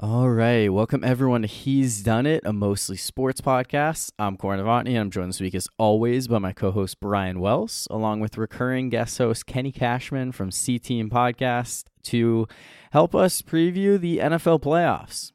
[0.00, 0.72] All right.
[0.72, 4.12] Welcome, everyone, to He's Done It, a mostly sports podcast.
[4.16, 7.40] I'm Corey Novotny, and I'm joined this week, as always, by my co host, Brian
[7.40, 12.46] Wells, along with recurring guest host, Kenny Cashman from C Team Podcast, to
[12.92, 15.32] help us preview the NFL playoffs.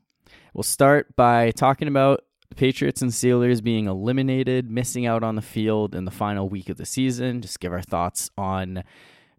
[0.54, 5.42] We'll start by talking about the Patriots and Steelers being eliminated, missing out on the
[5.42, 8.86] field in the final week of the season, just give our thoughts on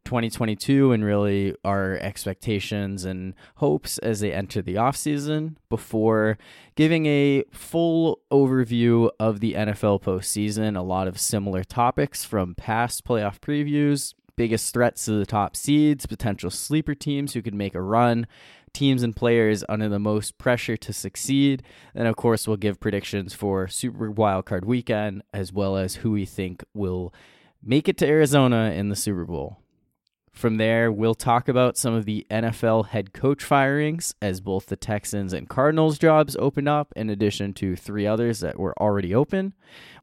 [0.05, 6.39] 2022 and really our expectations and hopes as they enter the offseason before
[6.75, 10.77] giving a full overview of the NFL postseason.
[10.77, 16.07] A lot of similar topics from past playoff previews, biggest threats to the top seeds,
[16.07, 18.27] potential sleeper teams who could make a run,
[18.73, 21.63] teams and players under the most pressure to succeed.
[21.95, 26.27] And of course, we'll give predictions for Super Wildcard weekend as well as who we
[26.27, 27.15] think will
[27.63, 29.59] make it to Arizona in the Super Bowl.
[30.35, 34.75] From there, we'll talk about some of the NFL head coach firings as both the
[34.77, 39.55] Texans and Cardinals jobs open up, in addition to three others that were already open.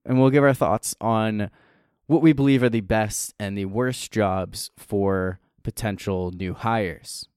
[0.05, 1.51] And we'll give our thoughts on
[2.07, 7.27] what we believe are the best and the worst jobs for potential new hires.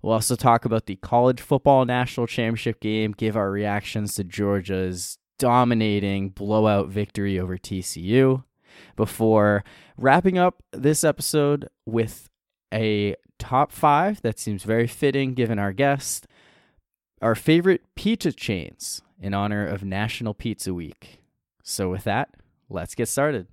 [0.00, 5.18] We'll also talk about the college football national championship game, give our reactions to Georgia's
[5.40, 8.44] dominating blowout victory over TCU
[8.94, 9.64] before
[9.96, 12.30] wrapping up this episode with
[12.72, 16.26] a top five that seems very fitting given our guest.
[17.22, 21.20] Our favorite pizza chains in honor of National Pizza Week.
[21.62, 22.30] So, with that,
[22.68, 23.48] let's get started.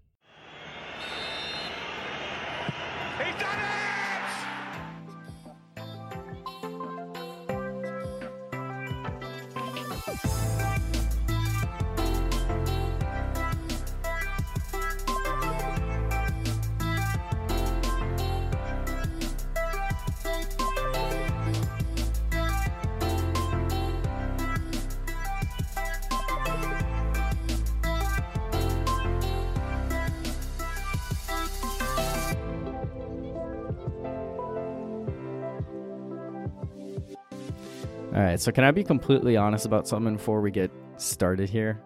[38.43, 41.81] So can I be completely honest about something before we get started here?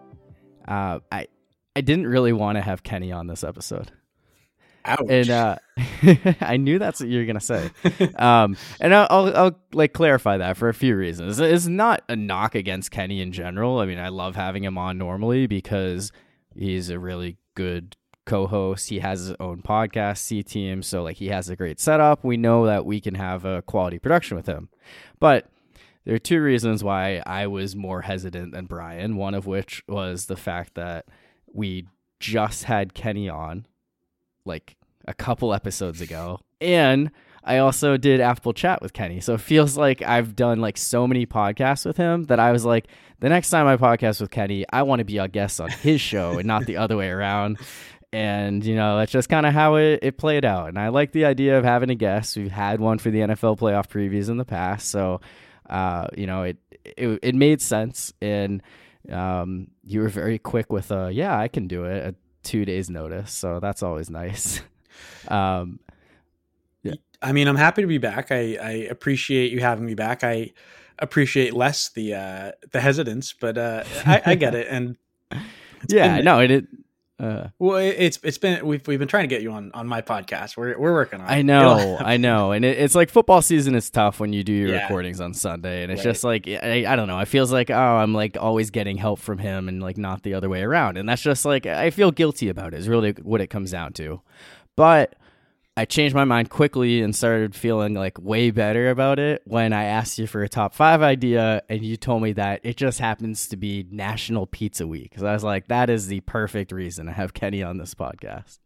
[0.66, 1.28] Uh, I
[1.76, 3.92] I didn't really want to have Kenny on this episode.
[4.84, 5.06] Ouch.
[5.08, 5.56] And uh,
[6.40, 7.70] I knew that's what you were gonna say.
[8.16, 11.38] um, and I'll, I'll, I'll like clarify that for a few reasons.
[11.38, 13.78] It's not a knock against Kenny in general.
[13.78, 16.10] I mean, I love having him on normally because
[16.56, 17.96] he's a really good
[18.26, 18.88] co-host.
[18.88, 22.24] He has his own podcast, C Team, so like he has a great setup.
[22.24, 24.70] We know that we can have a quality production with him,
[25.20, 25.48] but
[26.08, 29.16] there are two reasons why I was more hesitant than Brian.
[29.16, 31.04] One of which was the fact that
[31.52, 31.86] we
[32.18, 33.66] just had Kenny on
[34.46, 36.40] like a couple episodes ago.
[36.62, 37.10] And
[37.44, 39.20] I also did Apple Chat with Kenny.
[39.20, 42.64] So it feels like I've done like so many podcasts with him that I was
[42.64, 42.86] like,
[43.20, 46.00] the next time I podcast with Kenny, I want to be a guest on his
[46.00, 47.58] show and not the other way around.
[48.14, 50.70] And, you know, that's just kind of how it, it played out.
[50.70, 52.34] And I like the idea of having a guest.
[52.34, 54.88] We've had one for the NFL playoff previews in the past.
[54.88, 55.20] So
[55.68, 58.62] uh, you know, it, it it made sense, and
[59.10, 62.90] um, you were very quick with, uh, yeah, I can do it at two days'
[62.90, 64.60] notice, so that's always nice.
[65.28, 65.80] um,
[66.82, 66.94] yeah.
[67.20, 68.30] I mean, I'm happy to be back.
[68.30, 70.24] I, I appreciate you having me back.
[70.24, 70.52] I
[70.98, 74.96] appreciate less the uh, the hesitance, but uh, I, I get it, and
[75.88, 76.66] yeah, been, no, it, it
[77.20, 80.02] uh, well, it's it's been we've we've been trying to get you on on my
[80.02, 80.56] podcast.
[80.56, 81.28] We're we're working on.
[81.28, 84.52] I know, I know, and it, it's like football season is tough when you do
[84.52, 84.82] your yeah.
[84.82, 86.12] recordings on Sunday, and it's right.
[86.12, 87.18] just like I, I don't know.
[87.18, 90.34] It feels like oh, I'm like always getting help from him, and like not the
[90.34, 92.78] other way around, and that's just like I feel guilty about it.
[92.78, 94.20] Is really what it comes down to,
[94.76, 95.16] but
[95.78, 99.84] I changed my mind quickly and started feeling like way better about it when I
[99.84, 103.46] asked you for a top five idea and you told me that it just happens
[103.46, 105.08] to be National Pizza Week.
[105.08, 108.58] Because I was like, that is the perfect reason to have Kenny on this podcast.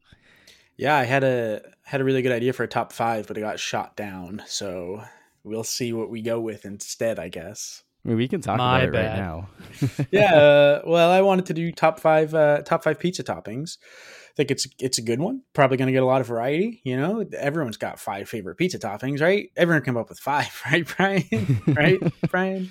[0.78, 3.42] Yeah, I had a had a really good idea for a top five, but it
[3.42, 4.42] got shot down.
[4.46, 5.04] So
[5.44, 7.82] we'll see what we go with instead, I guess.
[8.06, 9.04] I mean, we can talk my about bad.
[9.04, 9.48] it right now.
[10.10, 13.76] yeah, uh, well, I wanted to do top five uh, top five pizza toppings
[14.36, 15.42] think it's it's a good one.
[15.52, 16.80] Probably going to get a lot of variety.
[16.84, 19.50] You know, everyone's got five favorite pizza toppings, right?
[19.56, 21.62] Everyone come up with five, right, Brian?
[21.66, 22.00] right,
[22.30, 22.70] Brian.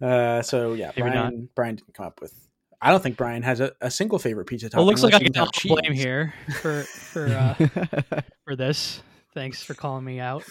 [0.00, 1.14] Uh, so yeah, Maybe Brian.
[1.14, 1.54] Not.
[1.54, 2.34] Brian didn't come up with.
[2.80, 4.78] I don't think Brian has a, a single favorite pizza topping.
[4.78, 9.02] Well, looks like I can got blame here for for uh, for this.
[9.34, 10.44] Thanks for calling me out.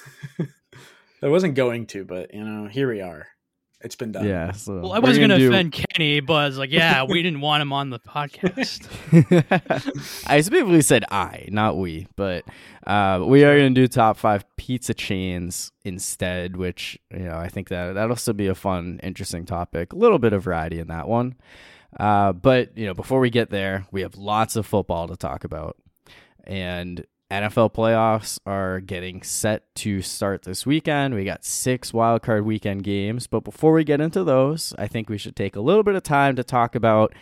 [1.22, 3.28] I wasn't going to, but you know, here we are.
[3.84, 4.28] It's been done.
[4.28, 4.52] Yeah.
[4.52, 7.24] So Well, I wasn't gonna gonna do- offend Kenny, but I was like, yeah, we
[7.24, 8.88] didn't want him on the podcast.
[10.28, 12.46] I specifically said I, not we, but
[12.86, 17.48] uh, we are going to do top five pizza chains instead, which you know I
[17.48, 19.94] think that that'll still be a fun, interesting topic.
[19.94, 21.36] A little bit of variety in that one,
[22.00, 25.44] uh, but you know before we get there, we have lots of football to talk
[25.44, 25.78] about,
[26.46, 31.16] and NFL playoffs are getting set to start this weekend.
[31.16, 35.18] We got six wildcard weekend games, but before we get into those, I think we
[35.18, 37.14] should take a little bit of time to talk about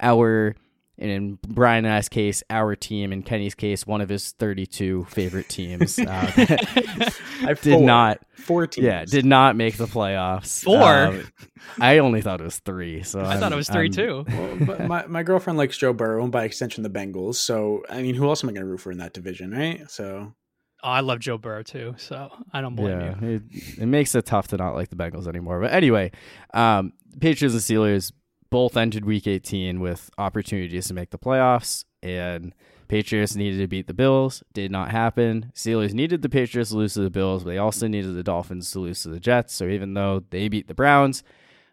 [0.00, 0.54] our
[0.98, 3.12] and in Brian and I's case, our team.
[3.12, 6.04] In Kenny's case, one of his 32 favorite teams uh,
[6.36, 7.82] I did four.
[7.84, 8.84] not, four teams.
[8.86, 10.62] yeah, did not make the playoffs.
[10.62, 11.06] Four?
[11.06, 11.32] Um,
[11.80, 13.02] I only thought it was three.
[13.02, 14.24] So I thought it was 3 too.
[14.28, 17.36] Well, but my, my girlfriend likes Joe Burrow and by extension the Bengals.
[17.36, 19.90] So I mean, who else am I going to root for in that division, right?
[19.90, 20.34] So
[20.82, 23.36] Oh, I love Joe Burrow too, so I don't blame Yeah, you.
[23.36, 23.42] it,
[23.80, 25.58] it makes it tough to not like the Bengals anymore.
[25.62, 26.10] But anyway,
[26.52, 28.12] um, Patriots and Steelers
[28.54, 32.54] both entered Week 18 with opportunities to make the playoffs, and
[32.86, 34.44] Patriots needed to beat the Bills.
[34.52, 35.50] Did not happen.
[35.56, 38.70] Steelers needed the Patriots to lose to the Bills, but they also needed the Dolphins
[38.70, 39.54] to lose to the Jets.
[39.54, 41.24] So even though they beat the Browns,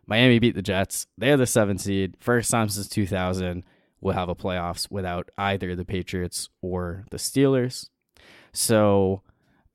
[0.07, 1.05] Miami beat the Jets.
[1.19, 2.17] They're the seven seed.
[2.19, 3.63] First time since 2000
[4.01, 7.89] we'll have a playoffs without either the Patriots or the Steelers.
[8.53, 9.21] So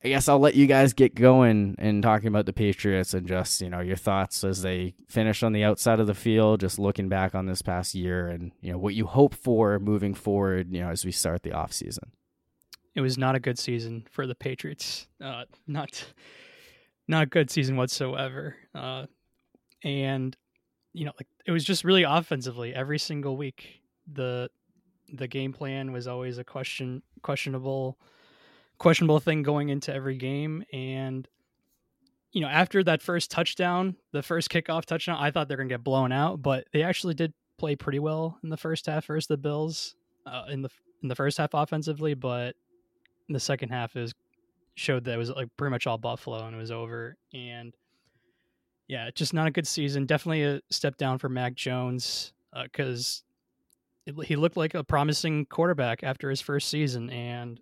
[0.07, 3.61] I guess I'll let you guys get going and talking about the Patriots and just,
[3.61, 7.09] you know, your thoughts as they finish on the outside of the field, just looking
[7.09, 10.81] back on this past year and, you know, what you hope for moving forward, you
[10.81, 12.13] know, as we start the off season.
[12.95, 15.09] It was not a good season for the Patriots.
[15.21, 16.05] Uh, not
[17.09, 18.55] not a good season whatsoever.
[18.77, 19.07] Uh,
[19.83, 20.37] and
[20.93, 23.83] you know, like it was just really offensively every single week.
[24.13, 24.51] The
[25.13, 27.99] the game plan was always a question questionable
[28.79, 30.65] questionable thing going into every game.
[30.73, 31.29] And
[32.33, 35.73] you know after that first touchdown the first kickoff touchdown i thought they're going to
[35.73, 39.27] get blown out but they actually did play pretty well in the first half versus
[39.27, 39.95] the bills
[40.27, 40.69] uh, in the
[41.03, 42.55] in the first half offensively but
[43.29, 44.13] the second half is
[44.75, 47.17] showed that it was like pretty much all buffalo and it was over.
[47.35, 47.75] And
[48.89, 50.07] yeah just not a good season.
[50.07, 52.33] Definitely a step down for mac jones
[52.63, 53.25] because
[54.23, 57.11] he looked like a promising quarterback after his first season.
[57.11, 57.61] And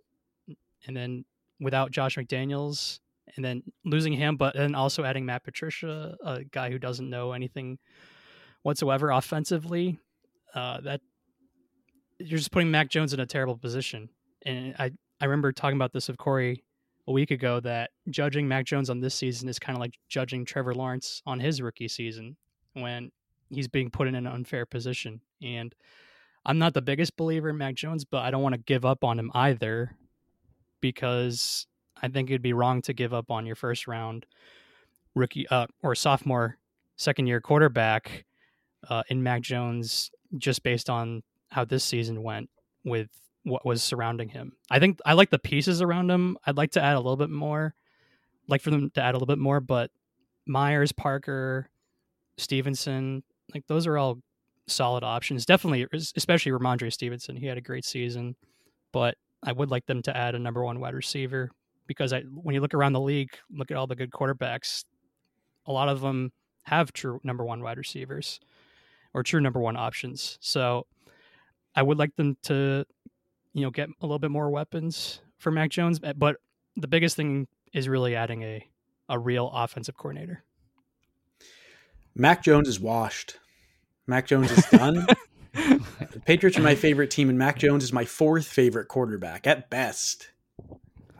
[0.86, 1.24] and then
[1.60, 3.00] without Josh McDaniels
[3.36, 7.32] and then losing him but then also adding Matt Patricia a guy who doesn't know
[7.32, 7.78] anything
[8.62, 9.98] whatsoever offensively
[10.54, 11.00] uh, that
[12.18, 14.08] you're just putting Mac Jones in a terrible position.
[14.44, 14.90] And I
[15.20, 16.64] I remember talking about this with Corey
[17.06, 20.44] a week ago that judging Mac Jones on this season is kind of like judging
[20.44, 22.36] Trevor Lawrence on his rookie season
[22.72, 23.10] when
[23.50, 25.20] he's being put in an unfair position.
[25.42, 25.74] And
[26.46, 29.04] I'm not the biggest believer in Mac Jones, but I don't want to give up
[29.04, 29.96] on him either
[30.84, 31.66] because
[32.02, 34.26] I think it'd be wrong to give up on your first round
[35.14, 36.58] rookie uh, or sophomore
[36.96, 38.26] second year quarterback
[38.90, 42.50] uh, in Mac Jones just based on how this season went
[42.84, 43.08] with
[43.44, 44.52] what was surrounding him.
[44.70, 46.36] I think I like the pieces around him.
[46.44, 47.74] I'd like to add a little bit more,
[48.46, 49.90] like for them to add a little bit more, but
[50.46, 51.70] Myers, Parker,
[52.36, 53.22] Stevenson,
[53.54, 54.18] like those are all
[54.66, 55.46] solid options.
[55.46, 57.36] Definitely, especially Rhamondre Stevenson.
[57.36, 58.36] He had a great season,
[58.92, 61.50] but I would like them to add a number one wide receiver
[61.86, 64.84] because I, when you look around the league, look at all the good quarterbacks,
[65.66, 66.32] a lot of them
[66.62, 68.40] have true number one wide receivers
[69.12, 70.38] or true number one options.
[70.40, 70.86] So
[71.74, 72.84] I would like them to,
[73.52, 76.00] you know, get a little bit more weapons for Mac Jones.
[76.02, 76.36] Eh, but
[76.76, 78.66] the biggest thing is really adding a,
[79.08, 80.42] a real offensive coordinator.
[82.14, 83.38] Mac Jones is washed.
[84.06, 85.06] Mac Jones is done.
[86.24, 90.30] Patriots are my favorite team, and Mac Jones is my fourth favorite quarterback at best.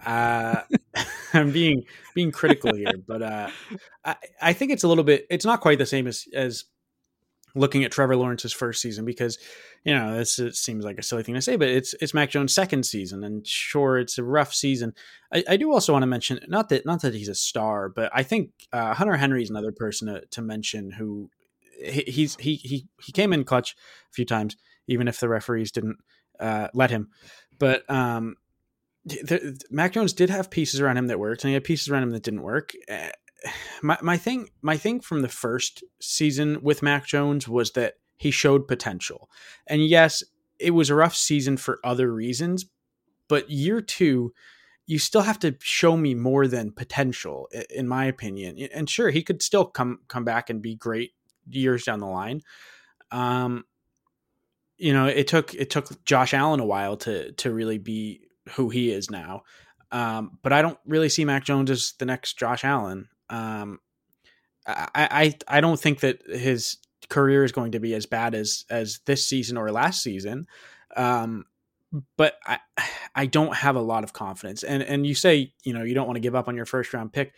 [0.05, 0.63] Uh,
[1.33, 1.85] I'm being
[2.15, 3.51] being critical here, but uh,
[4.05, 5.27] I I think it's a little bit.
[5.31, 6.65] It's not quite the same as as
[7.55, 9.39] looking at Trevor Lawrence's first season because
[9.85, 12.31] you know this it seems like a silly thing to say, but it's it's Mac
[12.31, 14.95] Jones' second season, and sure, it's a rough season.
[15.33, 18.11] I, I do also want to mention not that not that he's a star, but
[18.15, 21.31] I think uh, Hunter Henry is another person to, to mention who
[21.79, 23.77] he, he's he he he came in clutch
[24.11, 24.57] a few times,
[24.87, 25.99] even if the referees didn't
[26.41, 27.11] uh, let him.
[27.59, 28.37] But um,
[29.05, 32.05] the, Mac Jones did have pieces around him that worked, and he had pieces around
[32.05, 32.73] him that didn't work.
[32.91, 33.09] Uh,
[33.83, 38.31] my my thing my thing from the first season with Mac Jones was that he
[38.31, 39.31] showed potential,
[39.67, 40.23] and yes,
[40.59, 42.67] it was a rough season for other reasons,
[43.29, 44.33] but year two.
[44.87, 48.59] You still have to show me more than potential, in my opinion.
[48.75, 51.13] And sure, he could still come come back and be great
[51.49, 52.43] years down the line.
[53.11, 53.65] Um,
[54.77, 58.71] you know, it took it took Josh Allen a while to to really be who
[58.71, 59.43] he is now.
[59.93, 63.09] Um, but I don't really see Mac Jones as the next Josh Allen.
[63.31, 63.79] Um,
[64.67, 66.79] I, I I don't think that his
[67.09, 70.47] career is going to be as bad as as this season or last season.
[70.97, 71.45] Um,
[72.17, 72.59] but I
[73.15, 74.63] I don't have a lot of confidence.
[74.63, 76.93] And and you say you know you don't want to give up on your first
[76.93, 77.35] round pick.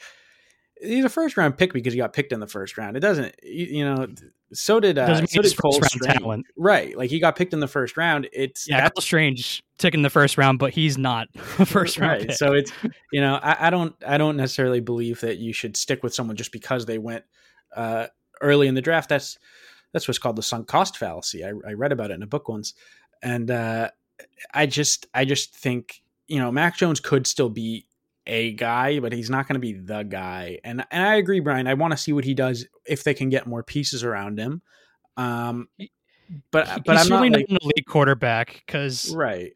[0.81, 2.97] He's a first round pick because he got picked in the first round.
[2.97, 4.07] It doesn't you, you know.
[4.53, 6.19] So did uh, so did Cole Strange.
[6.19, 6.47] Talent.
[6.57, 8.29] Right, like he got picked in the first round.
[8.33, 12.13] It's yeah, Cole Strange took in the first round, but he's not a first round.
[12.13, 12.37] Right, pick.
[12.37, 12.73] so it's
[13.13, 16.37] you know I, I don't I don't necessarily believe that you should stick with someone
[16.37, 17.25] just because they went
[17.75, 18.07] uh,
[18.41, 19.09] early in the draft.
[19.09, 19.39] That's
[19.93, 21.45] that's what's called the sunk cost fallacy.
[21.45, 22.75] I, I read about it in a book once,
[23.23, 23.91] and uh,
[24.53, 27.86] I just I just think you know Mac Jones could still be
[28.27, 30.59] a guy, but he's not going to be the guy.
[30.65, 31.67] And and I agree, Brian.
[31.67, 34.63] I want to see what he does if they can get more pieces around him.
[35.17, 35.69] Um,
[36.51, 39.53] but but he's I'm really not, like, not an elite quarterback because right.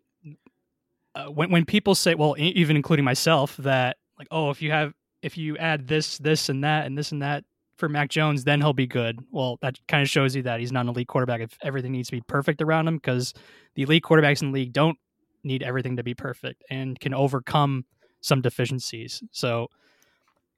[1.15, 4.95] Uh, when when people say, well, even including myself, that like, oh, if you have
[5.23, 7.45] if you add this, this, and that, and this and that
[7.77, 9.19] for Mac Jones, then he'll be good.
[9.31, 12.09] Well, that kind of shows you that he's not an elite quarterback if everything needs
[12.09, 13.35] to be perfect around him because
[13.75, 14.99] the elite quarterbacks in the league don't
[15.43, 17.85] need everything to be perfect and can overcome
[18.21, 19.23] some deficiencies.
[19.33, 19.69] So,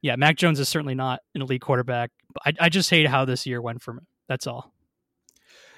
[0.00, 2.11] yeah, Mac Jones is certainly not an elite quarterback.
[2.45, 4.07] I, I just hate how this year went for him.
[4.28, 4.73] That's all.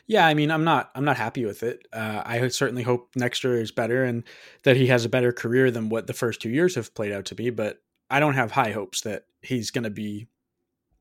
[0.07, 1.87] Yeah, I mean, I'm not, I'm not happy with it.
[1.93, 4.23] Uh, I certainly hope next year is better and
[4.64, 7.25] that he has a better career than what the first two years have played out
[7.26, 7.49] to be.
[7.49, 10.29] But I don't have high hopes that he's going to be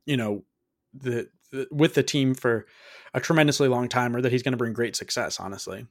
[0.06, 0.44] you know
[0.94, 2.66] the, the with the team for
[3.13, 5.86] a tremendously long time or that he's going to bring great success honestly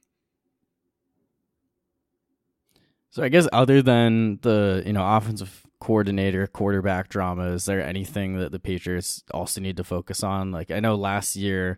[3.13, 8.37] so i guess other than the you know offensive coordinator quarterback drama is there anything
[8.37, 11.77] that the patriots also need to focus on like i know last year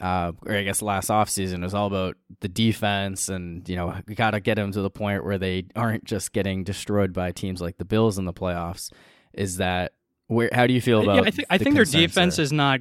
[0.00, 4.14] uh, or I guess last offseason was all about the defense and, you know, we
[4.14, 7.60] got to get them to the point where they aren't just getting destroyed by teams
[7.60, 8.92] like the Bills in the playoffs.
[9.32, 9.94] Is that
[10.28, 11.16] where how do you feel about?
[11.16, 12.44] Yeah, I think I think their defense there?
[12.44, 12.80] is not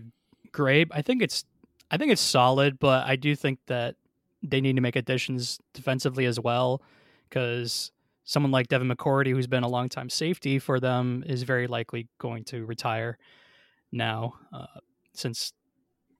[0.51, 0.89] great.
[0.91, 1.43] I think it's
[1.89, 3.95] I think it's solid, but I do think that
[4.43, 6.81] they need to make additions defensively as well
[7.29, 7.91] because
[8.23, 12.07] someone like Devin McCourty, who's been a long time safety for them, is very likely
[12.19, 13.17] going to retire
[13.91, 14.79] now uh,
[15.13, 15.53] since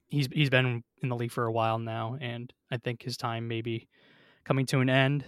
[0.08, 3.48] he's he's been in the league for a while now, and I think his time
[3.48, 3.88] may be
[4.46, 5.24] coming to an end.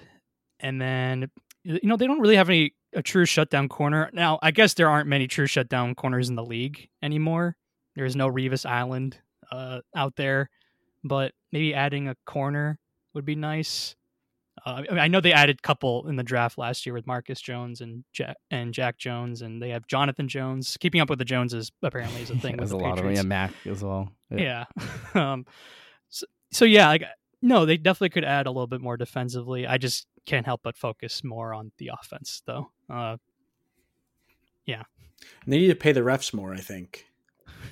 [0.59, 1.29] And then
[1.63, 4.09] you know they don't really have any a true shutdown corner.
[4.13, 7.55] Now, I guess there aren't many true shutdown corners in the league anymore.
[7.95, 9.19] There is no Revis Island
[9.51, 10.50] uh, out there,
[11.03, 12.79] but maybe adding a corner
[13.13, 13.95] would be nice.
[14.65, 17.07] Uh, I, mean, I, know they added a couple in the draft last year with
[17.07, 20.77] Marcus Jones and Jack, and Jack Jones, and they have Jonathan Jones.
[20.79, 22.57] Keeping up with the Joneses apparently is a thing.
[22.57, 23.13] There's a lot of them.
[23.13, 24.11] Yeah, Mac as well.
[24.31, 24.65] Yeah.
[24.75, 24.85] yeah.
[25.33, 25.45] um,
[26.09, 27.03] so, so yeah, like
[27.41, 29.65] no, they definitely could add a little bit more defensively.
[29.65, 32.71] I just can't help but focus more on the offense, though.
[32.89, 33.17] Uh,
[34.65, 34.83] yeah,
[35.47, 36.53] they need to pay the refs more.
[36.53, 37.05] I think.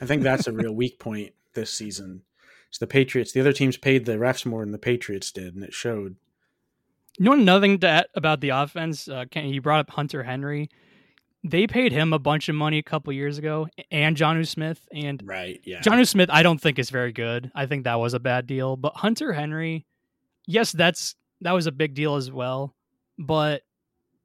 [0.01, 2.23] I think that's a real weak point this season.
[2.69, 5.63] So the Patriots, the other teams paid the refs more than the Patriots did, and
[5.63, 6.15] it showed.
[7.17, 9.07] You know nothing to, about the offense.
[9.07, 10.69] Uh, Ken, you brought up Hunter Henry.
[11.43, 14.87] They paid him a bunch of money a couple years ago, and Jonnu Smith.
[14.93, 17.51] And right, yeah, Jonnu Smith, I don't think is very good.
[17.55, 18.75] I think that was a bad deal.
[18.75, 19.85] But Hunter Henry,
[20.45, 22.75] yes, that's that was a big deal as well.
[23.17, 23.63] But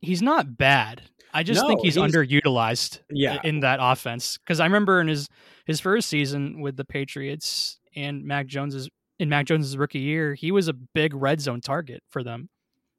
[0.01, 1.03] he's not bad.
[1.33, 3.39] I just no, think he's, he's, underutilized yeah.
[3.43, 4.37] in that offense.
[4.39, 5.29] Because I remember in his
[5.65, 10.51] his first season with the Patriots and Mac Jones's in Mac Jones's rookie year, he
[10.51, 12.49] was a big red zone target for them.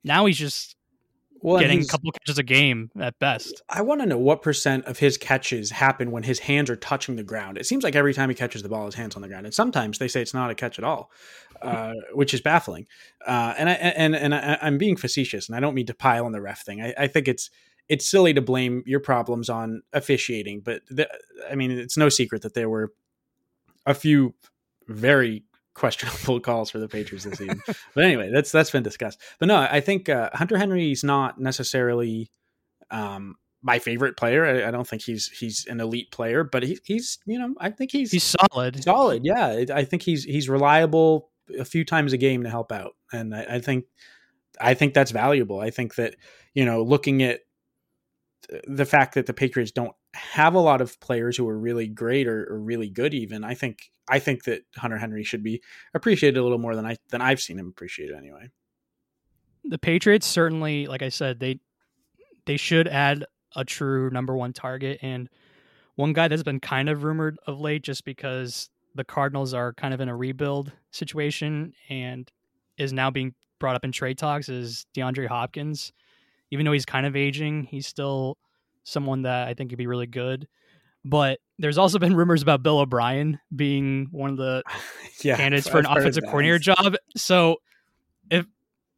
[0.04, 0.76] Now he's just
[1.44, 3.62] well, getting a couple catches a game at best.
[3.70, 7.18] I want to know what percent of his catches happen when his hands are touching
[7.18, 7.58] the ground.
[7.58, 9.54] It seems like every time he catches the ball, his hands on the ground, and
[9.54, 11.12] sometimes they say it's not a catch at all,
[11.62, 12.88] uh, which is baffling.
[13.28, 16.26] Uh, and I and and I, am being facetious, and I don't mean to pile
[16.26, 16.82] on the ref thing.
[16.82, 17.50] I, I, think it's
[17.90, 21.10] it's silly to blame your problems on officiating, but the,
[21.52, 22.94] I mean, it's no secret that there were
[23.86, 24.34] a few
[24.88, 25.44] very
[25.74, 27.62] questionable calls for the Patriots this season.
[27.96, 29.20] but anyway, that's that's been discussed.
[29.40, 32.32] But no, I think uh, Hunter Henry's not necessarily
[32.92, 34.46] um, my favorite player.
[34.46, 37.70] I, I, don't think he's he's an elite player, but he, he's you know I
[37.70, 38.84] think he's he's solid.
[38.84, 39.66] Solid, yeah.
[39.74, 43.46] I think he's he's reliable a few times a game to help out, and I,
[43.56, 43.86] I think
[44.60, 45.60] I think that's valuable.
[45.60, 46.16] I think that
[46.54, 47.42] you know looking at
[48.68, 52.28] the fact that the Patriots don't have a lot of players who are really great
[52.28, 55.62] or, or, really good even i think i think that hunter henry should be
[55.94, 58.50] appreciated a little more than i than i've seen him appreciated anyway.
[59.66, 61.60] The patriots certainly like i said they
[62.46, 65.30] they should add a true number one target and
[65.96, 69.94] one guy that's been kind of rumored of late just because the cardinals are kind
[69.94, 72.32] of in a rebuild situation and
[72.78, 75.94] is now being brought up in trade talks is deandre hopkins.
[76.52, 78.38] Even though he's kind of aging he's still
[78.84, 80.48] someone that I think could be really good.
[81.06, 84.64] But there's also been rumors about Bill O'Brien being one of the
[85.22, 86.96] yeah, candidates for an offensive coordinator job.
[87.16, 87.58] So
[88.30, 88.46] if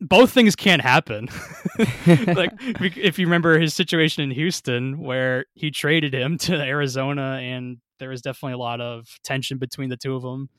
[0.01, 1.30] both things can't happen,
[2.08, 7.77] like if you remember his situation in Houston where he traded him to Arizona and
[8.00, 10.50] there was definitely a lot of tension between the two of them.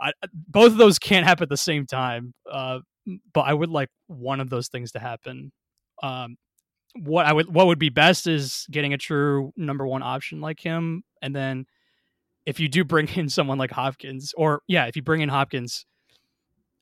[0.00, 2.32] I, both of those can't happen at the same time.
[2.50, 2.78] Uh,
[3.32, 5.52] but I would like one of those things to happen.
[6.02, 6.36] Um,
[6.96, 10.60] what I would what would be best is getting a true number one option like
[10.60, 11.66] him, and then
[12.46, 15.86] if you do bring in someone like Hopkins, or yeah, if you bring in Hopkins,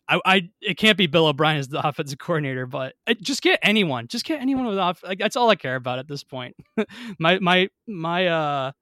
[0.09, 3.59] I, I it can't be Bill O'Brien as the offensive coordinator, but uh, just get
[3.63, 5.03] anyone, just get anyone with off.
[5.03, 6.57] Like that's all I care about at this point.
[7.19, 8.73] my my my uh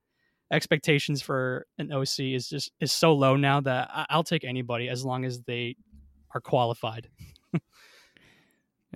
[0.52, 5.04] expectations for an OC is just is so low now that I'll take anybody as
[5.04, 5.76] long as they
[6.34, 7.08] are qualified.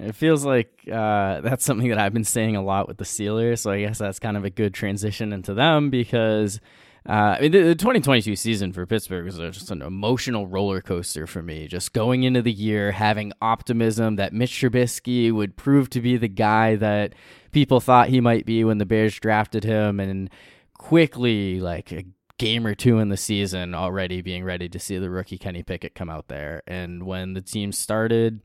[0.00, 3.60] It feels like uh, that's something that I've been saying a lot with the Steelers,
[3.60, 6.60] so I guess that's kind of a good transition into them because
[7.08, 11.26] uh, I mean, the, the 2022 season for Pittsburgh was just an emotional roller coaster
[11.26, 11.66] for me.
[11.66, 16.28] Just going into the year, having optimism that Mitch Trubisky would prove to be the
[16.28, 17.14] guy that
[17.52, 20.28] people thought he might be when the Bears drafted him, and
[20.74, 22.04] quickly, like a
[22.36, 25.94] game or two in the season, already being ready to see the rookie Kenny Pickett
[25.94, 26.62] come out there.
[26.66, 28.40] And when the team started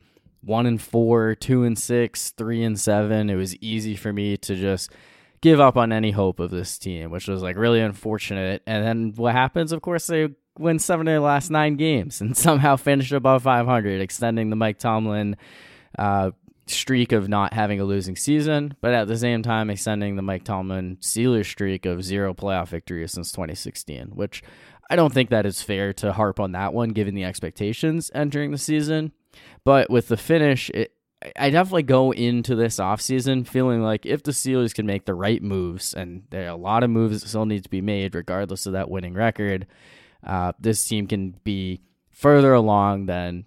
[0.46, 4.56] one and four, two and six, three and seven, it was easy for me to
[4.56, 4.92] just
[5.42, 8.62] give up on any hope of this team, which was like really unfortunate.
[8.66, 9.72] And then what happens?
[9.72, 14.02] Of course, they win seven of their last nine games and somehow finish above 500,
[14.02, 15.36] extending the Mike Tomlin
[15.98, 16.32] uh,
[16.68, 20.44] streak of not having a losing season, but at the same time extending the Mike
[20.44, 24.44] Tomlin Steelers streak of zero playoff victories since 2016, which
[24.90, 28.52] I don't think that is fair to harp on that one given the expectations entering
[28.52, 29.12] the season.
[29.66, 30.94] But with the finish, it,
[31.36, 35.42] I definitely go into this offseason feeling like if the Steelers can make the right
[35.42, 38.68] moves, and there are a lot of moves that still need to be made regardless
[38.68, 39.66] of that winning record,
[40.24, 41.82] uh, this team can be
[42.12, 43.46] further along than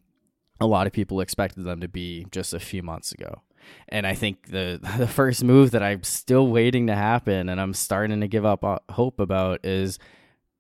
[0.61, 3.43] a lot of people expected them to be just a few months ago.
[3.89, 7.75] And I think the the first move that I'm still waiting to happen, and I'm
[7.75, 9.99] starting to give up uh, hope about, is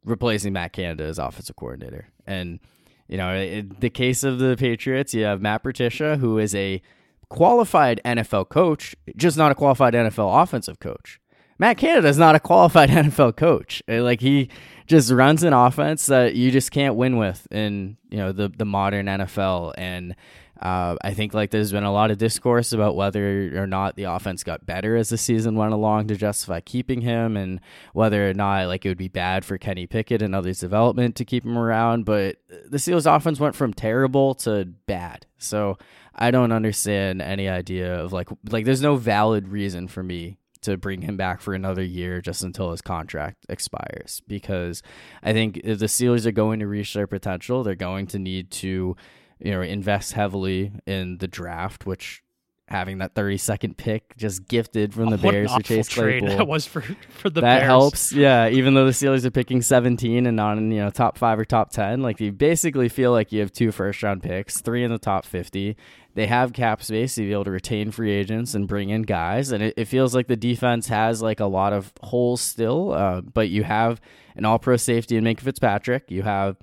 [0.04, 2.08] replacing Matt Canada as offensive coordinator.
[2.26, 2.60] And
[3.08, 6.82] you know, in the case of the Patriots, you have Matt Patricia, who is a
[7.28, 11.20] qualified NFL coach, just not a qualified NFL offensive coach.
[11.58, 13.82] Matt Canada is not a qualified NFL coach.
[13.88, 14.48] Uh, like he
[14.86, 18.64] just runs an offense that you just can't win with in you know the the
[18.64, 19.74] modern NFL.
[19.76, 20.14] And
[20.60, 24.04] uh, I think like there's been a lot of discourse about whether or not the
[24.04, 27.60] offense got better as the season went along to justify keeping him, and
[27.92, 31.24] whether or not like it would be bad for Kenny Pickett and others' development to
[31.24, 32.04] keep him around.
[32.04, 35.26] But the Steelers' offense went from terrible to bad.
[35.38, 35.78] So
[36.14, 40.76] I don't understand any idea of like like there's no valid reason for me to
[40.76, 44.82] bring him back for another year just until his contract expires because
[45.22, 48.50] I think if the Steelers are going to reach their potential, they're going to need
[48.52, 48.96] to
[49.40, 52.22] you know invest heavily in the draft, which
[52.68, 56.36] having that 32nd pick just gifted from the What Bears awful Chase trade Claypool.
[56.36, 57.62] that was for for the that Bears.
[57.64, 58.12] helps.
[58.12, 61.38] Yeah, even though the Steelers are picking 17 and not in, you know, top 5
[61.38, 64.84] or top 10, like you basically feel like you have two first round picks, three
[64.84, 65.76] in the top 50.
[66.14, 69.50] They have cap space to be able to retain free agents and bring in guys,
[69.52, 72.92] and it, it feels like the defense has like a lot of holes still.
[72.92, 73.98] Uh, but you have
[74.36, 76.10] an All-Pro safety in Minkah Fitzpatrick.
[76.10, 76.56] You have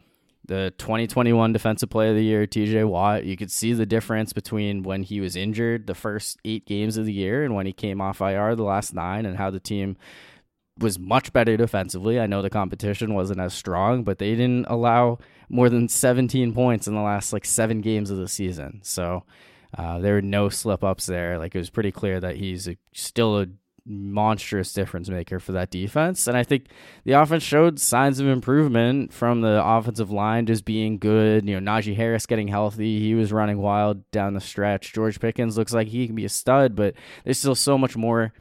[0.48, 3.24] the 2021 Defensive Player of the Year, TJ Watt.
[3.24, 7.06] You could see the difference between when he was injured the first eight games of
[7.06, 9.98] the year and when he came off IR the last nine, and how the team
[10.80, 12.20] was much better defensively.
[12.20, 16.88] I know the competition wasn't as strong, but they didn't allow more than 17 points
[16.88, 18.82] in the last like seven games of the season.
[18.84, 19.24] So
[19.78, 21.38] uh, there were no slip ups there.
[21.38, 23.48] Like it was pretty clear that he's a, still a
[23.86, 26.28] monstrous difference maker for that defense.
[26.28, 26.68] And I think
[27.04, 31.48] the offense showed signs of improvement from the offensive line just being good.
[31.48, 33.00] You know, Najee Harris getting healthy.
[33.00, 34.94] He was running wild down the stretch.
[34.94, 38.34] George Pickens looks like he can be a stud, but there's still so much more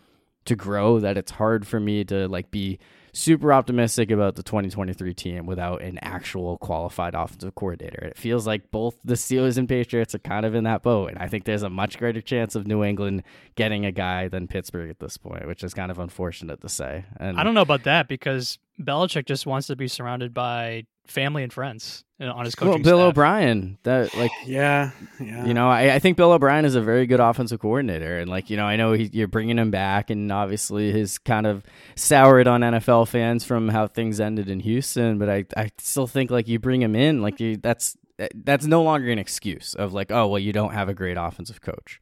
[0.47, 2.79] to grow that it's hard for me to like be
[3.15, 8.05] super optimistic about the 2023 team without an actual qualified offensive coordinator.
[8.05, 11.19] It feels like both the Steelers and Patriots are kind of in that boat, and
[11.19, 13.23] I think there's a much greater chance of New England
[13.55, 17.05] getting a guy than Pittsburgh at this point, which is kind of unfortunate to say.
[17.19, 21.43] And I don't know about that because Belichick just wants to be surrounded by family
[21.43, 23.09] and friends uh, on his coaching well, Bill staff.
[23.11, 24.91] O'Brien, that like Yeah,
[25.21, 25.45] yeah.
[25.45, 28.51] You know, I, I think Bill O'Brien is a very good offensive coordinator, and like
[28.51, 31.65] you know, I know he, you're bringing him back, and obviously his kind of
[31.97, 35.19] soured on NFL fans from how things ended in Houston.
[35.19, 37.97] But I, I still think like you bring him in, like you, that's
[38.35, 41.61] that's no longer an excuse of like, oh well, you don't have a great offensive
[41.61, 42.01] coach.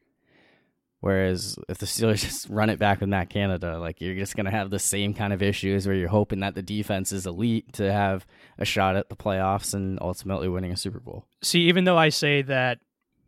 [1.03, 4.47] Whereas if the Steelers just run it back with Matt Canada, like you're just going
[4.47, 7.73] to have the same kind of issues where you're hoping that the defense is elite
[7.75, 8.25] to have
[8.57, 11.27] a shot at the playoffs and ultimately winning a Super Bowl.
[11.43, 12.79] See, even though I say that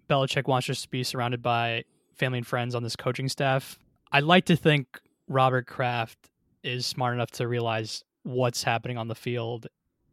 [0.08, 1.82] Belichick wants us to be surrounded by
[2.14, 3.76] family and friends on this coaching staff,
[4.12, 6.30] I like to think Robert Kraft
[6.62, 9.66] is smart enough to realize what's happening on the field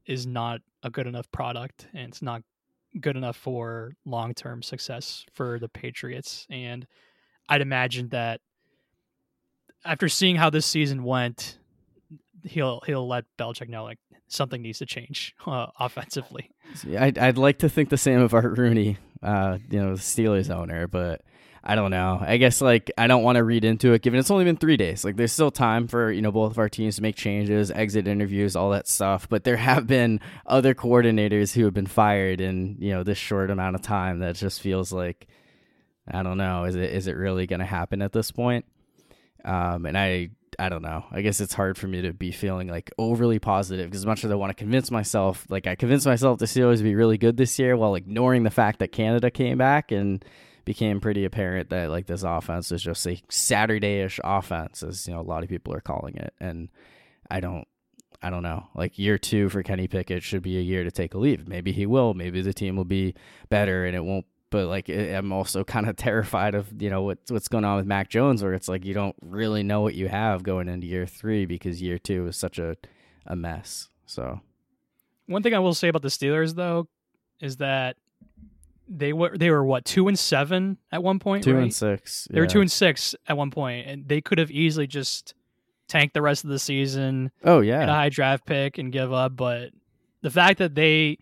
[0.07, 2.41] is not a good enough product and it's not
[2.99, 6.47] good enough for long term success for the Patriots.
[6.49, 6.87] And
[7.51, 8.39] I'd imagine that
[9.83, 11.57] after seeing how this season went,
[12.45, 16.49] he'll he'll let Belichick know like something needs to change uh, offensively.
[16.97, 20.49] I'd, I'd like to think the same of Art Rooney, uh, you know, the Steelers
[20.49, 21.23] owner, but
[21.61, 22.19] I don't know.
[22.21, 24.77] I guess like I don't want to read into it, given it's only been three
[24.77, 25.03] days.
[25.03, 28.07] Like there's still time for you know both of our teams to make changes, exit
[28.07, 29.27] interviews, all that stuff.
[29.27, 33.51] But there have been other coordinators who have been fired in you know this short
[33.51, 34.19] amount of time.
[34.19, 35.27] That just feels like
[36.07, 36.65] I don't know.
[36.65, 38.65] Is it is it really going to happen at this point?
[39.43, 41.05] Um, and I I don't know.
[41.11, 44.23] I guess it's hard for me to be feeling like overly positive because as much
[44.23, 47.17] as I want to convince myself, like I convinced myself the Steelers would be really
[47.17, 50.23] good this year, while ignoring the fact that Canada came back and
[50.65, 55.21] became pretty apparent that like this offense is just a Saturday-ish offense, as you know
[55.21, 56.69] a lot of people are calling it, and
[57.29, 57.67] I don't.
[58.23, 58.67] I don't know.
[58.75, 61.47] Like year two for Kenny Pickett should be a year to take a leave.
[61.47, 62.13] Maybe he will.
[62.13, 63.15] Maybe the team will be
[63.49, 67.31] better and it won't but like I'm also kind of terrified of you know what's
[67.31, 70.07] what's going on with Mac Jones, where it's like you don't really know what you
[70.07, 72.77] have going into year three because year two is such a
[73.25, 73.89] a mess.
[74.05, 74.41] So,
[75.25, 76.87] one thing I will say about the Steelers though
[77.39, 77.97] is that
[78.87, 81.43] they were they were what two and seven at one point.
[81.43, 81.63] Two right?
[81.63, 82.27] and six.
[82.29, 85.33] They were two and six at one point, and they could have easily just
[85.87, 87.31] tanked the rest of the season.
[87.43, 89.35] Oh yeah, a high draft pick and give up.
[89.35, 89.71] But
[90.21, 91.19] the fact that they,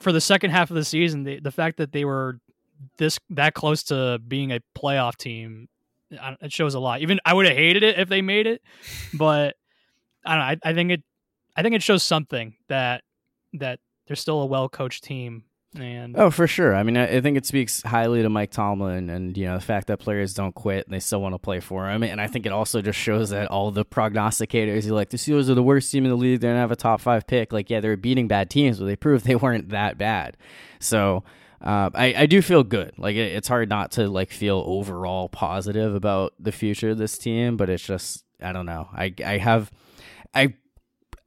[0.00, 2.38] for the second half of the season, they, the fact that they were
[2.98, 5.68] this that close to being a playoff team,
[6.10, 7.00] it shows a lot.
[7.00, 8.62] Even I would have hated it if they made it,
[9.14, 9.56] but
[10.24, 10.44] I don't know.
[10.44, 11.02] I, I think it,
[11.56, 13.02] I think it shows something that
[13.54, 16.74] that they're still a well coached team and oh, for sure.
[16.74, 19.88] I mean, I, think it speaks highly to Mike Tomlin, and you know the fact
[19.88, 22.02] that players don't quit and they still want to play for him.
[22.02, 25.54] And I think it also just shows that all the prognosticators, like the Steelers are
[25.54, 26.40] the worst team in the league.
[26.40, 27.52] They don't have a top five pick.
[27.52, 30.36] Like, yeah, they're beating bad teams, but they proved they weren't that bad.
[30.80, 31.24] So.
[31.58, 32.92] Uh, I, I do feel good.
[32.98, 37.16] Like it, it's hard not to like feel overall positive about the future of this
[37.16, 38.88] team, but it's just I don't know.
[38.92, 39.72] I I have
[40.34, 40.54] I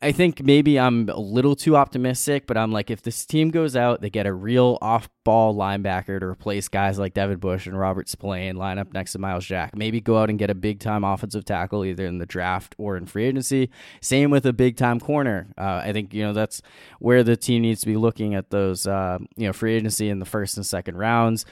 [0.01, 3.75] I think maybe I'm a little too optimistic, but I'm like, if this team goes
[3.75, 7.77] out, they get a real off ball linebacker to replace guys like Devin Bush and
[7.77, 9.75] Robert Spillane, line up next to Myles Jack.
[9.75, 12.95] Maybe go out and get a big time offensive tackle either in the draft or
[12.95, 13.69] in free agency.
[13.99, 15.47] Same with a big time corner.
[15.57, 16.61] Uh, I think, you know, that's
[16.99, 20.19] where the team needs to be looking at those, uh, you know, free agency in
[20.19, 21.45] the first and second rounds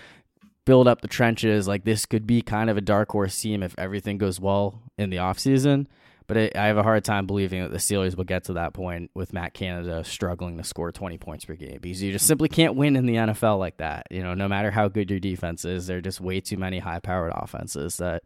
[0.63, 1.67] build up the trenches.
[1.67, 5.09] Like this could be kind of a dark horse team if everything goes well in
[5.09, 5.87] the offseason.
[6.27, 8.73] But it, I have a hard time believing that the Steelers will get to that
[8.73, 12.49] point with Matt Canada struggling to score 20 points per game because you just simply
[12.49, 14.07] can't win in the NFL like that.
[14.11, 16.79] You know, no matter how good your defense is, there are just way too many
[16.79, 18.23] high powered offenses that,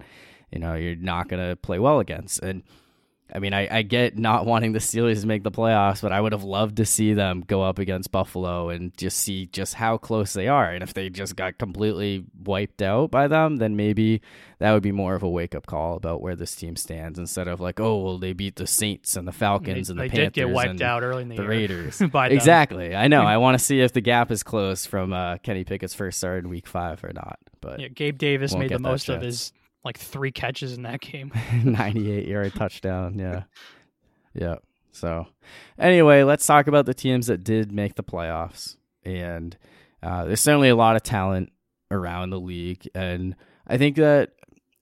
[0.52, 2.40] you know, you're not going to play well against.
[2.42, 2.64] And
[3.34, 6.20] I mean, I, I get not wanting the Steelers to make the playoffs, but I
[6.20, 9.98] would have loved to see them go up against Buffalo and just see just how
[9.98, 10.70] close they are.
[10.70, 14.22] And if they just got completely wiped out by them, then maybe
[14.60, 17.48] that would be more of a wake up call about where this team stands instead
[17.48, 20.10] of like, oh, well, they beat the Saints and the Falcons they, and the they
[20.10, 20.18] Panthers.
[20.18, 22.02] They did get wiped out early in the, the Raiders.
[22.14, 22.96] exactly.
[22.96, 23.22] I know.
[23.22, 26.44] I want to see if the gap is close from uh, Kenny Pickett's first start
[26.44, 27.40] in Week Five or not.
[27.62, 29.16] But yeah, Gabe Davis made the most chance.
[29.16, 31.32] of his like three catches in that game.
[31.64, 33.18] 98 yard touchdown.
[33.18, 33.44] Yeah.
[34.34, 34.56] Yeah.
[34.92, 35.28] So,
[35.80, 38.76] anyway, let's talk about the teams that did make the playoffs.
[39.04, 39.58] And
[40.04, 41.52] uh, there's certainly a lot of talent
[41.90, 42.88] around the league.
[42.94, 43.36] And
[43.68, 44.32] I think that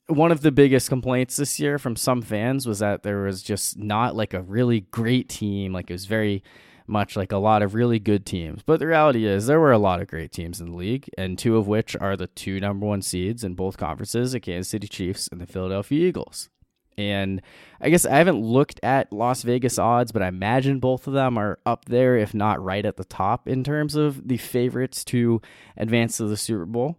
[0.07, 3.77] one of the biggest complaints this year from some fans was that there was just
[3.77, 5.71] not like a really great team.
[5.71, 6.43] Like it was very
[6.89, 8.61] much like a lot of really good teams.
[8.63, 11.37] But the reality is, there were a lot of great teams in the league, and
[11.37, 14.87] two of which are the two number one seeds in both conferences the Kansas City
[14.87, 16.49] Chiefs and the Philadelphia Eagles.
[16.99, 17.41] And
[17.79, 21.37] I guess I haven't looked at Las Vegas odds, but I imagine both of them
[21.37, 25.41] are up there, if not right at the top, in terms of the favorites to
[25.77, 26.97] advance to the Super Bowl.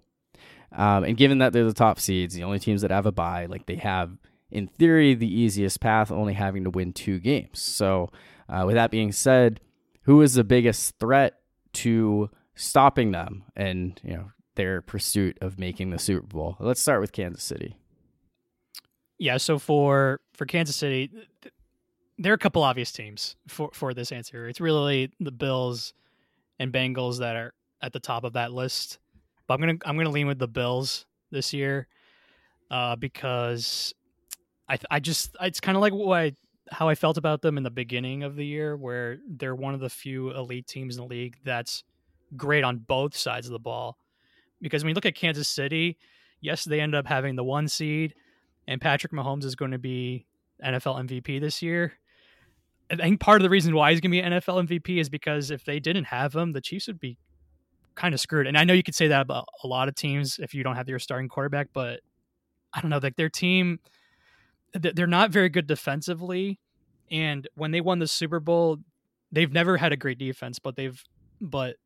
[0.73, 3.45] Um, and given that they're the top seeds, the only teams that have a bye,
[3.45, 4.17] like they have,
[4.51, 7.61] in theory, the easiest path, only having to win two games.
[7.61, 8.11] So,
[8.49, 9.61] uh, with that being said,
[10.03, 11.35] who is the biggest threat
[11.73, 16.57] to stopping them and you know their pursuit of making the Super Bowl?
[16.61, 17.77] Let's start with Kansas City.
[19.19, 21.11] Yeah, so for for Kansas City,
[22.19, 24.49] there are a couple obvious teams for for this answer.
[24.49, 25.93] It's really the Bills
[26.59, 28.99] and Bengals that are at the top of that list.
[29.47, 31.87] But I'm gonna I'm gonna lean with the Bills this year.
[32.71, 33.95] uh, because
[34.69, 36.33] I I just it's kind of like what I,
[36.71, 39.81] how I felt about them in the beginning of the year, where they're one of
[39.81, 41.85] the few elite teams in the league that's
[42.37, 43.99] great on both sides of the ball.
[44.61, 45.99] Because when you look at Kansas City,
[46.41, 48.15] yes, they end up having the one seed,
[48.69, 50.27] and Patrick Mahomes is going to be
[50.65, 51.95] NFL MVP this year.
[52.91, 55.51] I think part of the reason why he's going to be NFL MVP is because
[55.51, 57.17] if they didn't have him, the Chiefs would be
[57.95, 58.47] kind of screwed.
[58.47, 60.77] And I know you could say that about a lot of teams if you don't
[60.77, 62.01] have your starting quarterback, but
[62.73, 63.79] I don't know, like their team,
[64.75, 66.61] they're not very good defensively.
[67.11, 68.79] And when they won the Super Bowl,
[69.33, 71.03] they've never had a great defense, but they've,
[71.41, 71.77] but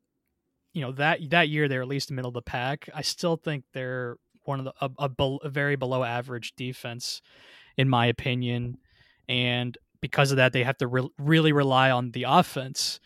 [0.72, 2.88] you know that that year they're at least middle of the pack.
[2.94, 7.22] I still think they're one of the a, a, a very below average defense,
[7.76, 8.78] in my opinion,
[9.28, 13.00] and because of that, they have to re- really rely on the offense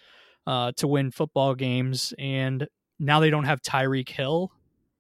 [0.48, 2.12] uh, to win football games.
[2.18, 2.66] And
[2.98, 4.50] now they don't have Tyreek Hill.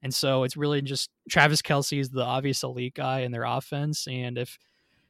[0.02, 4.06] And so it's really just Travis Kelce is the obvious elite guy in their offense.
[4.08, 4.58] And if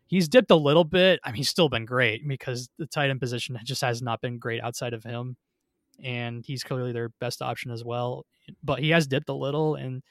[0.06, 3.20] he's dipped a little bit, I mean, he's still been great because the tight end
[3.20, 5.36] position just has not been great outside of him.
[6.02, 8.24] And he's clearly their best option as well.
[8.62, 9.74] But he has dipped a little.
[9.74, 10.02] And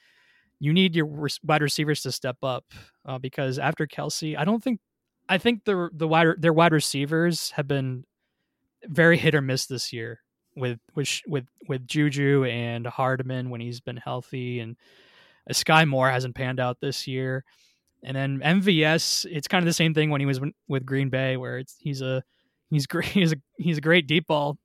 [0.60, 2.66] you need your wide receivers to step up
[3.06, 4.80] uh, because after Kelce, I don't think
[5.30, 8.06] I think the the wide their wide receivers have been
[8.86, 10.22] very hit or miss this year
[10.58, 14.76] with with with with Juju and Hardman when he's been healthy, and
[15.50, 17.44] uh, Sky Skyy Moore hasn't panned out this year.
[18.04, 21.38] And then MVS, it's kind of the same thing when he was with Green Bay,
[21.38, 22.24] where it's he's a
[22.70, 24.58] he's great he's a he's a great deep ball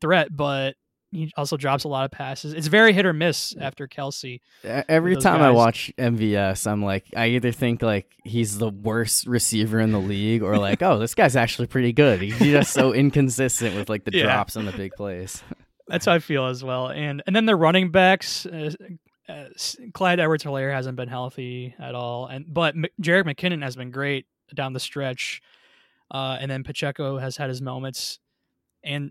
[0.00, 0.76] threat, but
[1.12, 2.52] he also drops a lot of passes.
[2.52, 4.40] It's very hit or miss after Kelce.
[4.62, 5.46] Every time guys.
[5.46, 9.98] I watch MVS, I'm like, I either think like he's the worst receiver in the
[9.98, 12.20] league, or like, oh, this guy's actually pretty good.
[12.20, 14.24] He's just so inconsistent with like the yeah.
[14.24, 15.42] drops and the big plays.
[15.88, 16.88] That's how I feel as well.
[16.88, 18.70] And and then the running backs, uh,
[19.28, 19.46] uh,
[19.92, 24.72] Clyde Edwards-Helaire hasn't been healthy at all, and but M- McKinnon has been great down
[24.72, 25.42] the stretch,
[26.12, 28.20] uh, and then Pacheco has had his moments,
[28.84, 29.10] and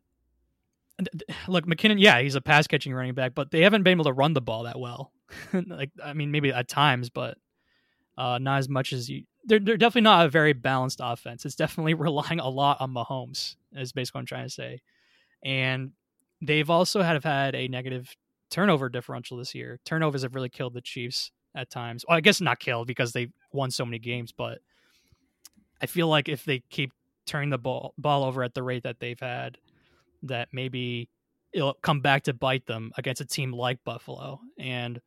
[1.48, 4.14] look, McKinnon, yeah, he's a pass catching running back, but they haven't been able to
[4.14, 5.12] run the ball that well.
[5.54, 7.38] like, I mean, maybe at times, but
[8.18, 9.24] uh, not as much as you.
[9.46, 11.46] They're, they're definitely not a very balanced offense.
[11.46, 14.82] It's definitely relying a lot on Mahomes, is basically what I'm trying to say.
[15.44, 15.92] And
[16.42, 18.16] they've also have had a negative
[18.50, 19.80] turnover differential this year.
[19.86, 22.04] Turnovers have really killed the Chiefs at times.
[22.08, 24.60] Well, I guess not killed because they won so many games, but
[25.82, 26.92] I feel like if they keep
[27.26, 29.58] turning the ball ball over at the rate that they've had,
[30.24, 31.10] that maybe
[31.54, 34.40] it'll come back to bite them against a team like Buffalo.
[34.58, 35.00] And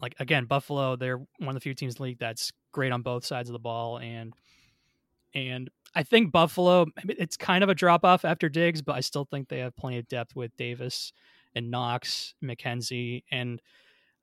[0.00, 3.02] like again, Buffalo, they're one of the few teams in the league that's great on
[3.02, 3.98] both sides of the ball.
[3.98, 4.34] And
[5.34, 9.24] and I think Buffalo, it's kind of a drop off after Diggs, but I still
[9.24, 11.12] think they have plenty of depth with Davis
[11.54, 13.60] and Knox, McKenzie, and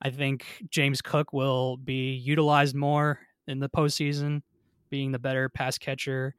[0.01, 4.41] I think James Cook will be utilized more in the postseason,
[4.89, 6.35] being the better pass catcher,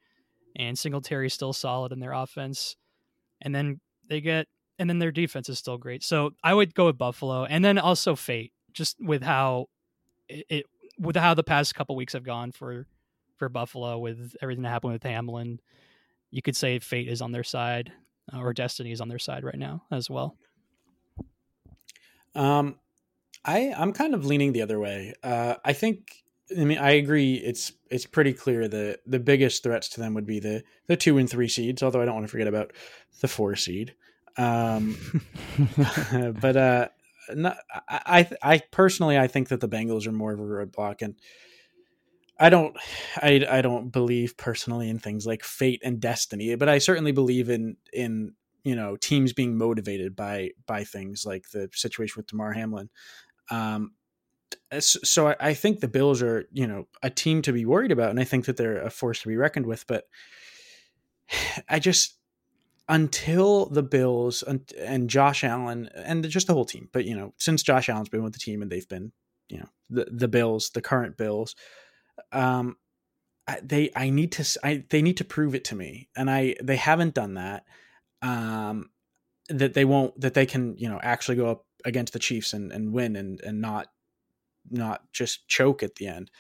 [0.56, 2.76] and Singletary still solid in their offense
[3.40, 4.46] and then they get
[4.79, 6.03] and then their defense is still great.
[6.03, 9.66] So I would go with Buffalo, and then also Fate, just with how
[10.29, 10.66] it, it
[10.98, 12.87] with how the past couple weeks have gone for
[13.37, 15.61] for Buffalo with everything that happened with Hamlin.
[16.31, 17.92] You could say Fate is on their side,
[18.33, 20.37] uh, or Destiny is on their side right now as well.
[22.35, 22.76] Um,
[23.44, 25.14] I I'm kind of leaning the other way.
[25.22, 26.22] Uh, I think
[26.58, 27.34] I mean, I agree.
[27.34, 31.18] It's it's pretty clear that the biggest threats to them would be the the two
[31.18, 31.82] and three seeds.
[31.82, 32.72] Although I don't want to forget about
[33.20, 33.94] the four seed.
[34.36, 34.96] Um,
[36.40, 36.88] but uh,
[37.34, 37.58] not,
[37.88, 41.14] I I personally I think that the Bengals are more of a roadblock, and
[42.38, 42.76] I don't
[43.16, 47.50] I I don't believe personally in things like fate and destiny, but I certainly believe
[47.50, 48.34] in in
[48.64, 52.88] you know teams being motivated by by things like the situation with Damar Hamlin.
[53.50, 53.92] Um,
[54.80, 58.20] so I think the Bills are, you know, a team to be worried about, and
[58.20, 59.86] I think that they're a force to be reckoned with.
[59.86, 60.08] But
[61.68, 62.16] I just
[62.88, 67.62] until the Bills and Josh Allen and just the whole team, but you know, since
[67.62, 69.12] Josh Allen's been with the team and they've been,
[69.48, 71.54] you know, the the Bills, the current Bills,
[72.32, 72.76] um,
[73.62, 76.76] they I need to I they need to prove it to me, and I they
[76.76, 77.64] haven't done that.
[78.22, 78.90] Um,
[79.48, 82.72] that they won't that they can you know actually go up against the Chiefs and,
[82.72, 83.88] and win and and not
[84.68, 86.30] not just choke at the end.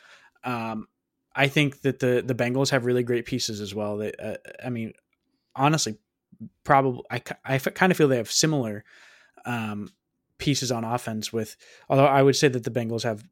[0.44, 0.88] Um,
[1.34, 3.96] I think that the the Bengals have really great pieces as well.
[3.96, 4.92] They, uh, I mean,
[5.54, 5.96] honestly,
[6.64, 8.84] probably I, I kind of feel they have similar
[9.44, 9.90] um,
[10.38, 11.32] pieces on offense.
[11.32, 11.56] With
[11.88, 13.24] although I would say that the Bengals have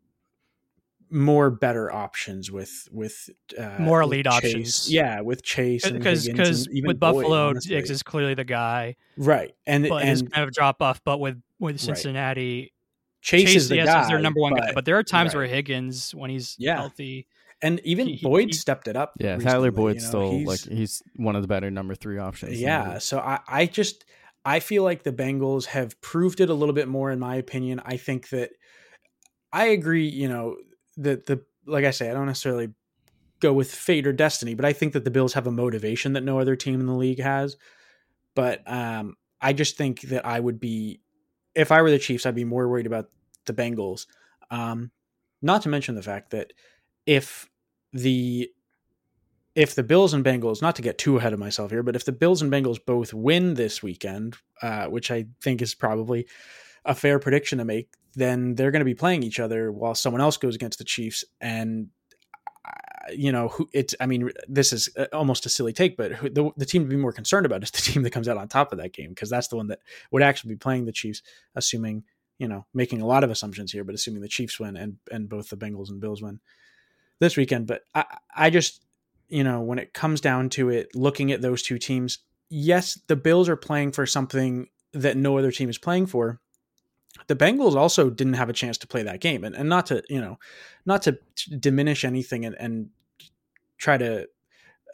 [1.11, 4.93] more better options with with uh, more elite options.
[4.93, 9.55] Yeah, with Chase because because with Buffalo, Diggs is clearly the guy, right?
[9.67, 11.03] And but and kind of drop off.
[11.05, 12.73] But with with Cincinnati,
[13.21, 14.73] Chase, Chase, is the yes, guy, is their number one guy.
[14.75, 15.41] But there are times right.
[15.41, 16.77] where Higgins, when he's Yeah.
[16.77, 17.27] healthy,
[17.61, 19.15] and even he- he- Boyd he- stepped it up.
[19.19, 22.19] Yeah, recently, Tyler you know, still he's- like he's one of the better number three
[22.19, 22.61] options.
[22.61, 24.05] Yeah, so I, I just
[24.45, 27.81] I feel like the Bengals have proved it a little bit more in my opinion.
[27.85, 28.51] I think that
[29.53, 30.57] I agree, you know,
[30.99, 32.69] that the like I say, I don't necessarily
[33.41, 36.23] go with fate or destiny, but I think that the Bills have a motivation that
[36.25, 37.57] no other team in the league has.
[38.35, 41.01] But um I just think that I would be
[41.55, 43.11] if I were the Chiefs, I'd be more worried about
[43.47, 44.07] the Bengals.
[44.51, 44.91] Um
[45.41, 46.53] not to mention the fact that
[47.07, 47.49] if
[47.93, 48.51] the
[49.55, 52.05] if the Bills and Bengals, not to get too ahead of myself here, but if
[52.05, 56.29] the Bills and Bengals both win this weekend, uh, which I think is probably
[56.85, 60.21] a fair prediction to make, then they're going to be playing each other while someone
[60.21, 61.25] else goes against the Chiefs.
[61.41, 61.89] And,
[63.13, 66.31] you know, who it's, I mean, this is uh, almost a silly take, but who,
[66.31, 68.49] the, the team to be more concerned about is the team that comes out on
[68.49, 71.23] top of that game, because that's the one that would actually be playing the Chiefs,
[71.55, 72.05] assuming,
[72.39, 75.29] you know, making a lot of assumptions here, but assuming the Chiefs win and, and
[75.29, 76.41] both the Bengals and Bills win
[77.19, 77.67] this weekend.
[77.67, 78.85] But I, I just,
[79.29, 82.19] you know, when it comes down to it, looking at those two teams,
[82.51, 86.41] yes, the Bills are playing for something that no other team is playing for.
[87.27, 90.03] The Bengals also didn't have a chance to play that game, and, and not to
[90.09, 90.39] you know,
[90.87, 91.19] not to
[91.59, 92.91] diminish anything and, and
[93.77, 94.29] try to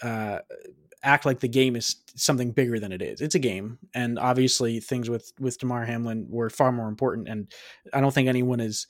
[0.03, 0.39] uh,
[1.03, 3.21] act like the game is something bigger than it is.
[3.21, 7.29] It's a game, and obviously things with with Damar Hamlin were far more important.
[7.29, 7.53] And
[7.93, 8.87] I don't think anyone is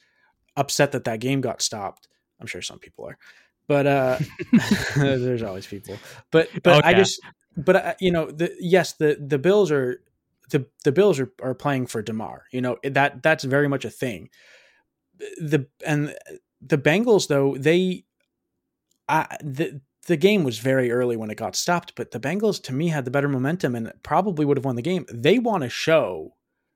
[0.57, 2.09] upset that that game got stopped.
[2.40, 3.18] I'm sure some people are,
[3.66, 4.18] but uh,
[4.97, 5.97] there's always people.
[6.31, 7.20] But but I just
[7.57, 10.01] but uh, you know the yes the the Bills are
[10.50, 12.44] the the Bills are, are playing for Damar.
[12.52, 14.30] You know that that's very much a thing.
[15.38, 16.14] The and
[16.61, 18.04] the Bengals though they,
[19.09, 22.72] I the the game was very early when it got stopped, but the Bengals to
[22.72, 25.07] me had the better momentum and probably would have won the game.
[25.11, 26.35] They want to show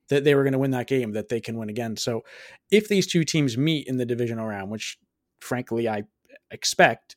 [0.09, 1.97] that they were going to win that game, that they can win again.
[1.97, 2.25] So
[2.71, 4.99] if these two teams meet in the divisional round, which
[5.41, 6.05] frankly I
[6.51, 7.17] expect,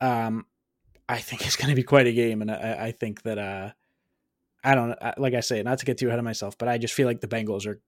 [0.00, 0.44] um,
[1.08, 3.70] I think it's going to be quite a game, and I, I think that uh,
[4.66, 6.92] I don't like I say, not to get too ahead of myself, but I just
[6.92, 7.80] feel like the Bengals are,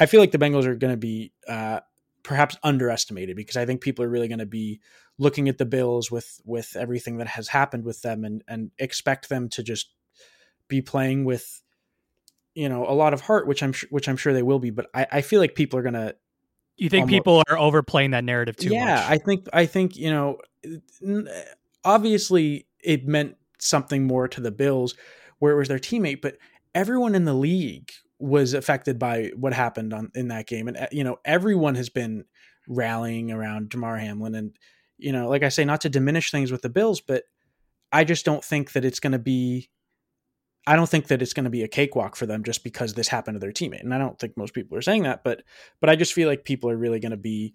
[0.00, 1.78] I feel like the Bengals are going to be uh,
[2.24, 4.80] perhaps underestimated because I think people are really going to be
[5.16, 9.28] looking at the Bills with with everything that has happened with them and and expect
[9.28, 9.94] them to just
[10.66, 11.62] be playing with
[12.54, 14.86] you know a lot of heart, which I'm which I'm sure they will be, but
[14.92, 16.16] I, I feel like people are going to
[16.76, 19.04] you think Almo- people are overplaying that narrative too yeah, much?
[19.10, 20.38] I think I think you know,
[21.84, 24.94] obviously it meant something more to the Bills,
[25.38, 26.36] where it was their teammate, but
[26.74, 30.86] everyone in the league was affected by what happened on in that game, and uh,
[30.92, 32.24] you know everyone has been
[32.68, 34.56] rallying around Damar Hamlin, and
[34.98, 37.22] you know, like I say, not to diminish things with the Bills, but
[37.92, 39.70] I just don't think that it's going to be.
[40.66, 43.08] I don't think that it's going to be a cakewalk for them just because this
[43.08, 45.42] happened to their teammate, and I don't think most people are saying that, but
[45.80, 47.54] but I just feel like people are really going to be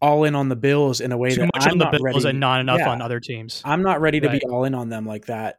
[0.00, 1.92] all in on the Bills in a way too that much I'm on the not
[1.92, 2.28] Bills ready.
[2.28, 2.90] and not enough Yeah.
[2.90, 3.60] on other teams.
[3.64, 4.40] I'm not ready to Right.
[4.40, 5.58] be all in on them like that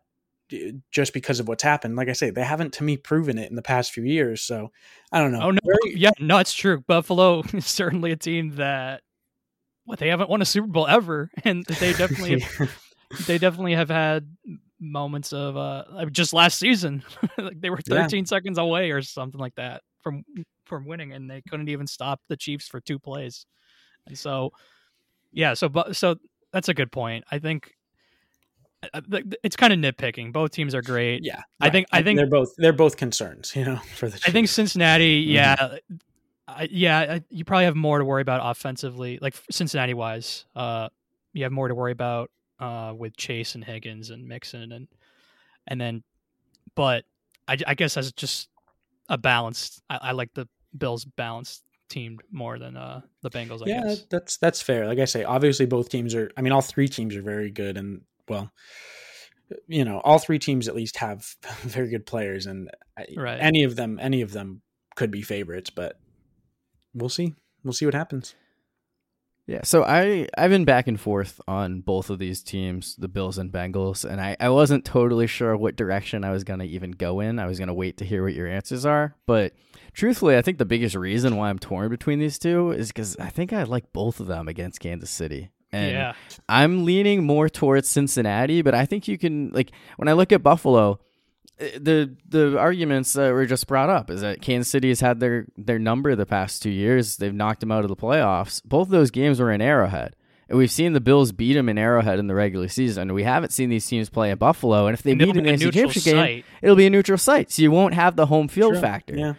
[0.92, 1.96] just because of what's happened.
[1.96, 4.42] Like I say, they haven't to me proven it in the past few years.
[4.42, 4.72] So
[5.12, 5.42] I don't know.
[5.42, 6.82] Oh no, Very- yeah, no, it's true.
[6.82, 9.02] Buffalo is certainly a team that
[9.86, 12.84] what they haven't won a Super Bowl ever, and they definitely have,
[13.28, 14.28] they definitely have had
[14.82, 17.04] moments of uh just last season
[17.38, 18.04] like they were Yeah.
[18.04, 20.24] 13 seconds away or something like that from
[20.64, 23.46] from winning and they couldn't even stop the Chiefs for two plays.
[24.08, 24.52] And so
[25.34, 26.16] yeah, so but so
[26.54, 27.26] that's a good point.
[27.30, 27.79] I think th- th-
[29.44, 30.32] it's kind of nitpicking.
[30.32, 31.24] Both teams are great.
[31.24, 33.54] yeah, I think- I think- they're both they're both concerns.
[33.56, 34.48] You know, for the I think.
[34.48, 35.32] Cincinnati, Mhm.
[35.34, 35.76] yeah,
[36.48, 40.46] I, yeah, I, you probably have more to worry about offensively, like Cincinnati wise.
[40.56, 40.89] Uh,
[41.34, 44.88] you have more to worry about uh, with Chase and Higgins and Mixon and
[45.68, 46.04] and then,
[46.76, 47.04] but
[47.48, 48.50] I, I guess as just
[49.10, 53.62] a balanced, I, I like the Bills balanced team more than uh, the Bengals.
[53.62, 54.06] I yeah, guess.
[54.10, 54.88] that's that's fair.
[54.88, 56.32] Like I say, obviously both teams are.
[56.38, 58.52] I mean, all three teams are very good, and well,
[59.68, 62.70] you know, all three teams at least have very good players, and
[63.15, 63.39] Right.
[63.39, 64.62] any of them, any of them
[64.96, 66.00] could be favorites, but
[66.94, 67.36] we'll see.
[67.63, 68.36] We'll see what happens.
[69.48, 73.39] Yeah, so I I've been back and forth on both of these teams, the Bills
[73.39, 77.20] and Bengals, and I, I wasn't totally sure what direction I was gonna even go
[77.20, 77.39] in.
[77.39, 79.54] I was gonna wait to hear what your answers are, but
[79.94, 83.30] truthfully, I think the biggest reason why I'm torn between these two is because I
[83.30, 86.14] think I like both of them against Kansas City, and yeah,
[86.48, 90.42] I'm leaning more towards Cincinnati, but I think you can like when I look at
[90.44, 91.00] Buffalo,
[91.60, 95.20] eh, the the arguments that were just brought up is that Kansas City has had
[95.20, 97.17] their their number the past two years.
[97.17, 98.63] They've knocked them out of the playoffs.
[98.63, 100.15] Both of those games were in Arrowhead.
[100.48, 103.13] And we've seen the Bills beat them in Arrowhead in the regular season.
[103.13, 104.88] We haven't seen these teams play in Buffalo.
[104.88, 106.46] And if they And it'll meet in the a NFC neutral Championship game, site.
[106.63, 107.52] it'll be a neutral site.
[107.52, 108.82] So you won't have the home field True.
[108.82, 109.15] factor.
[109.15, 109.34] Yeah.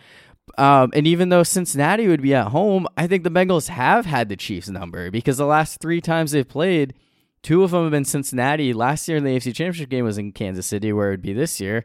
[0.59, 4.28] Um, and even though Cincinnati would be at home, I think the Bengals have had
[4.28, 6.94] the Chiefs number because the last three times they've played,
[7.42, 8.72] two of them have been Cincinnati.
[8.72, 11.32] Last year in the AFC Championship game was in Kansas City, where it would be
[11.32, 11.84] this year.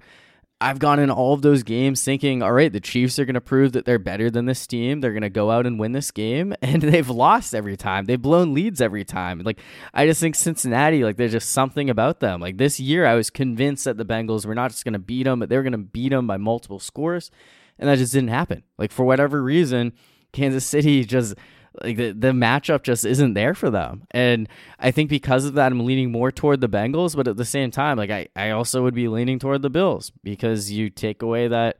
[0.62, 3.42] I've gone in all of those games thinking, all right, the Chiefs are going to
[3.42, 5.02] prove that they're better than this team.
[5.02, 6.56] They're going to go out and win this game.
[6.62, 8.06] And they've lost every time.
[8.06, 9.40] They've blown leads every time.
[9.40, 9.60] Like,
[9.94, 12.42] I just think Cincinnati, like, there's just something about them.
[12.42, 15.24] Like, this year, I was convinced that the Bengals were not just going to beat
[15.24, 17.30] them, but they were going to beat them by multiple scores.
[17.78, 18.64] And that just didn't happen.
[18.78, 19.94] Like, for whatever reason,
[20.32, 21.36] Kansas City just
[21.84, 24.04] like the, the matchup just isn't there for them.
[24.12, 24.48] And
[24.80, 27.16] I think because of that, I'm leaning more toward the Bengals.
[27.16, 30.12] But at the same time, like I, I also would be leaning toward the Bills
[30.24, 31.80] because you take away that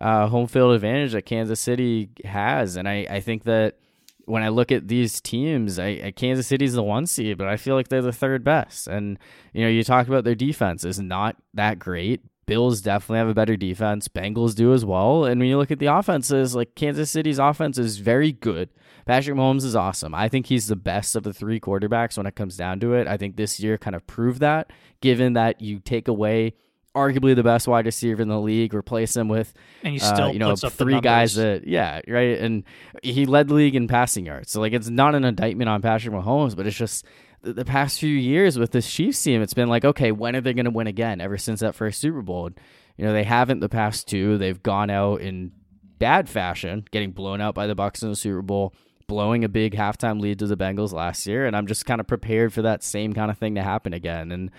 [0.00, 2.76] uh, home field advantage that Kansas City has.
[2.76, 3.78] And I, I think that
[4.24, 7.56] when I look at these teams, I, I Kansas City's the one seed, but I
[7.56, 8.88] feel like they're the third best.
[8.88, 9.18] And
[9.52, 12.22] you know, you talk about their defense is not that great.
[12.46, 14.08] Bills definitely have a better defense.
[14.08, 15.24] Bengals do as well.
[15.24, 18.70] And when you look at the offenses, like Kansas City's offense is very good.
[19.04, 20.14] Patrick Mahomes is awesome.
[20.14, 23.06] I think he's the best of the three quarterbacks when it comes down to it.
[23.06, 26.54] I think this year kind of proved that, given that you take away
[26.96, 29.52] arguably the best wide receiver in the league, replace him with
[29.84, 32.64] and he still uh, you know three guys that yeah right, and
[33.02, 34.50] he led the league in passing yards.
[34.50, 37.04] So like it's not an indictment on Patrick Mahomes, but it's just
[37.52, 40.54] the past few years with this Chiefs team, it's been like, okay, when are they
[40.54, 41.20] going to win again?
[41.20, 42.50] Ever since that first Super Bowl,
[42.96, 44.38] you know, they haven't the past two.
[44.38, 45.52] They've gone out in
[45.98, 48.74] bad fashion, getting blown out by the Bucks in the Super Bowl,
[49.06, 52.06] blowing a big halftime lead to the Bengals last year, and I'm just kind of
[52.06, 54.32] prepared for that same kind of thing to happen again.
[54.32, 54.50] And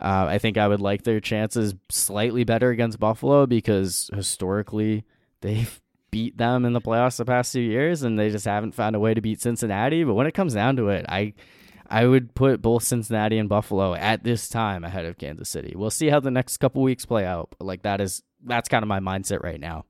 [0.00, 5.04] uh, I think I would like their chances slightly better against Buffalo because historically
[5.40, 5.80] they've
[6.10, 9.00] beat them in the playoffs the past few years, and they just haven't found a
[9.00, 10.04] way to beat Cincinnati.
[10.04, 11.34] But when it comes down to it, I
[11.90, 15.74] I would put both Cincinnati and Buffalo at this time ahead of Kansas City.
[15.76, 17.54] We'll see how the next couple weeks play out.
[17.58, 19.84] But like that is that's kind of my mindset right now.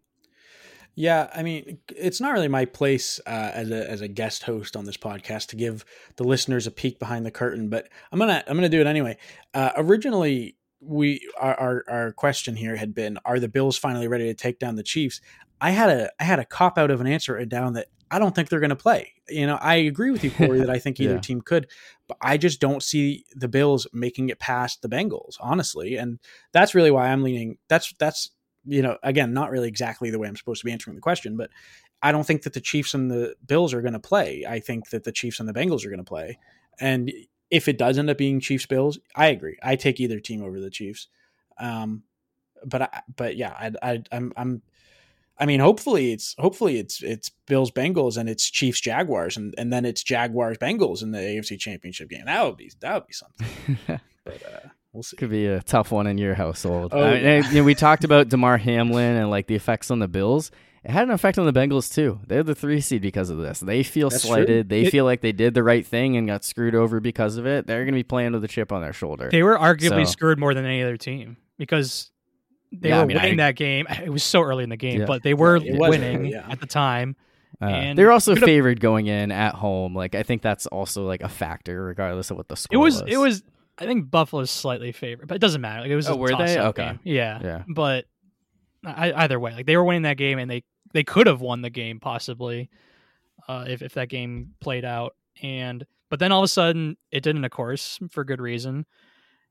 [0.98, 4.76] Yeah, I mean, it's not really my place uh, as a as a guest host
[4.76, 5.84] on this podcast to give
[6.16, 9.18] the listeners a peek behind the curtain, but I'm gonna I'm gonna do it anyway.
[9.52, 14.24] Uh, originally, we our, our our question here had been, are the Bills finally ready
[14.24, 15.20] to take down the Chiefs?
[15.60, 18.34] I had a I had a cop out of an answer down that I don't
[18.34, 19.12] think they're going to play.
[19.28, 21.20] You know, I agree with you, Corey, that I think either yeah.
[21.20, 21.68] team could,
[22.08, 25.96] but I just don't see the Bills making it past the Bengals, honestly.
[25.96, 26.18] And
[26.52, 27.58] that's really why I'm leaning.
[27.68, 28.30] That's that's
[28.66, 31.36] you know, again, not really exactly the way I'm supposed to be answering the question,
[31.36, 31.50] but
[32.02, 34.44] I don't think that the Chiefs and the Bills are going to play.
[34.46, 36.38] I think that the Chiefs and the Bengals are going to play.
[36.80, 37.12] And
[37.50, 39.56] if it does end up being Chiefs Bills, I agree.
[39.62, 41.08] I take either team over the Chiefs.
[41.58, 42.02] Um,
[42.64, 44.62] but I, but yeah, I, I I'm I'm
[45.38, 49.72] I mean, hopefully it's hopefully it's it's Bills Bengals and it's Chiefs Jaguars and, and
[49.72, 52.24] then it's Jaguars Bengals in the AFC Championship game.
[52.24, 53.78] That would be that would be something.
[54.24, 55.16] but uh, we'll see.
[55.16, 56.92] Could be a tough one in your household.
[56.94, 59.98] Oh, I mean, you know, we talked about Damar Hamlin and like the effects on
[59.98, 60.50] the Bills.
[60.84, 62.20] It had an effect on the Bengals too.
[62.26, 63.58] They're the three seed because of this.
[63.60, 64.68] They feel That's slighted.
[64.68, 64.78] True.
[64.78, 67.46] They it, feel like they did the right thing and got screwed over because of
[67.46, 67.66] it.
[67.66, 69.28] They're going to be playing with a chip on their shoulder.
[69.30, 70.12] They were arguably so.
[70.12, 72.12] screwed more than any other team because
[72.80, 73.86] they yeah, were I mean, winning I, that game.
[74.04, 75.06] It was so early in the game, yeah.
[75.06, 76.46] but they were winning yeah.
[76.48, 77.16] at the time.
[77.60, 79.94] Uh, and they're also favored going in at home.
[79.94, 83.02] Like I think that's also like a factor, regardless of what the score it was.
[83.02, 83.12] was.
[83.12, 83.42] It was.
[83.78, 85.82] I think Buffalo's slightly favored, but it doesn't matter.
[85.82, 86.08] Like it was.
[86.08, 86.58] Oh, were they?
[86.58, 86.86] Okay.
[86.86, 87.00] Game.
[87.04, 87.40] Yeah.
[87.42, 87.62] Yeah.
[87.66, 88.06] But
[88.84, 91.62] I, either way, like they were winning that game, and they they could have won
[91.62, 92.68] the game possibly,
[93.48, 95.14] uh, if if that game played out.
[95.42, 98.86] And but then all of a sudden it didn't, of course, for good reason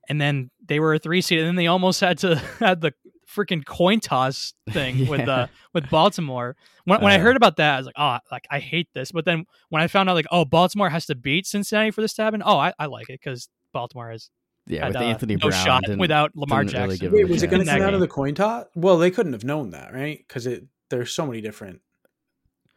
[0.07, 2.93] and then they were a three seed, and then they almost had to had the
[3.35, 5.09] freaking coin toss thing yeah.
[5.09, 6.55] with uh with Baltimore.
[6.85, 9.11] When, when uh, I heard about that, I was like, oh, like I hate this.
[9.11, 12.13] But then when I found out like, oh, Baltimore has to beat Cincinnati for this
[12.15, 14.29] to happen, oh, I, I like it because Baltimore has
[14.67, 17.11] yeah, had, with uh, Anthony no Brown shot without Lamar Jackson.
[17.11, 18.65] Really Wait, was it going to come out of the coin toss?
[18.75, 20.23] Well, they couldn't have known that, right?
[20.27, 21.81] Because it there's so many different.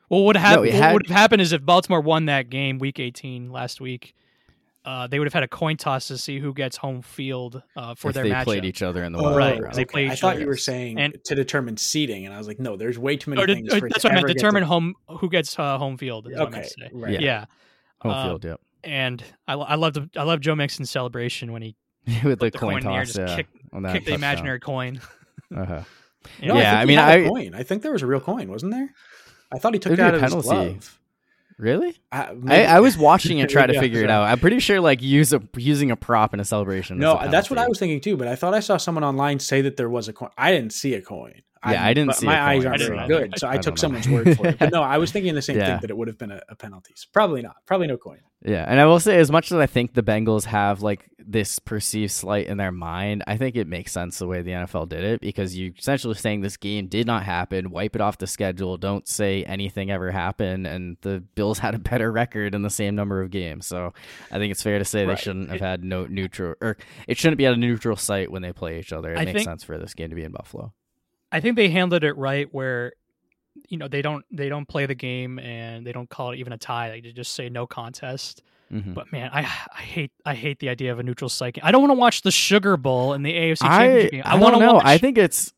[0.08, 0.80] Well, what, hap- no, had...
[0.80, 4.14] what would have happened is if Baltimore won that game, Week 18 last week,
[4.88, 7.94] uh, they would have had a coin toss to see who gets home field uh,
[7.94, 8.44] for if their they matchup.
[8.44, 9.70] played each other in the oh, right.
[9.74, 10.10] They played.
[10.10, 10.40] I thought other.
[10.40, 13.32] you were saying and, to determine seating, and I was like, no, there's way too
[13.32, 13.68] many to, things.
[13.70, 14.28] that's what I meant.
[14.28, 14.66] Determine to...
[14.66, 16.26] home who gets uh, home field.
[16.26, 17.12] okay, right.
[17.12, 17.44] Yeah, yeah.
[18.00, 18.44] home uh, field.
[18.46, 18.60] Yep.
[18.82, 21.76] And I, I love the I love Joe Mixon's celebration when he
[22.24, 23.48] with the, the, coin, coin toss, in just yeah, kick,
[23.92, 25.02] kick the imaginary coin.
[25.54, 25.82] uh-huh.
[26.40, 27.54] You know, yeah, I, I mean, I coin.
[27.54, 28.88] I think there was a real coin, wasn't there?
[29.52, 30.98] I thought he took it out of his glove.
[31.58, 31.96] Really?
[32.12, 34.22] I, I, I, was watching it try to figure it out.
[34.22, 36.98] I'm pretty sure like use a using a prop in a celebration.
[36.98, 38.16] No, a that's what I was thinking too.
[38.16, 40.30] But I thought I saw someone online say that there was a coin.
[40.38, 41.42] I didn't see a coin.
[41.66, 44.08] Yeah, I didn't see My eyes aren't very I- good, so I I, took someone's
[44.08, 44.58] word for it.
[44.58, 45.66] But no, I was thinking the same Yeah.
[45.66, 46.94] thing that it would have been a, a penalty.
[46.96, 47.56] So probably not.
[47.66, 48.18] Probably no coin.
[48.44, 51.58] Yeah, and I will say, as much as I think the Bengals have like this
[51.58, 55.02] perceived slight in their mind, I think it makes sense the way the NFL did
[55.02, 58.76] it because you essentially saying this game did not happen, wipe it off the schedule,
[58.76, 62.94] don't say anything ever happened, and the Bills had a better record in the same
[62.94, 63.66] number of games.
[63.66, 63.92] So
[64.30, 66.76] I think it's fair to say they shouldn't have had no neutral, or
[67.08, 69.12] it shouldn't be at a neutral site when they play each other.
[69.14, 70.72] It I makes sense for this game to be in Buffalo.
[71.30, 72.92] I think they handled it right where
[73.68, 76.52] you know they don't they don't play the game and they don't call it even
[76.52, 76.90] a tie.
[76.90, 78.42] They just say no contest.
[78.72, 78.94] Mhm.
[78.94, 81.54] But man, I I hate I hate the idea of a neutral site.
[81.54, 81.62] game.
[81.64, 84.22] I don't want to watch the Sugar Bowl in the AFC I, Championship game.
[84.24, 84.74] I, want to know.
[84.74, 85.52] watch I think it's.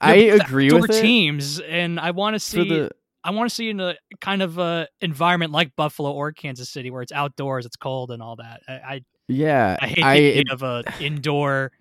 [0.00, 1.00] I agree with it.
[1.00, 2.90] teams, and I want to see the,
[3.24, 6.90] I want to see in a kind of a environment like Buffalo or Kansas City
[6.90, 8.60] where it's outdoors, it's cold and all that.
[8.68, 11.72] I I, yeah, I hate the I, idea of a indoor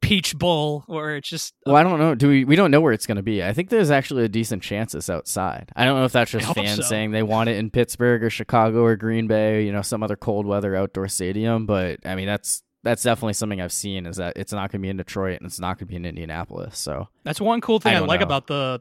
[0.00, 2.14] peach bowl where it's just Well, I don't know.
[2.14, 2.44] Do we?
[2.44, 3.42] We don't know where it's going to be.
[3.42, 5.70] I think there's actually a decent chance it's outside.
[5.76, 6.82] I don't know if that's just fans so.
[6.82, 10.16] saying they want it in Pittsburgh or Chicago or Green Bay, you know, some other
[10.16, 11.66] cold weather outdoor stadium.
[11.66, 14.86] But I mean, that's that's definitely something I've seen is that it's not going to
[14.86, 16.78] be in Detroit and it's not going to be in Indianapolis.
[16.78, 18.24] So That's one cool thing I I, like know.
[18.26, 18.80] about the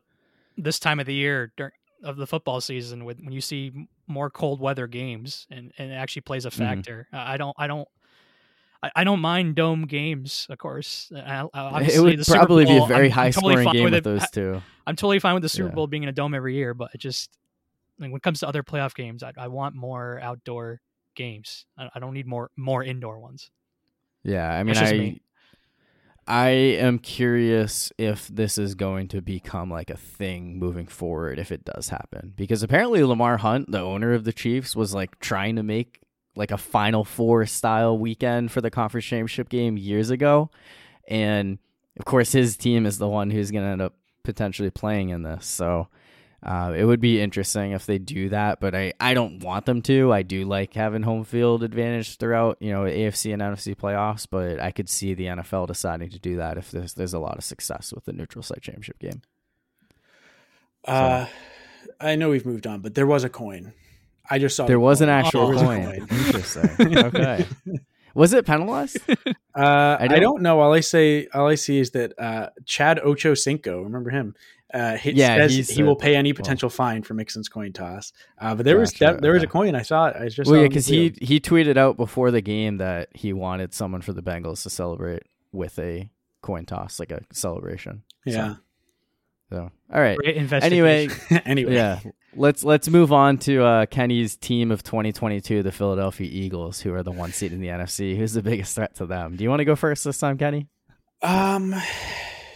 [0.55, 1.73] this time of the year dur-
[2.03, 5.95] of the football season with when you see more cold weather games and, and it
[5.95, 6.53] actually plays a Mhm.
[6.57, 7.07] factor.
[7.11, 7.87] I I don't I don't
[8.83, 11.11] I, I don't mind dome games, of course.
[11.15, 13.71] I, I, it obviously would probably be a Bowl, very I'm- high I'm totally scoring
[13.73, 14.61] game with with those I- two.
[14.85, 15.75] I'm totally fine with the Super Yeah.
[15.75, 17.29] Bowl being in a dome every year, but it just
[17.99, 20.79] like when it comes to other playoff games, I, I want more outdoor
[21.15, 21.65] games.
[21.77, 23.49] I, I don't need more more indoor ones.
[24.23, 25.21] Yeah, I mean, I me.
[26.29, 31.53] I am curious if this is going to become like a thing moving forward if
[31.53, 35.55] it does happen because apparently Lamar Hunt, the owner of the Chiefs, was like trying
[35.55, 36.01] to make
[36.37, 40.49] like a Final Four style weekend for the conference championship game years ago,
[41.07, 41.59] and
[41.97, 45.23] of course his team is the one who's going to end up potentially playing in
[45.23, 45.45] this.
[45.45, 45.87] So
[46.43, 49.81] uh, it would be interesting if they do that, but I, I don't want them
[49.83, 50.13] to.
[50.13, 54.59] I do like having home field advantage throughout, you know, AFC and NFC playoffs, but
[54.59, 57.43] I could see the NFL deciding to do that if there's there's a lot of
[57.43, 59.23] success with the neutral site championship game.
[60.85, 61.25] Uh,
[61.99, 63.73] I know we've moved on, but there was a coin.
[64.29, 66.07] I just saw There the was an actual There was coin.
[66.09, 66.97] Interesting.
[66.97, 67.45] Okay.
[68.13, 68.97] Was it penalized?
[69.55, 70.59] Uh, I, don't- don't, know.
[70.59, 74.35] All I say, all I see is that uh, Chad Ocho Cinco, remember him?
[74.71, 77.49] Uh, he Yeah, says he he said- will pay any well- potential fine for Mixon's
[77.49, 78.13] coin toss.
[78.39, 79.73] Uh, but there was that, there was a coin.
[79.73, 80.15] I saw it.
[80.15, 82.77] I just well, yeah, it on the because he he tweeted out before the game
[82.77, 86.11] that he wanted someone for the Bengals to celebrate with a
[86.43, 88.03] coin toss, like a celebration.
[88.27, 88.33] yeah.
[88.53, 88.57] So,
[89.51, 90.17] all right.
[90.17, 91.37] Great Anyway, investigation.
[91.45, 91.99] anyway, yeah
[92.35, 97.01] let's let's move on to uh, kenny's team of 2022 the philadelphia eagles who are
[97.01, 99.59] the one seed in the nfc who's the biggest threat to them do you want
[99.59, 100.67] to go first this time kenny
[101.23, 101.73] Um,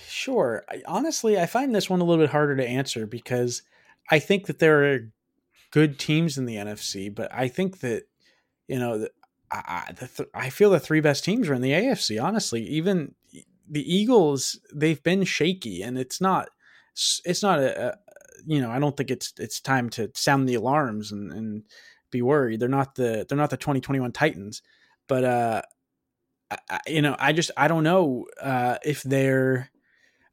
[0.07, 0.63] sure.
[0.69, 3.63] I, honestly, I find this one a little bit harder to answer because
[4.11, 4.99] I think that there are
[5.71, 8.03] good teams in the NFC, but I think that
[8.67, 9.11] you know, the,
[9.51, 12.21] I, I- the th- I feel the three best teams are in the AFC.
[12.21, 13.15] Honestly, even
[13.67, 16.49] the Eagles, they've been shaky, and it's not,
[17.25, 17.97] it's not a, a
[18.45, 21.63] you know, I don't think it's it's time to sound the alarms and and
[22.11, 22.59] be worried.
[22.59, 24.61] They're not the they're not the 2021 Titans,
[25.07, 25.61] but uh
[26.69, 29.69] I, you know, I just I don't know uh, if they're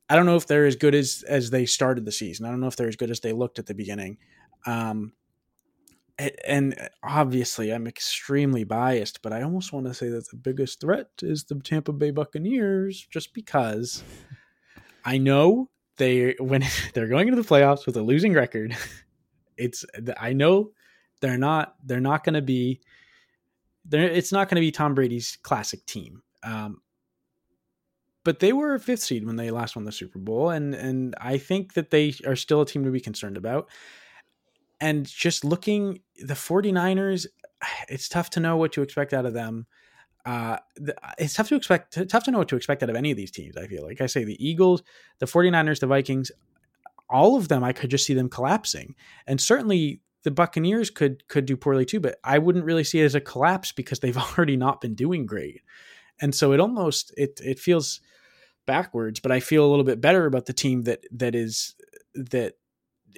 [0.09, 2.46] I don't know if they're as good as as they started the season.
[2.46, 4.18] I don't know if they're as good as they looked at the beginning.
[4.66, 5.12] Um,
[6.44, 11.11] and obviously, I'm extremely biased, but I almost want to say that the biggest threat
[11.22, 14.02] is the Tampa Bay Buccaneers, just because
[15.04, 18.76] I know they when they're going into the playoffs with a losing record.
[19.61, 19.84] It's
[20.20, 20.70] I know
[21.20, 22.80] they're not they're not going to be
[23.84, 26.22] they're, it's not going to be Tom Brady's classic team.
[26.44, 26.80] Um,
[28.24, 31.16] but they were a fifth seed when they last won the Super Bowl, and and
[31.20, 33.70] I think that they are still a team to be concerned about.
[34.80, 37.26] And just looking the 49ers,
[37.88, 39.66] it's tough to know what to expect out of them.
[40.26, 40.58] Uh,
[41.16, 43.30] it's tough to expect tough to know what to expect out of any of these
[43.30, 43.56] teams.
[43.56, 44.82] I feel like I say the Eagles,
[45.20, 46.30] the 49ers, the Vikings,
[47.08, 48.94] all of them I could just see them collapsing.
[49.26, 53.04] And certainly the Buccaneers could could do poorly too, but I wouldn't really see it
[53.04, 55.62] as a collapse because they've already not been doing great.
[56.20, 58.00] And so it almost it it feels
[58.66, 61.74] backwards, but I feel a little bit better about the team that that is
[62.14, 62.54] that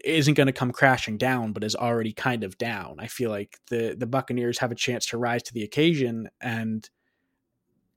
[0.05, 2.97] isn't going to come crashing down, but is already kind of down.
[2.99, 6.89] I feel like the the Buccaneers have a chance to rise to the occasion and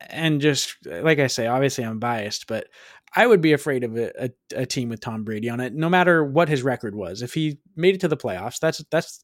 [0.09, 2.67] and just like I say, obviously I'm biased, but
[3.15, 5.89] I would be afraid of a, a, a team with Tom Brady on it, no
[5.89, 7.21] matter what his record was.
[7.21, 9.23] If he made it to the playoffs, that's that's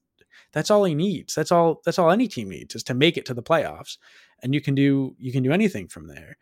[0.52, 1.36] that's all he needs.
[1.36, 3.98] That's all that's all any team needs is to make it to the playoffs,
[4.42, 6.38] and you can do you can do anything from there.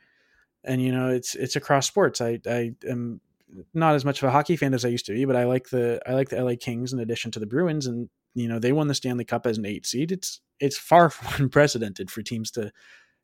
[0.63, 2.21] And you know it's it's across sports.
[2.21, 3.21] I I am
[3.73, 5.69] not as much of a hockey fan as I used to be, but I like
[5.69, 8.71] the I like the LA Kings in addition to the Bruins, and you know they
[8.71, 10.11] won the Stanley Cup as an eight seed.
[10.11, 12.71] It's it's far from unprecedented for teams to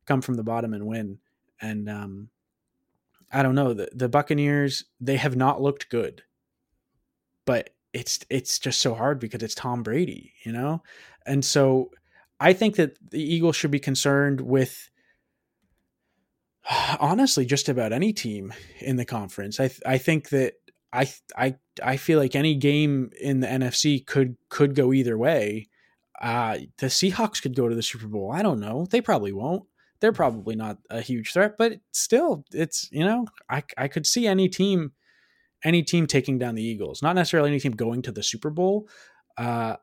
[0.05, 1.19] come from the bottom and win.
[1.61, 2.29] And um,
[3.31, 6.23] I don't know the the Buccaneers they have not looked good,
[7.45, 10.83] but it's it's just so hard because it's Tom Brady, you know,
[11.25, 11.91] and so
[12.39, 14.89] I think that the Eagles should be concerned with
[16.99, 19.59] honestly just about any team in the conference.
[19.59, 20.53] I I think that
[20.91, 25.69] I I I feel like any game in the NFC could could go either way.
[26.21, 28.31] Uh, the Seahawks could go to the Super Bowl.
[28.31, 28.85] I don't know.
[28.89, 29.63] They probably won't.
[29.99, 34.27] They're probably not a huge threat, but still, it's you know I I could see
[34.27, 34.91] any team
[35.63, 37.01] any team taking down the Eagles.
[37.01, 38.87] Not necessarily any team going to the Super Bowl,
[39.37, 39.77] uh,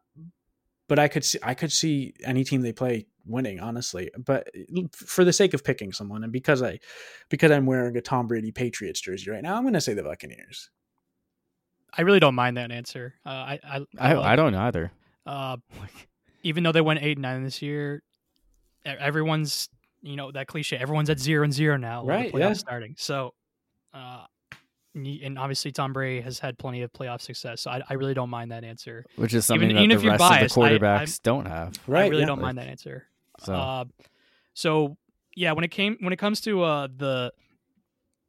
[0.90, 4.10] but I could see I could see any team they play winning, honestly.
[4.18, 4.50] But
[4.92, 6.80] for the sake of picking someone, and because I
[7.28, 10.02] because I'm wearing a Tom Brady Patriots jersey right now, I'm going to say the
[10.02, 10.68] Buccaneers.
[11.96, 13.14] I really don't mind that answer.
[13.24, 14.90] Uh, I I I, I, I don't either.
[15.24, 15.58] Uh,
[16.42, 18.02] even though they went eight nine this year,
[18.84, 19.68] everyone's
[20.02, 20.76] you know that cliche.
[20.76, 22.04] Everyone's at zero and zero now.
[22.04, 22.34] Right.
[22.34, 22.52] Yeah.
[22.54, 22.96] Starting.
[22.98, 23.32] So,
[23.94, 24.24] uh,
[24.94, 28.30] and obviously Tom Brady has had plenty of playoff success, so I, I really don't
[28.30, 29.04] mind that answer.
[29.16, 31.78] Which is something even, that even the rest biased, of the quarterbacks I, don't have.
[31.86, 32.26] Right, I really yeah.
[32.26, 33.06] don't mind that answer.
[33.40, 33.84] So, uh,
[34.54, 34.96] so
[35.36, 37.32] yeah, when it came when it comes to uh, the,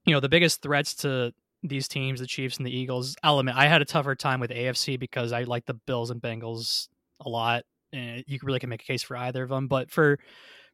[0.06, 1.34] you know, the biggest threats to
[1.64, 5.00] these teams, the Chiefs and the Eagles, element, I had a tougher time with AFC
[5.00, 6.90] because I like the Bills and Bengals
[7.20, 9.68] a lot, and you really can make a case for either of them.
[9.68, 10.20] But for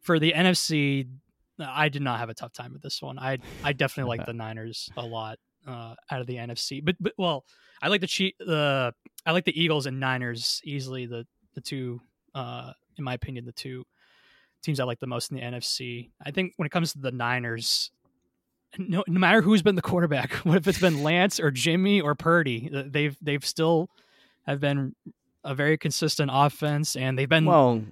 [0.02, 1.08] for the NFC,
[1.60, 3.18] I did not have a tough time with this one.
[3.18, 6.84] I I definitely like the Niners a lot uh, out of the NFC.
[6.84, 7.46] But but well,
[7.82, 8.94] I like the cheat the
[9.26, 12.02] I like the Eagles and Niners easily the the two
[12.36, 13.86] uh, in my opinion the two
[14.64, 16.10] teams I like the most in the NFC.
[16.24, 17.92] I think when it comes to the Niners,
[18.78, 22.16] no, no matter who's been the quarterback, what if it's been Lance or Jimmy or
[22.16, 23.90] Purdy, they've they've still
[24.46, 24.96] have been
[25.44, 27.84] a very consistent offense, and they've been well.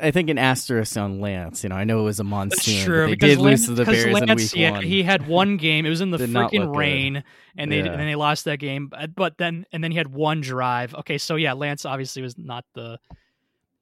[0.00, 1.62] I think an asterisk on Lance.
[1.62, 2.84] You know, I know it was a monsoon.
[2.84, 4.82] True, they did Lance, lose to the Bears Lance, in week yeah, one.
[4.82, 5.86] He had one game.
[5.86, 7.24] It was in the freaking rain, good.
[7.56, 7.86] and they yeah.
[7.86, 8.90] and then they lost that game.
[8.92, 10.94] Uh, but then and then he had one drive.
[10.94, 12.98] Okay, so yeah, Lance obviously was not the.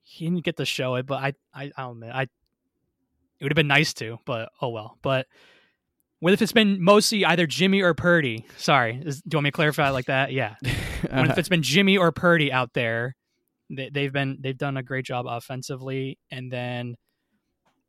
[0.03, 2.11] He didn't get to show it, but I I, I don't know.
[2.13, 4.99] I it would have been nice to, but oh well.
[5.03, 5.27] But
[6.21, 8.47] what if it's been mostly either Jimmy or Purdy?
[8.57, 10.33] Sorry, is, do you want me to clarify like that?
[10.33, 10.55] Yeah.
[10.63, 11.35] what if uh-huh.
[11.37, 13.17] it's been Jimmy or Purdy out there?
[13.71, 16.97] They, they've been they've done a great job offensively, and then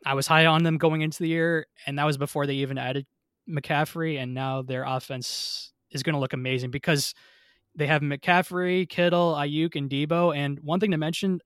[0.05, 2.77] I was high on them going into the year, and that was before they even
[2.77, 3.05] added
[3.49, 7.13] McCaffrey, and now their offense is going to look amazing because
[7.75, 10.35] they have McCaffrey, Kittle, Aiyuk, and Deebo.
[10.35, 11.39] And one thing to mention,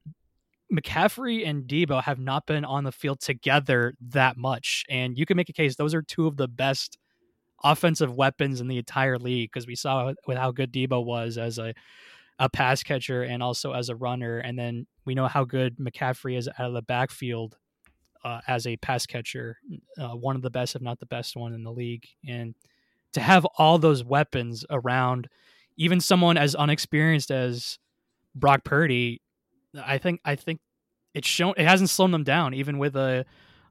[0.74, 5.38] McCaffrey and Deebo have not been on the field together that much, and you can
[5.38, 6.98] make a case those are two of the best
[7.64, 11.60] offensive weapons in the entire league because we saw with how good Deebo was as
[11.60, 11.74] a
[12.42, 14.40] a pass catcher and also as a runner.
[14.40, 17.56] And then we know how good McCaffrey is out of the backfield
[18.26, 19.58] uh, as a pass catcher,
[20.00, 22.08] uh, one of the best, if not the best one in the league.
[22.28, 22.56] And
[23.14, 25.30] to have all those weapons around,
[25.78, 27.78] even someone as unexperienced as
[28.34, 29.22] Brock Purdy,
[29.76, 30.62] I think I think
[31.14, 33.26] it's shown it hasn't slowed them down, even with a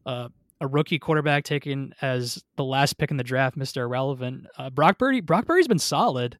[0.06, 4.46] a, a rookie quarterback taken as the last pick in the draft, Mister Irrelevant.
[4.56, 6.38] Uh, Brock Purdy, Brock Purdy's been solid.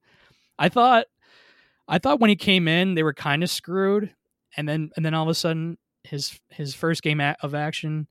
[0.58, 1.06] I thought
[1.90, 4.14] I thought when he came in, they were kind of screwed,
[4.56, 8.06] and then and then all of a sudden, his his first game of action,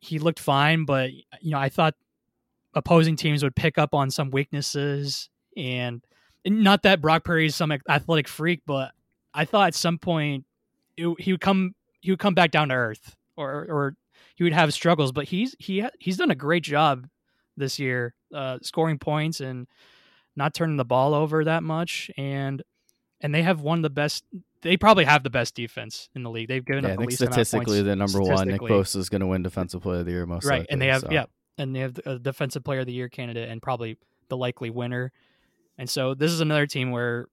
[0.00, 0.86] he looked fine.
[0.86, 1.94] But you know, I thought
[2.74, 5.28] opposing teams would pick up on some weaknesses,
[5.58, 6.02] and,
[6.44, 8.92] and not that Brock Purdy is some athletic freak, but
[9.34, 10.46] I thought at some point
[10.96, 13.96] it, he would come he would come back down to earth, or or
[14.36, 15.12] he would have struggles.
[15.12, 17.06] But he's he he's done a great job
[17.58, 19.66] this year, uh, scoring points and
[20.34, 22.62] not turning the ball over that much, and
[23.20, 24.24] and they have one of the best.
[24.62, 26.48] They probably have the best defense in the league.
[26.48, 26.98] They've given yeah, up.
[26.98, 28.48] I think statistically, the number one.
[28.48, 30.82] Nick Bosa is going to win Defensive Player of the Year most right, likely, and
[30.82, 31.08] they have so.
[31.10, 31.26] yeah,
[31.58, 33.96] and they have a Defensive Player of the Year candidate and probably
[34.28, 35.12] the likely winner.
[35.78, 37.26] And so this is another team where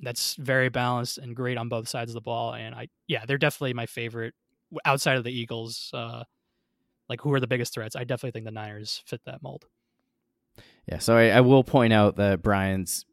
[0.00, 2.54] that's very balanced and great on both sides of the ball.
[2.54, 4.34] And I yeah, they're definitely my favorite
[4.84, 5.90] outside of the Eagles.
[5.92, 6.24] Uh,
[7.08, 7.96] like who are the biggest threats?
[7.96, 9.66] I definitely think the Niners fit that mold.
[10.86, 13.04] Yeah, so I, I will point out that Brian's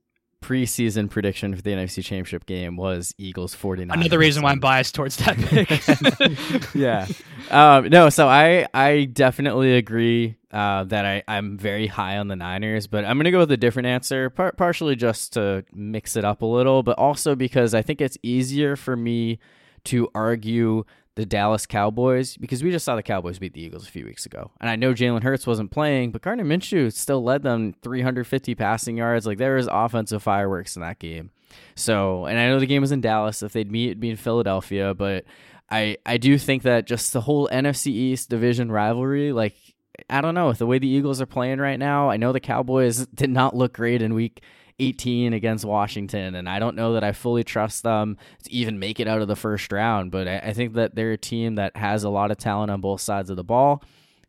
[0.41, 3.97] preseason prediction for the NFC Championship game was Eagles 49.
[3.97, 6.75] Another reason why I'm biased towards that pick.
[6.75, 7.07] yeah.
[7.49, 12.35] Um, no, so I I definitely agree uh, that I, I'm very high on the
[12.35, 16.15] Niners, but I'm going to go with a different answer, par- partially just to mix
[16.15, 19.39] it up a little, but also because I think it's easier for me
[19.85, 23.91] to argue the Dallas Cowboys because we just saw the Cowboys beat the Eagles a
[23.91, 24.51] few weeks ago.
[24.59, 28.97] And I know Jalen Hurts wasn't playing, but Gardner Minshew still led them 350 passing
[28.97, 29.25] yards.
[29.25, 31.31] Like there was offensive fireworks in that game.
[31.75, 33.41] So, and I know the game was in Dallas.
[33.41, 34.93] If they'd meet, it'd be in Philadelphia.
[34.93, 35.23] But
[35.69, 39.55] I, I do think that just the whole NFC East division rivalry, like,
[40.09, 42.41] I don't know, with the way the Eagles are playing right now, I know the
[42.41, 44.41] Cowboys did not look great in week
[44.79, 48.99] 18 against Washington, and I don't know that I fully trust them to even make
[48.99, 50.11] it out of the first round.
[50.11, 52.81] But I, I think that they're a team that has a lot of talent on
[52.81, 53.83] both sides of the ball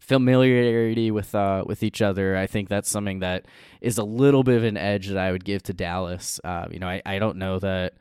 [0.06, 2.36] familiarity with uh, with each other.
[2.36, 3.46] I think that's something that
[3.80, 6.40] is a little bit of an edge that I would give to Dallas.
[6.44, 7.94] Uh, you know, I, I don't know that.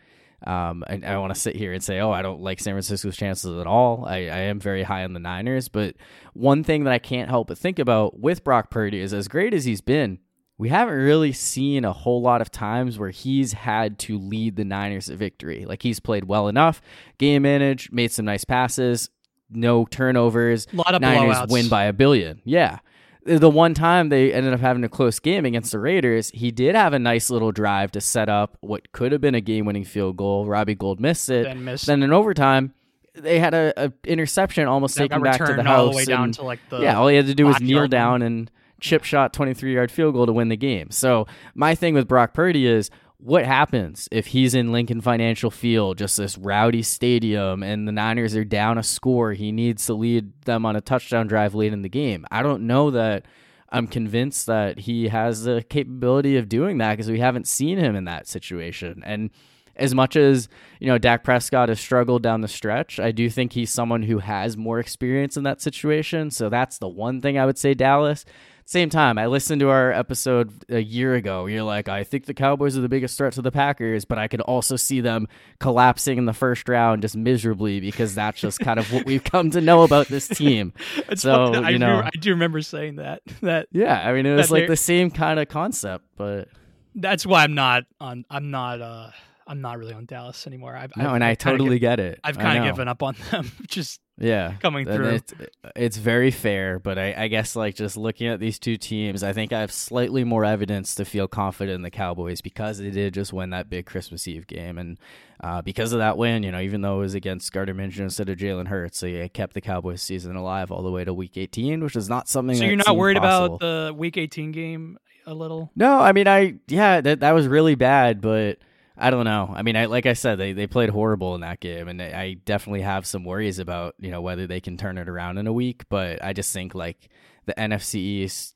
[0.46, 3.18] Um, I, I want to sit here and say, oh, I don't like San Francisco's
[3.18, 4.06] chances at all.
[4.06, 5.96] I, I am very high on the Niners, but
[6.34, 9.56] one thing that I can't help but think about with Brock Purdy is as great
[9.56, 10.20] as he's been,
[10.58, 14.64] we haven't really seen a whole lot of times where he's had to lead the
[14.64, 15.66] Niners to victory.
[15.66, 16.82] Like he's played well enough,
[17.18, 19.10] game managed, made some nice passes,
[19.50, 20.68] no turnovers.
[20.72, 21.50] A lot of Niners blowouts.
[21.52, 22.42] win by a billion.
[22.46, 22.80] Yeah.
[23.28, 26.76] The one time they ended up having a close game against the Raiders, he did
[26.76, 30.16] have a nice little drive to set up what could have been a game-winning field
[30.16, 30.46] goal.
[30.46, 31.46] Robbie Gould missed it.
[31.46, 31.88] Then missed.
[31.88, 32.76] Then in overtime,
[33.16, 36.06] they had a, a interception almost That taken back to the house.
[36.06, 38.52] the and- like the yeah, all he had to do was kneel down and
[38.86, 40.92] chip shot 23 yard field goal to win the game.
[40.92, 45.98] So my thing with Brock Purdy is what happens if he's in Lincoln Financial Field,
[45.98, 49.34] just this rowdy stadium, and the Niners are down a score?
[49.34, 52.26] He needs to lead them on a touchdown drive late in the game.
[52.30, 53.26] I don't know that
[53.70, 57.96] I'm convinced that he has the capability of doing that because we haven't seen him
[57.96, 59.02] in that situation.
[59.04, 59.32] And
[59.76, 60.48] as much as
[60.80, 64.20] you know Dak Prescott has struggled down the stretch, I do think he's someone who
[64.20, 66.32] has more experience in that situation.
[66.32, 68.24] So that's the one thing I would say Dallas.
[68.68, 71.46] Same time, I listened to our episode a year ago.
[71.46, 74.28] You're like, I think the Cowboys are the biggest threat to the Packers, but I
[74.28, 75.28] could also see them
[75.60, 79.52] collapsing in the first round just miserably because that's just kind of what we've come
[79.52, 80.74] to know about this team.
[81.16, 83.22] So, funny, I, you do, know- I do remember saying that.
[83.42, 86.48] That Yeah, I mean, it was like the same kind of concept, but
[86.96, 88.26] that's why I'm not on.
[88.30, 88.82] I'm not.
[88.82, 89.12] uh
[89.48, 90.76] I'm not really on Dallas anymore.
[90.76, 92.20] I've, no, I've, and I totally gi- get it.
[92.24, 93.52] I've kind of given up on them.
[93.68, 95.10] Just Yeah, coming through.
[95.10, 95.34] It's,
[95.76, 99.34] it's very fair, but I, I guess like just looking at these two teams, I
[99.34, 103.14] think I have slightly more evidence to feel confident in the Cowboys because they did
[103.14, 104.98] just win that big Christmas Eve game, and
[105.42, 108.30] uh, because of that win, you know, even though it was against Gardner Minshew instead
[108.30, 111.84] of Jalen Hurts, they kept the Cowboys season alive all the way to Week 18,
[111.84, 112.56] which is not something.
[112.56, 113.56] so you're not worried possible.
[113.58, 115.72] about the Week 18 game a little?
[115.76, 118.60] No, I mean, I yeah, that that was really bad, but
[118.98, 119.52] I don't know.
[119.54, 122.34] I mean, I like I said, they they played horrible in that game, and I
[122.34, 125.54] definitely have some worries about you know whether they can turn it around in a
[125.54, 125.84] week.
[125.90, 127.10] But I just think like
[127.46, 128.56] the NFC East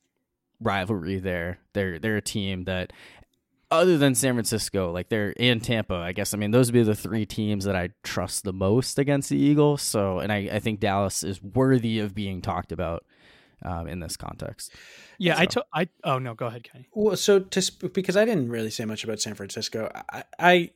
[0.62, 2.94] rivalry there, they're they're a team that.
[3.72, 6.34] Other than San Francisco, like they're in Tampa, I guess.
[6.34, 9.38] I mean, those would be the three teams that I trust the most against the
[9.38, 9.84] Eagles.
[9.84, 13.06] So, and I, I think Dallas is worthy of being talked about
[13.64, 14.74] um, in this context.
[15.18, 16.88] Yeah, I So- to- I oh no, go ahead, Kenny.
[16.94, 20.72] Well, so to sp- because I didn't really say much about San Francisco, I, I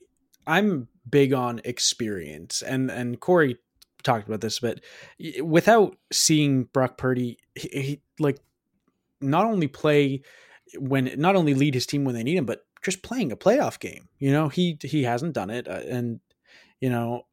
[0.46, 3.58] I'm big on experience, and and Corey
[4.04, 4.82] talked about this, but
[5.20, 8.40] y- without seeing Brock Purdy, he, he like
[9.22, 10.22] not only play
[10.78, 13.80] when not only lead his team when they need him, but just playing a playoff
[13.80, 14.10] game.
[14.20, 16.20] You know, he he hasn't done it, uh, and
[16.82, 17.26] you know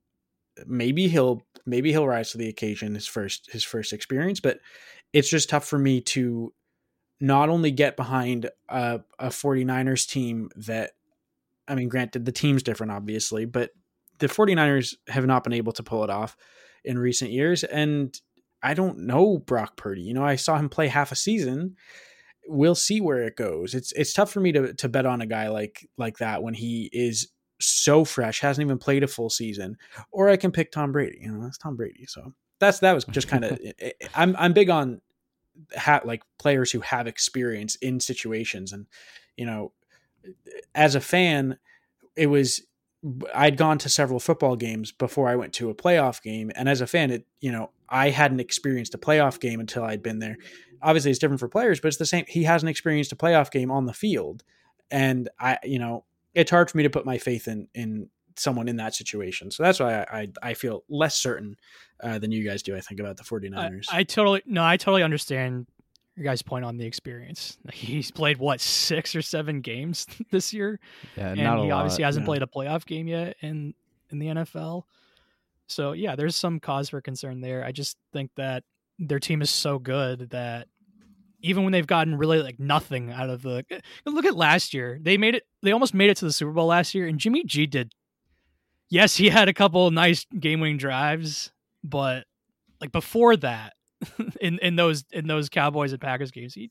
[0.66, 4.60] maybe he'll maybe he'll rise to the occasion his first his first experience, but
[5.12, 6.52] it's just tough for me to
[7.20, 10.92] not only get behind a, a 49ers team that
[11.68, 13.70] I mean granted the team's different obviously but
[14.18, 16.36] the 49ers have not been able to pull it off
[16.84, 18.18] in recent years and
[18.62, 20.02] I don't know Brock Purdy.
[20.02, 21.76] You know I saw him play half a season.
[22.46, 23.74] We'll see where it goes.
[23.74, 26.54] It's it's tough for me to to bet on a guy like like that when
[26.54, 27.28] he is
[27.60, 29.76] so fresh hasn't even played a full season
[30.10, 33.04] or I can pick Tom Brady you know that's Tom Brady so that's that was
[33.06, 35.00] just kind of eh, eh, I'm I'm big on
[35.76, 38.86] ha- like players who have experience in situations and
[39.36, 39.72] you know
[40.74, 41.58] as a fan
[42.16, 42.62] it was
[43.34, 46.80] I'd gone to several football games before I went to a playoff game and as
[46.80, 50.36] a fan it you know I hadn't experienced a playoff game until I'd been there.
[50.82, 53.70] Obviously it's different for players but it's the same he hasn't experienced a playoff game
[53.70, 54.44] on the field
[54.90, 56.04] and I you know
[56.34, 58.08] it's hard for me to put my faith in in
[58.40, 61.56] someone in that situation so that's why I I, I feel less certain
[62.02, 64.76] uh, than you guys do I think about the 49ers I, I totally no, I
[64.76, 65.66] totally understand
[66.16, 67.56] your guys' point on the experience.
[67.72, 70.78] He's played what six or seven games this year,
[71.16, 71.78] Yeah, and not a he lot.
[71.78, 72.26] obviously hasn't yeah.
[72.26, 73.74] played a playoff game yet in
[74.10, 74.82] in the NFL.
[75.66, 77.64] So yeah, there's some cause for concern there.
[77.64, 78.64] I just think that
[78.98, 80.66] their team is so good that
[81.42, 83.64] even when they've gotten really like nothing out of the
[84.04, 85.44] look at last year, they made it.
[85.62, 87.94] They almost made it to the Super Bowl last year, and Jimmy G did
[88.90, 91.50] yes, he had a couple nice game-winning drives,
[91.82, 92.24] but
[92.80, 93.74] like before that,
[94.40, 96.70] in in those in those Cowboys and Packers games, he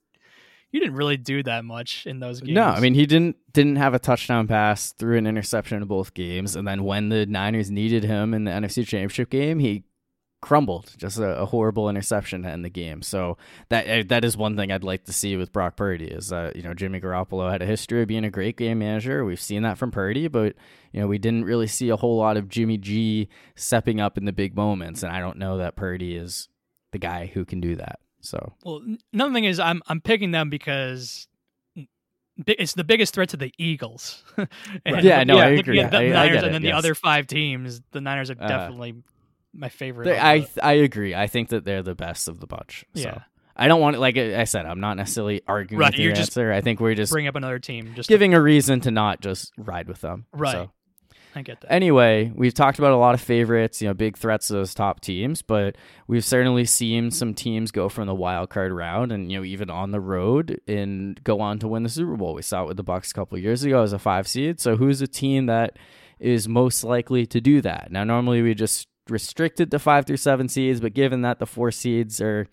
[0.72, 2.56] he didn't really do that much in those games.
[2.56, 6.14] No, I mean he didn't didn't have a touchdown pass, threw an interception in both
[6.14, 9.84] games, and then when the Niners needed him in the NFC Championship game, he
[10.42, 10.94] crumbled.
[10.98, 13.02] Just a, a horrible interception to end the game.
[13.02, 13.38] So
[13.70, 16.56] that eh, that is one thing I'd like to see with Brock Purdy is that
[16.56, 19.26] you know Jimmy Garoppolo had a history of being a great game manager.
[19.26, 20.56] We've seen that from Purdy, but
[20.92, 24.26] you know we didn't really see a whole lot of Jimmy G stepping up in
[24.26, 26.48] the big moments, and I don't know that Purdy is
[26.92, 28.00] the guy who can do that.
[28.22, 28.82] So well,
[29.14, 31.28] another thing is I'm I'm picking them because
[32.48, 34.24] it's the biggest threat to the Eagles.
[34.86, 35.84] and, yeah, no, yeah, I agree.
[35.84, 38.38] the I, Niners I get and then it, the other five teams, the Niners are
[38.40, 38.96] Uh, definitely
[39.54, 40.06] my favorite.
[40.06, 41.16] They- I the- I agree.
[41.16, 42.86] I think that they're the best of the bunch.
[42.96, 43.02] So.
[43.02, 43.20] Yeah.
[43.56, 44.66] I don't want like I said.
[44.66, 46.52] I'm not necessarily arguing Right, with your answer.
[46.52, 47.92] I think we're just bring up another team.
[47.96, 50.26] Just to- giving a reason to not just ride with them.
[50.32, 50.54] Right.
[50.54, 50.72] So,
[51.36, 51.72] I get that.
[51.72, 55.00] anyway, we've talked about a lot of favorites, you know, big threats to those top
[55.02, 55.76] teams, but
[56.08, 59.70] we've certainly seen some teams go from the wild card round and you know even
[59.70, 62.34] on the road and go on to win the Super Bowl.
[62.34, 64.60] We saw it with the Bucks a couple years ago as a five seed.
[64.62, 65.78] So who's a team that
[66.20, 67.92] is most likely to do that?
[67.92, 71.46] Now, normally we just restrict it to five through seven seeds, but given that the
[71.46, 72.48] four seeds are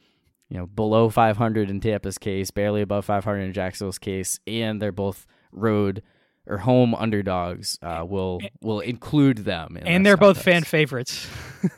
[0.49, 4.93] you know below 500 in Tampa's case, barely above 500 in Jacksonville's case, and they're
[4.93, 6.03] both road
[6.47, 7.79] or home underdogs.
[7.83, 11.29] Uh, will will include them, in and they're both fan favorites.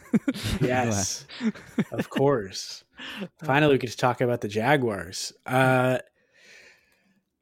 [0.60, 1.26] Yes,
[1.92, 2.82] of course.
[3.44, 5.34] Finally, we get to talk about the Jaguars.
[5.44, 5.98] Uh,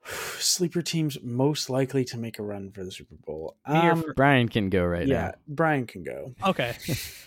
[0.38, 3.56] sleeper teams most likely to make a run for the Super Bowl.
[3.64, 5.34] Um, Brian can go right yeah, now.
[5.48, 6.34] Brian can go.
[6.44, 6.76] Okay.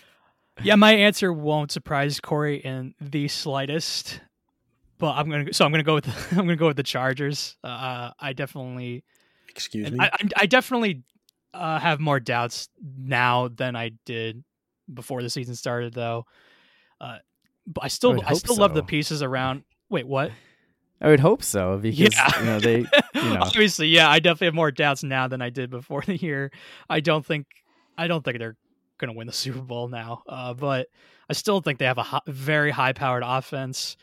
[0.62, 4.20] yeah, my answer won't surprise Corey in the slightest.
[4.98, 7.56] But I'm gonna so I'm gonna go with I'm gonna go with the Chargers.
[7.64, 9.04] Uh, I definitely
[9.48, 9.98] Excuse me.
[9.98, 11.02] I, I I definitely
[11.54, 12.68] uh, have more doubts
[12.98, 14.44] now than I did
[14.92, 16.26] before the season started, though.
[17.00, 17.18] Uh,
[17.66, 19.62] but I still would I, hope still love the pieces around.
[19.88, 20.30] Wait, what?
[21.00, 22.38] I would hope so because Yeah.
[22.40, 22.78] you know they
[23.14, 26.16] you know Obviously, yeah, I definitely have more doubts now than I did before the
[26.16, 26.50] year.
[26.88, 27.46] I don't think
[27.96, 28.56] I don't think they're
[28.98, 30.22] going to win the Super Bowl now.
[30.28, 30.88] Uh, but
[31.28, 33.96] I still think they have a hi- very high-powered offense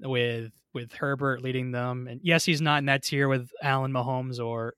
[0.00, 2.08] with with Herbert leading them.
[2.08, 4.74] And yes, he's not in that tier with Allen Mahomes or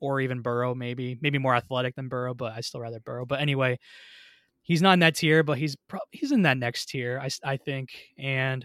[0.00, 1.18] or even Burrow maybe.
[1.20, 3.26] Maybe more athletic than Burrow, but I still rather Burrow.
[3.26, 3.78] But anyway,
[4.62, 7.56] he's not in that tier, but he's pro- he's in that next tier, I I
[7.56, 7.90] think.
[8.18, 8.64] And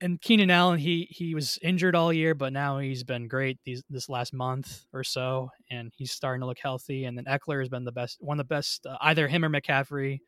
[0.00, 3.82] and Keenan Allen, he he was injured all year, but now he's been great these
[3.88, 7.04] this last month or so, and he's starting to look healthy.
[7.04, 9.48] And then Ekeler has been the best, one of the best, uh, either him or
[9.48, 10.20] McCaffrey.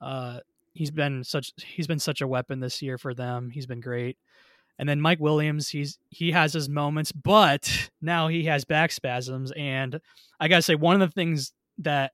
[0.00, 0.40] Uh,
[0.72, 3.50] he's been such he's been such a weapon this year for them.
[3.50, 4.18] He's been great.
[4.78, 9.52] And then Mike Williams, he's he has his moments, but now he has back spasms.
[9.56, 10.00] And
[10.40, 12.12] I gotta say, one of the things that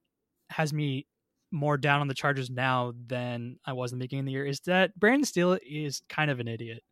[0.50, 1.06] has me
[1.50, 4.46] more down on the Chargers now than I was in the beginning of the year
[4.46, 6.82] is that Brandon Staley is kind of an idiot.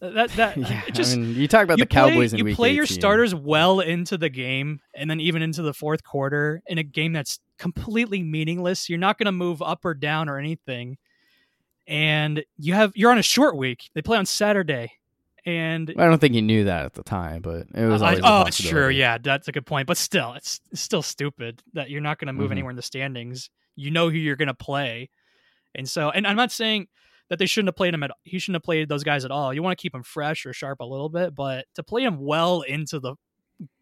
[0.00, 0.82] That that yeah.
[0.92, 3.80] just I mean, you talk about you the Cowboys play, you play your starters well
[3.80, 8.22] into the game and then even into the fourth quarter in a game that's completely
[8.22, 10.96] meaningless you're not going to move up or down or anything
[11.88, 14.92] and you have you're on a short week they play on saturday
[15.46, 18.02] and I don't think he knew that at the time, but it was.
[18.02, 20.80] I- Always a oh it's true yeah that's a good point but still it's, it's
[20.82, 22.52] still stupid that you're not going to move Mhm.
[22.52, 25.08] anywhere in the standings you know who you're going to play
[25.74, 26.86] and so and i'm not saying
[27.30, 29.52] that they shouldn't have played him at he shouldn't have played those guys at all
[29.54, 32.18] you want to keep him fresh or sharp a little bit but to play him
[32.18, 33.14] well into the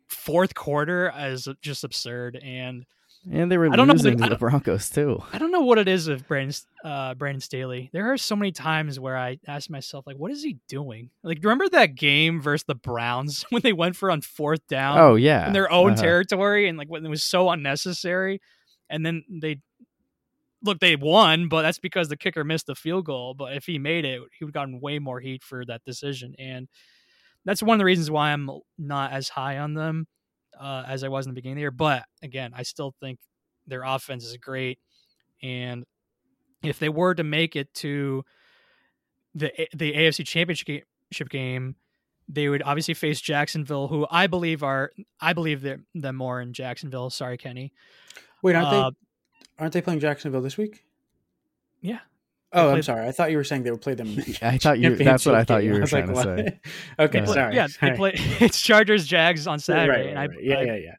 [0.08, 2.84] fourth quarter is just absurd and
[3.32, 5.20] and they were I don't know losing the- to the Broncos too.
[5.32, 7.90] I don't know what it is with Brandon uh, Brandon Staley.
[7.92, 11.10] There are so many times where I ask myself, like, what is he doing?
[11.24, 15.16] Like, remember that game versus the Browns when they went for on fourth down Oh
[15.16, 16.02] yeah, in their own Uh-huh.
[16.02, 18.40] territory and like when it was so unnecessary,
[18.88, 19.58] and then they
[20.66, 23.34] look they won, but that's because the kicker missed the field goal.
[23.34, 26.34] But if he made it, he would have gotten way more heat for that decision,
[26.38, 26.68] and
[27.44, 30.06] that's one of the reasons why I'm not as high on them
[30.58, 31.70] uh, as I was in the beginning of the year.
[31.70, 33.18] But again, I still think
[33.66, 34.78] their offense is great,
[35.42, 35.84] and
[36.62, 38.24] if they were to make it to
[39.34, 40.84] the the AFC Championship
[41.28, 41.76] game,
[42.28, 44.90] they would obviously face Jacksonville, who I believe are
[45.20, 45.62] I believe
[45.94, 47.10] them more in Jacksonville.
[47.10, 47.72] Sorry, Kenny.
[48.42, 48.96] Wait, aren't Uh, they
[49.58, 50.84] aren't they playing Jacksonville this week?
[51.80, 52.00] Yeah.
[52.52, 53.06] Oh, I'm sorry.
[53.06, 54.06] I thought you were saying they would play them.
[54.18, 56.60] in I thought you- that's what I thought you were I was trying to say.
[56.98, 57.24] okay, Yeah.
[57.26, 57.54] sorry.
[57.54, 57.96] Yeah, they sorry.
[57.96, 58.12] play.
[58.40, 60.42] It's Chargers Jags on Saturday, Right, right, and I, right.
[60.42, 60.94] Yeah, I, yeah, yeah.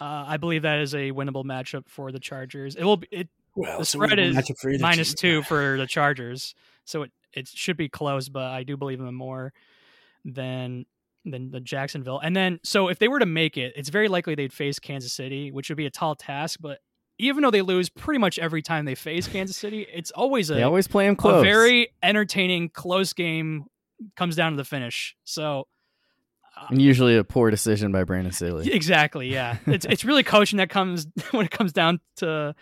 [0.00, 2.74] Uh, I believe that is a winnable matchup for the Chargers.
[2.74, 5.16] It will be it Well, The spread winnable is for minus team.
[5.16, 8.28] two for the Chargers, so it it should be close.
[8.28, 9.52] But I do believe in them more
[10.24, 10.86] than
[11.24, 12.18] than the Jacksonville.
[12.18, 15.12] And then so if they were to make it, it's very likely they'd face Kansas
[15.12, 16.58] City, which would be a tall task.
[16.60, 16.78] But
[17.22, 20.54] even though they lose pretty much every time they face Kansas City, it's always a
[20.54, 21.40] They always play them close.
[21.40, 23.66] a very entertaining close game
[24.16, 25.16] comes down to the finish.
[25.24, 25.68] So
[26.68, 28.72] and usually a poor decision by Brandon Staley.
[28.72, 29.58] exactly, yeah.
[29.66, 32.54] it's it's really coaching that comes when it comes down to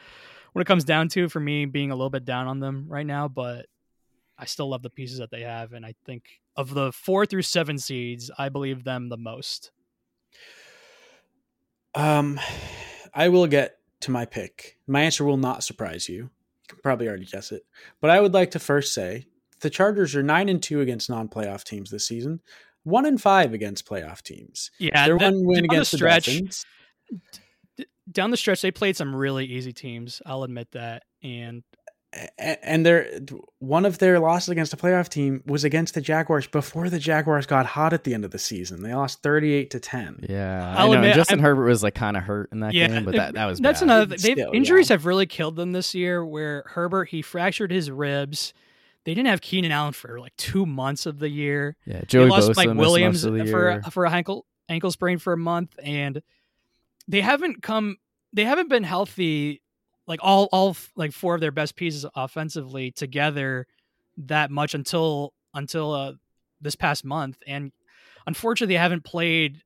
[0.52, 3.06] when it comes down to for me being a little bit down on them right
[3.06, 3.66] now, but
[4.38, 6.24] I still love the pieces that they have and I think
[6.56, 9.70] of the 4 through 7 seeds, I believe them the most.
[11.94, 12.38] Um,
[13.14, 14.78] I will get to my pick.
[14.86, 16.14] My answer will not surprise you.
[16.16, 16.30] You
[16.68, 17.64] can probably already guess it.
[18.01, 19.26] But I would like to first say
[19.61, 22.40] the Chargers are nine and two against non-playoff teams this season.
[22.84, 24.70] One and five against playoff teams.
[24.78, 26.64] Yeah, Their the- one win the against the, stretch- Dolphins.
[28.11, 31.05] Down the stretch they played some really easy teams, I'll admit that.
[31.22, 31.62] And
[32.38, 33.20] And their
[33.61, 37.46] one of their losses against a playoff team was against the Jaguars before the Jaguars
[37.46, 38.82] got hot at the end of the season.
[38.82, 40.24] They lost thirty-eight to ten.
[40.28, 41.00] Yeah, I'll I know.
[41.00, 43.34] admit, Justin I'm- Herbert was like kind of hurt in that Yeah, game, but that,
[43.34, 43.84] that was That's bad.
[43.86, 44.06] another.
[44.06, 44.94] They've, Still, injuries yeah.
[44.94, 46.26] have really killed them this year.
[46.26, 48.54] Where Herbert he fractured his ribs.
[49.04, 51.76] They didn't have Keenan Allen for like two months of the year.
[51.86, 54.11] Yeah, They Joey lost Bosa Mike Williams most of the uh, for uh, for a
[54.11, 56.20] ankle ankle sprain for a month, and
[57.06, 57.98] they haven't come.
[58.32, 59.62] They haven't been healthy.
[60.11, 63.68] Like all all like four of their best pieces offensively together
[64.16, 66.12] that much until until uh,
[66.61, 67.70] this past month, and
[68.26, 69.62] unfortunately, they haven't played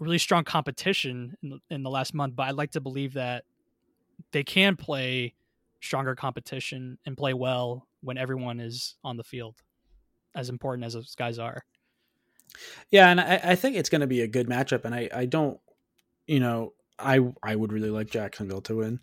[0.00, 2.34] really strong competition in the, in the last month.
[2.34, 3.44] But I'd like to believe that
[4.32, 5.34] they can play
[5.80, 9.54] stronger competition and play well when everyone is on the field,
[10.34, 11.62] as important as those guys are.
[12.90, 14.84] Yeah, and I, I think it's going to be a good matchup.
[14.84, 15.60] And I, I don't,
[16.26, 18.98] you know, I I would really like Jacksonville to win.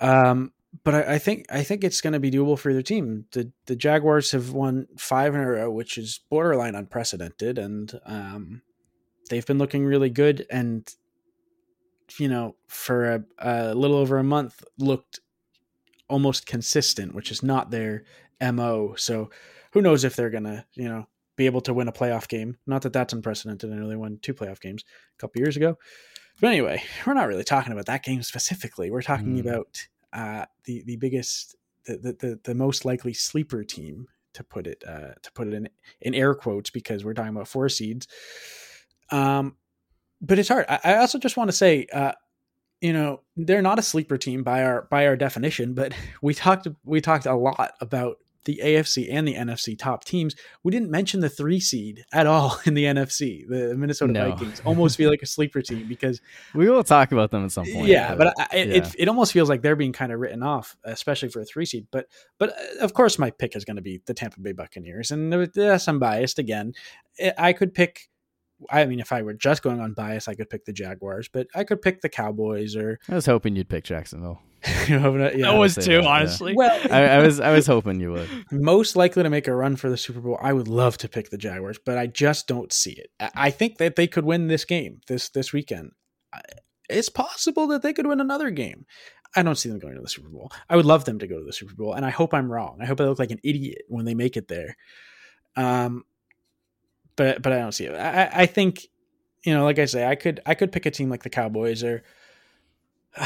[0.00, 0.52] Um,
[0.84, 3.26] but I, I think I think it's going to be doable for either team.
[3.32, 8.62] The the Jaguars have won five in a row, which is borderline unprecedented, and um,
[9.30, 10.46] they've been looking really good.
[10.50, 10.88] And
[12.18, 15.20] you know, for a, a little over a month, looked
[16.08, 18.04] almost consistent, which is not their
[18.40, 18.94] mo.
[18.96, 19.30] So
[19.72, 22.56] who knows if they're gonna, you know, be able to win a playoff game.
[22.66, 23.72] Not that that's unprecedented.
[23.72, 24.84] I know they won two playoff games
[25.16, 25.78] a couple years ago.
[26.40, 28.90] But anyway, we're not really talking about that game specifically.
[28.90, 29.40] We're talking Mm.
[29.40, 31.56] about uh, the the biggest,
[31.86, 35.54] the, the the the most likely sleeper team to put it uh, to put it
[35.54, 35.68] in
[36.00, 38.06] in air quotes because we're talking about four seeds.
[39.10, 39.56] Um,
[40.20, 40.66] but it's hard.
[40.68, 42.12] I, I also just want to say, uh,
[42.80, 45.74] you know, they're not a sleeper team by our by our definition.
[45.74, 50.34] But we talked we talked a lot about the AFC and the NFC top teams.
[50.62, 53.46] We didn't mention the three seed at all in the NFC.
[53.46, 54.30] The Minnesota No.
[54.30, 56.22] Vikings almost feel like a sleeper team because
[56.54, 57.88] we will talk about them at some point.
[57.88, 58.74] yeah, but I, it, yeah.
[58.76, 61.66] it it almost feels like they're being kind of written off, especially for a three
[61.66, 61.86] seed.
[61.90, 62.06] But
[62.38, 65.50] but uh, of course, my pick is going to be the Tampa Bay Buccaneers, and
[65.54, 66.72] yes, I'm biased again.
[67.22, 68.08] I- I could pick.
[68.70, 71.46] I mean, if I were just going on bias, I could pick the Jaguars, but
[71.54, 74.40] I could pick the Cowboys or I was hoping you'd pick Jacksonville.
[74.88, 75.50] you know, yeah.
[75.52, 76.08] that was too, that, yeah.
[76.08, 76.54] honestly.
[76.54, 78.28] well, I, I was I was hoping you would.
[78.50, 81.30] most likely to make a run for the Super Bowl, I would love to pick
[81.30, 83.10] the Jaguars, but I just don't see it.
[83.20, 85.92] I- I think that they could win this game this this weekend.
[86.88, 88.86] It's possible that they could win another game.
[89.34, 90.50] I don't see them going to the Super Bowl.
[90.70, 92.78] I would love them to go to the Super Bowl, and I hope I'm wrong.
[92.80, 94.76] I hope I look like an idiot when they make it there.
[95.56, 96.04] Um,
[97.16, 97.94] but but I don't see it.
[97.94, 98.86] I, I- I think,
[99.44, 101.82] you know, like I say, I could I could pick a team like the Cowboys
[101.84, 102.02] or.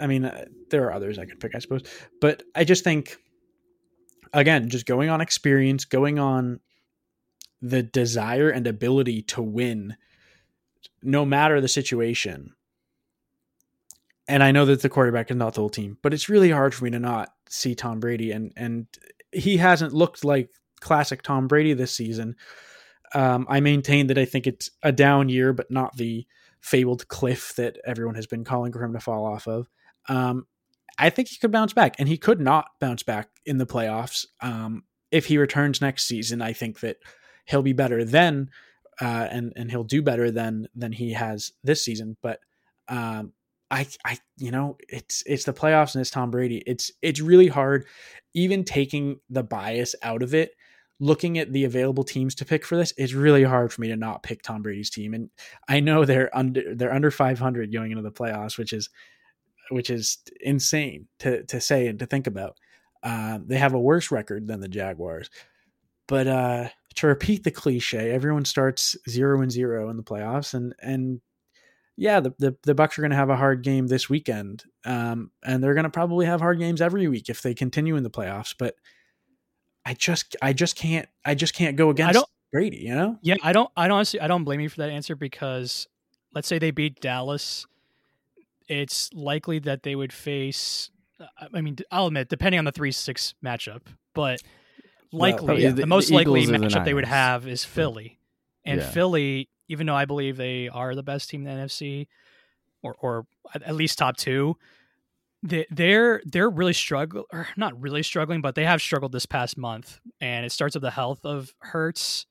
[0.00, 1.82] I mean, uh, there are others I could pick, I suppose,
[2.20, 3.16] but I just think
[4.32, 6.60] again, just going on experience, going on
[7.60, 9.96] the desire and ability to win
[11.02, 12.52] no matter the situation.
[14.28, 16.74] And I know that the quarterback is not the whole team, but it's really hard
[16.74, 18.86] for me to not see Tom Brady and and
[19.32, 22.36] he hasn't looked like classic Tom Brady this season.
[23.14, 26.26] Um, I maintain that I think it's a down year, but not the
[26.62, 29.68] fabled cliff that everyone has been calling for him to fall off of.
[30.08, 30.46] Um,
[30.98, 34.26] I think he could bounce back, and he could not bounce back in the playoffs.
[34.40, 36.96] Um, if he returns next season, I think that
[37.46, 38.50] he'll be better then,
[39.00, 42.16] uh, and and he'll do better than than he has this season.
[42.22, 42.40] But
[42.88, 43.32] um,
[43.70, 46.62] I I you know it's it's the playoffs and it's Tom Brady.
[46.66, 47.86] It's it's really hard,
[48.34, 50.52] even taking the bias out of it.
[51.02, 53.96] Looking at the available teams to pick for this, it's really hard for me to
[53.96, 55.14] not pick Tom Brady's team.
[55.14, 55.30] And
[55.68, 58.88] I know they're under they're under 500 going into the playoffs, which is
[59.70, 62.56] which is insane to to say and to think about.
[63.02, 65.28] Um, they have a worse record than the Jaguars,
[66.06, 70.72] but uh, to repeat the cliche, everyone starts zero and zero in the playoffs, and
[70.80, 71.20] and
[71.96, 75.30] yeah, the the, the Bucs are going to have a hard game this weekend, um,
[75.44, 78.10] and they're going to probably have hard games every week if they continue in the
[78.10, 78.54] playoffs.
[78.56, 78.76] But
[79.84, 83.18] I just I just can't I just can't go against don't- Brady, you know.
[83.22, 83.70] Yeah, I don't.
[83.76, 84.20] I don't honestly.
[84.20, 85.88] I don't blame you for that answer because
[86.34, 87.66] let's say they beat Dallas.
[88.68, 90.90] it's likely that they would face.
[91.20, 93.80] uh, I mean, I'll admit, depending on the three six matchup,
[94.14, 94.42] but
[95.12, 98.18] likely probably the, the- most the likely or the matchup they would have is Philly,
[98.64, 98.90] and Yeah.
[98.90, 102.06] Philly, even though I believe they are the best team in the NFC,
[102.82, 104.56] or or at least top two,
[105.42, 109.58] they, they're they're really struggling, or not really struggling, but they have struggled this past
[109.58, 112.26] month, and it starts with the health of Hurts.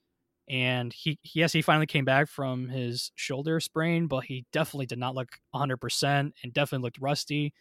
[0.49, 4.99] And he, yes, he finally came back from his shoulder sprain, but he definitely did
[4.99, 7.53] not look 100% and definitely looked rusty.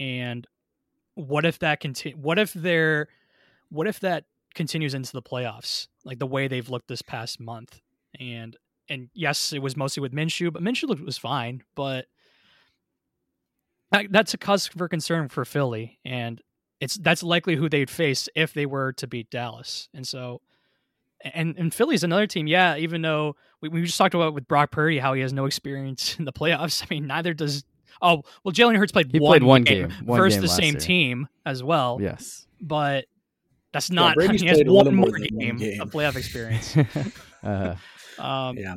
[0.00, 0.44] And
[1.14, 2.18] what if that continue?
[2.18, 3.08] What if they're,
[3.68, 4.24] what if that
[4.54, 7.80] continues into the playoffs, like the way they've looked this past month?
[8.18, 8.56] And
[8.88, 11.62] and yes, it was mostly with Minshew, but Minshew looked was fine.
[11.76, 12.06] But
[14.10, 16.40] that's a cause for concern for Philly, and
[16.80, 19.88] it's that's likely who they'd face if they were to beat Dallas.
[19.94, 20.40] And so,
[21.22, 22.46] and and Philly's another team.
[22.46, 25.46] Yeah, even though we, we just talked about with Brock Purdy how he has no
[25.46, 26.82] experience in the playoffs.
[26.84, 27.64] I mean, neither does.
[28.00, 30.48] Oh well, Jalen Hurts played He one played one game, game, one versus game the
[30.48, 30.80] same year.
[30.80, 31.98] team as well.
[32.00, 32.46] Yes.
[32.60, 33.06] But
[33.72, 34.14] that's not.
[34.16, 35.80] Brady's he has a one more more than one game, game.
[35.80, 36.76] of playoff experience.
[37.42, 37.74] uh,
[38.18, 38.74] Um, Yeah.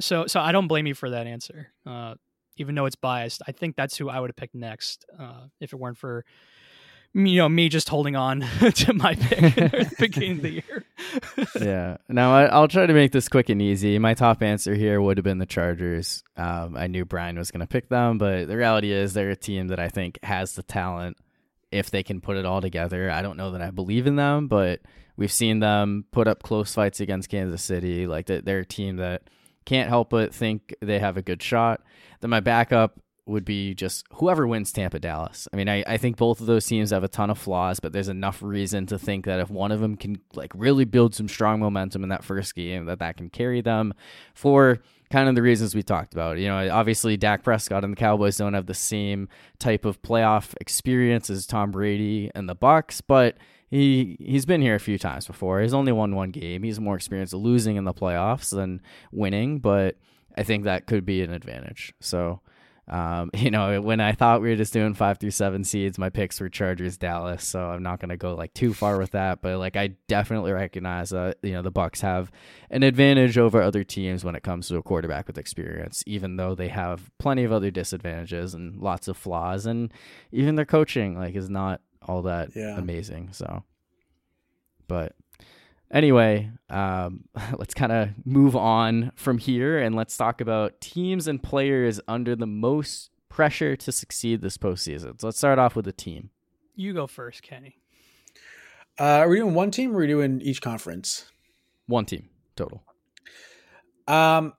[0.00, 2.14] So so I don't blame you for that answer, uh,
[2.56, 3.42] even though it's biased.
[3.46, 6.24] I think that's who I would have picked next uh, if it weren't for
[7.16, 8.40] me, you know me just holding on
[8.74, 10.84] to my pick at the beginning of the year.
[11.60, 11.96] yeah.
[12.08, 13.98] Now I, I'll try to make this quick and easy.
[13.98, 16.22] My top answer here would have been the Chargers.
[16.36, 19.36] Um, I knew Brian was going to pick them, but the reality is they're a
[19.36, 21.16] team that I think has the talent
[21.72, 23.10] if they can put it all together.
[23.10, 24.80] I don't know that I believe in them, but
[25.16, 28.06] we've seen them put up close fights against Kansas City.
[28.06, 29.22] Like they're a team that
[29.66, 31.82] can't help but think they have a good shot.
[32.20, 35.48] Then my backup would be just whoever wins Tampa Dallas.
[35.52, 37.92] I mean, I, I think both of those teams have a ton of flaws, but
[37.92, 41.28] there's enough reason to think that if one of them can like really build some
[41.28, 43.92] strong momentum in that first game, that that can carry them
[44.32, 46.38] for kind of the reasons we talked about.
[46.38, 50.54] You know, obviously Dak Prescott and the Cowboys don't have the same type of playoff
[50.60, 53.36] experience as Tom Brady and the Bucs, but
[53.68, 55.60] he he's been here a few times before.
[55.60, 56.62] He's only won one game.
[56.62, 59.96] He's more experienced losing in the playoffs than winning, but
[60.36, 61.92] I think that could be an advantage.
[62.00, 62.40] So,
[62.86, 66.10] um, you know, when I thought we were just doing five through seven seeds, my
[66.10, 67.44] picks were Chargers, Dallas.
[67.44, 70.52] So I'm not going to go like too far with that, but like I definitely
[70.52, 72.30] recognize that you know the Bucs have
[72.70, 76.54] an advantage over other teams when it comes to a quarterback with experience, even though
[76.54, 79.92] they have plenty of other disadvantages and lots of flaws, and
[80.30, 82.78] even their coaching like is not all that Yeah.
[82.78, 83.30] amazing.
[83.32, 83.62] So,
[84.88, 85.14] but
[85.90, 87.24] anyway, um,
[87.58, 92.34] let's kind of move on from here and let's talk about teams and players under
[92.36, 95.20] the most pressure to succeed this postseason.
[95.20, 96.30] So let's start off with the team.
[96.74, 97.76] you go first, Kenny.
[98.98, 101.30] Uh, are we doing one team or are we doing each conference?
[101.86, 102.82] One team total.
[104.08, 104.54] Um,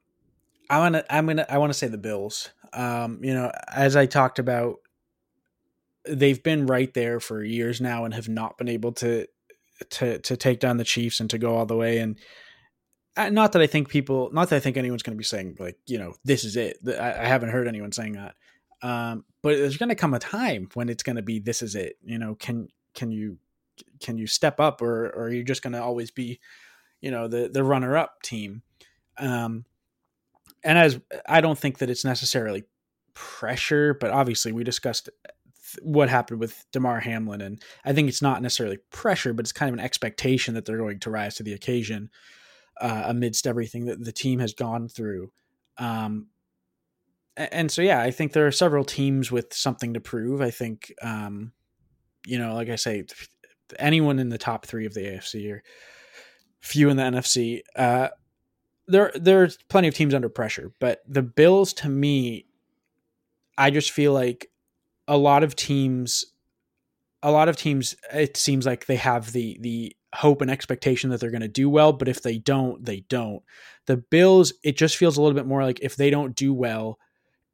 [0.70, 1.14] I want to.
[1.14, 1.46] I'm gonna.
[1.50, 2.50] I want to say the Bills.
[2.74, 4.76] Um, you know, as I talked about,
[6.10, 9.28] they've been right there for years now and have not been able to
[9.90, 12.00] to to take down the Chiefs and to go all the way.
[12.00, 12.18] And
[13.16, 15.58] uh, not that I think people, not that I think anyone's going to be saying
[15.60, 16.78] like, you know, this is it.
[16.88, 18.36] I, I haven't heard anyone saying that.
[18.82, 21.76] Um, but there's going to come a time when it's going to be this is
[21.76, 21.98] it.
[22.04, 23.38] You know, can can you
[24.00, 26.40] can you step up or or are you just going to always be,
[27.02, 28.62] you know, the the runner up team?
[29.18, 29.66] Um,
[30.64, 32.66] and as I don't think that it's necessarily
[33.14, 35.10] pressure, but obviously we discussed
[35.82, 39.70] what happened with Damar Hamlin, and I think it's not necessarily pressure, but it's kind
[39.70, 42.10] of an expectation that they're going to rise to the occasion
[42.80, 45.32] uh, amidst everything that the team has gone through.
[45.78, 46.28] Um,
[47.36, 50.42] and so, yeah, I think there are several teams with something to prove.
[50.42, 51.52] I think, um,
[52.26, 53.06] you know, like I say,
[53.78, 55.64] anyone in the top three of the AFC or
[56.60, 57.62] few in the NFC.
[57.76, 58.10] Uh,
[58.88, 62.46] there, there's plenty of teams under pressure, but the Bills, to me,
[63.58, 64.50] I just feel like
[65.08, 66.26] a lot of teams,
[67.24, 71.20] a lot of teams, it seems like they have the the hope and expectation that
[71.20, 73.44] they're going to do well, but if they don't, they don't.
[73.86, 76.98] The Bills, it just feels a little bit more like if they don't do well,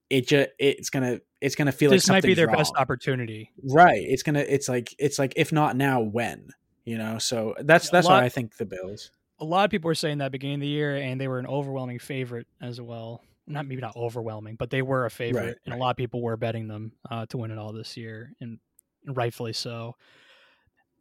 [0.10, 2.58] it just it's gonna it's gonna feel like this might be their wrong.
[2.58, 3.52] best opportunity.
[3.64, 4.02] Right.
[4.02, 4.40] It's gonna.
[4.40, 4.96] It's like.
[5.00, 6.50] It's like if not now, when?
[6.86, 7.18] You know.
[7.18, 9.12] So that's that's lot- why I think the Bills.
[9.40, 11.48] A lot of people were saying that beginning of the year, and they were an
[11.48, 13.22] overwhelming favorite as well.
[13.46, 16.22] Not maybe not overwhelming, but they were a favorite, Right, and a lot of people
[16.22, 18.60] were betting them uh, to win it all this year, and
[19.06, 19.96] rightfully so.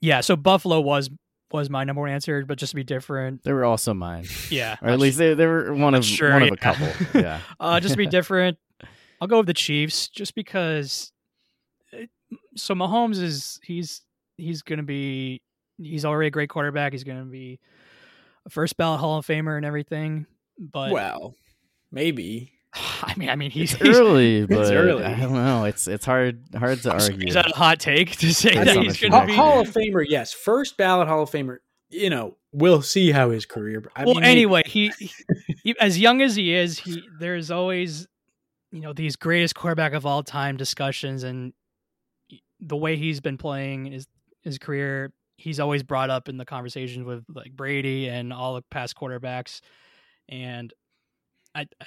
[0.00, 1.08] Yeah, so Buffalo was
[1.52, 4.76] was my number one answer, but just to be different, They were also mine, yeah,
[4.82, 6.88] or at least they, they were one of Sure, one of a couple.
[7.20, 7.40] Yeah.
[7.60, 8.58] uh, just to be different,
[9.20, 11.12] I'll go with the Chiefs just because.
[11.92, 12.10] It,
[12.56, 14.00] so Mahomes is he's
[14.38, 15.42] he's gonna be
[15.78, 16.92] he's already a great quarterback.
[16.92, 17.60] He's gonna be
[18.46, 20.26] a first ballot Hall of Famer and everything.
[20.58, 21.34] But well,
[21.92, 22.52] maybe.
[22.74, 25.04] I mean, I mean, he's It's early, but early.
[25.04, 25.64] I don't know.
[25.64, 27.28] It's it's hard hard to argue.
[27.28, 29.34] Is that a hot take to say That's that he's going to be?
[29.34, 31.58] Hall of Famer, yes, first ballot Hall of Famer.
[31.90, 33.84] You know, we'll see how his career.
[33.94, 34.92] I well, mean, anyway, he,
[35.62, 38.08] he, as young as he is, he there's always,
[38.70, 41.52] you know, these greatest quarterback of all time discussions, and
[42.60, 44.06] the way he's been playing his
[44.40, 48.62] his career, he's always brought up in the conversations with like Brady and all the
[48.70, 49.60] past quarterbacks,
[50.30, 50.72] and
[51.54, 51.86] I, I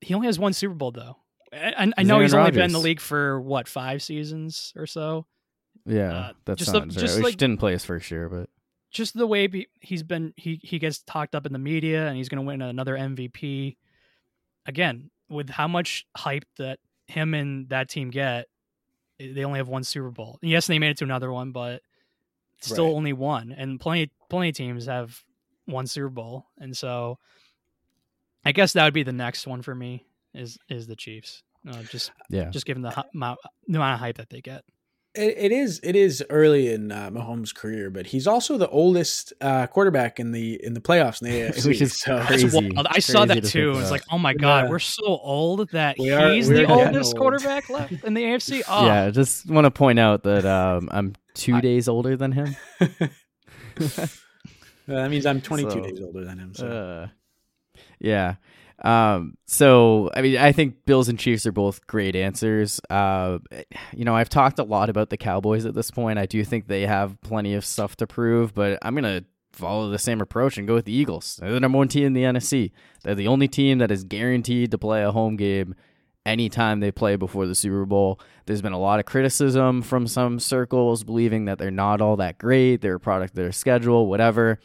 [0.00, 1.16] he only has one Super Bowl though.
[1.52, 4.86] I, I- know Aaron he's only been in the league for what five seasons or
[4.86, 5.26] so.
[5.86, 7.24] yeah, uh, that just the- sounds just right.
[7.24, 8.48] like- didn't play his first year, but
[8.90, 12.16] just the way be- he's been he he gets talked up in the media and
[12.16, 13.76] he's going to win another MVP
[14.66, 18.46] again with how much hype that him and that team get
[19.20, 20.38] eh, they only have one Super Bowl.
[20.42, 21.82] Yes, they made it to another one, but
[22.60, 22.94] still Right.
[22.94, 23.52] only one.
[23.52, 25.22] And plenty plenty of teams have
[25.66, 26.46] one Super Bowl.
[26.58, 27.18] And so
[28.44, 30.04] I guess that would be the next one for me
[30.34, 31.42] is is the Chiefs.
[31.68, 33.38] Uh, just yeah, just given the, hu- amount,
[33.68, 34.64] the amount of hype that they get.
[35.14, 39.32] it, it is it is early in uh, Mahomes' career, but he's also the oldest
[39.40, 41.66] uh, quarterback in the in the playoffs in the AFC.
[41.66, 42.48] Which is so Crazy.
[42.74, 42.88] wild.
[42.90, 43.70] I saw Crazy that to too.
[43.74, 44.70] think It's like, oh my god, Yeah.
[44.70, 47.18] we're so old that We are- he's the oldest old.
[47.18, 48.62] quarterback left in the AFC.
[48.68, 49.10] Oh, yeah.
[49.10, 52.56] Just want to point out that um, I'm two I- days older than him.
[54.88, 56.54] That means I'm 22 So, days older than him.
[56.54, 57.08] So Uh,
[58.02, 58.34] yeah.
[58.84, 62.80] Um, so I mean, I think Bills and Chiefs are both great answers.
[62.90, 63.38] Uh,
[63.94, 66.18] you know, I've talked a lot about the Cowboys at this point.
[66.18, 69.98] I do think they have plenty of stuff to prove, but I'm gonna follow the
[69.98, 71.38] same approach and go with the Eagles.
[71.40, 72.72] They're the number one team in the NFC.
[73.04, 75.74] They're the only team that is guaranteed to play a home game
[76.24, 78.20] anytime they play before the Super Bowl.
[78.46, 82.38] There's been a lot of criticism from some circles believing that they're not all that
[82.38, 82.80] great.
[82.80, 84.58] They're a product of their schedule, whatever.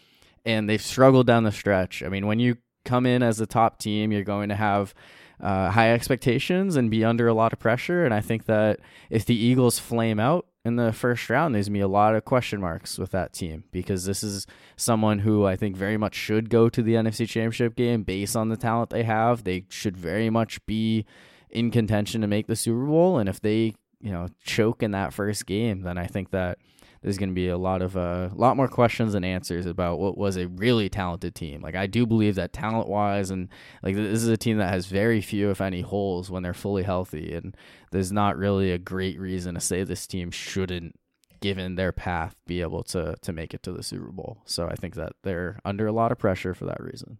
[0.45, 2.03] And they've struggled down the stretch.
[2.03, 2.57] I mean, when you
[2.87, 4.93] come in as a top team, you're going to have
[5.39, 8.05] uh, high expectations and be under a lot of pressure.
[8.05, 11.75] And I think that if the Eagles flame out in the first round, there's going
[11.75, 15.45] to be a lot of question marks with that team because this is someone who
[15.45, 18.89] I think very much should go to the NFC Championship game based on the talent
[18.89, 19.43] they have.
[19.43, 21.05] They should very much be
[21.49, 23.19] in contention to make the Super Bowl.
[23.19, 26.57] And if they, you know, choke in that first game, then I think that
[27.01, 29.99] there's going to be a lot of a uh, lot more questions and answers about
[29.99, 31.61] what was a really talented team.
[31.61, 33.49] Like I do believe that talent wise, and
[33.83, 36.83] like this is a team that has very few, if any, holes when they're fully
[36.83, 37.55] healthy, and
[37.91, 40.99] there's not really a great reason to say this team shouldn't,
[41.41, 44.41] given their path, be able to to make it to the Super Bowl.
[44.45, 47.19] So I think that they're under a lot of pressure for that reason.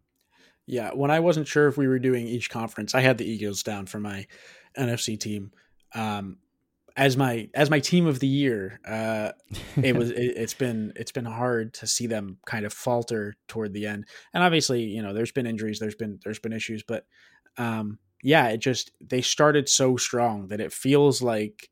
[0.65, 3.63] yeah, when I wasn't sure if we were doing each conference, I had the Eagles
[3.63, 4.27] down for my
[4.77, 5.51] NFC team.
[5.95, 6.37] Um,
[6.97, 9.31] as my as my team of the year, uh,
[9.81, 13.73] it was it, it's been it's been hard to see them kind of falter toward
[13.73, 17.05] the end and obviously you know there's been injuries there's been there's been issues but
[17.57, 21.69] um yeah it just they started so strong that it feels like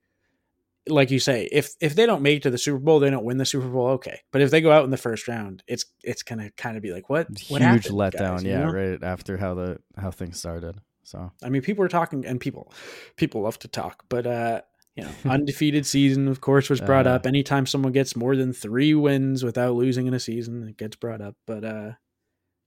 [0.87, 3.25] like you say if if they don't make it to the super bowl they don't
[3.25, 5.85] win the super bowl okay but if they go out in the first round it's
[6.03, 8.71] it's gonna kind of be like what what Huge happened, letdown, guys, you yeah, know?
[8.71, 10.79] right after how the how things started.
[11.05, 12.73] So I mean, people were talking, and people
[13.15, 14.61] people love to talk, but uh,
[14.95, 17.11] you know, undefeated season, of course, was brought Uh.
[17.11, 17.25] up.
[17.25, 21.21] Anytime someone gets more than three wins without losing in a season, it gets brought
[21.21, 21.35] up.
[21.45, 21.91] But uh,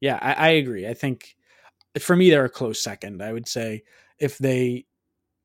[0.01, 0.87] yeah, I, I agree.
[0.87, 1.37] I think
[1.99, 3.23] for me, they're a close second.
[3.23, 3.83] I would say
[4.19, 4.85] if they,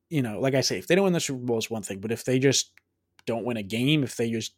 [0.10, 2.00] you know, like I say, if they don't win the Super Bowl is one thing,
[2.00, 2.72] but if they just
[3.26, 4.54] don't win a game, if they just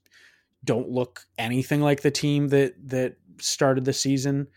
[0.63, 4.47] don't look anything like the team that that started the season,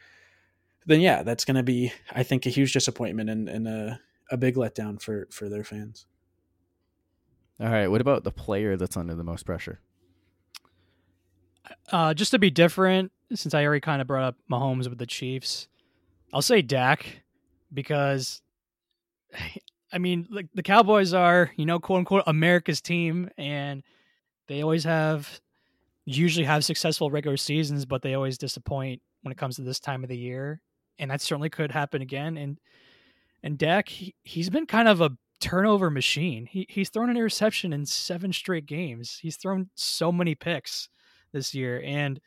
[0.87, 4.01] then yeah, that's going to be, I think, a huge disappointment and, and a,
[4.31, 6.07] a big letdown for for their fans.
[7.61, 9.81] All right, what about the player that's under the most pressure?
[11.91, 15.07] Uh, just to be different, since I already kind of brought up Mahomes with the
[15.07, 15.69] Chiefs,
[16.33, 17.23] I'll say Dak
[17.73, 18.43] because,
[19.93, 23.83] I mean, like the Cowboys are, you know, quote unquote, America's team, and
[24.47, 25.41] they always have,
[26.05, 30.03] usually have successful regular seasons, but they always disappoint when it comes to this time
[30.03, 30.61] of the year,
[30.99, 32.37] and that certainly could happen again.
[32.37, 32.59] And
[33.43, 36.47] and Dak, he, he's been kind of a turnover machine.
[36.47, 39.19] He he's thrown an interception in seven straight games.
[39.23, 40.89] He's thrown so many picks
[41.33, 42.21] this year and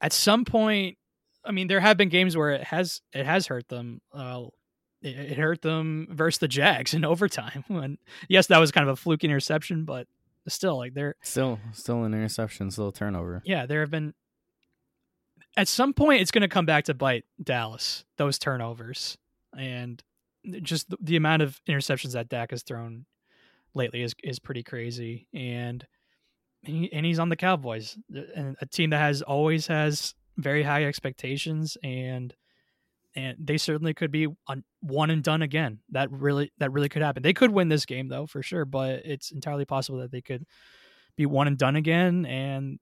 [0.00, 0.96] at some point
[1.44, 4.44] i mean there have been games where it has it has hurt them uh,
[5.02, 8.94] it, it hurt them versus the jags in overtime when yes that was kind of
[8.94, 10.06] a fluke interception but
[10.48, 13.42] still like they're Still, still an interception, still a turnover.
[13.44, 14.14] yeah there have been
[15.58, 19.18] at some point it's going to come back to bite dallas those turnovers
[19.58, 20.02] and
[20.62, 23.06] just the, the amount of interceptions that Dak has thrown
[23.74, 25.86] lately is is pretty crazy and
[26.62, 30.62] he, and he's on the Cowboys uh, and a team that has always has very
[30.62, 32.34] high expectations and
[33.14, 35.80] and they certainly could be on one and done again.
[35.90, 37.22] That really that really could happen.
[37.22, 40.44] They could win this game though for sure, but it's entirely possible that they could
[41.16, 42.78] be one and done again, and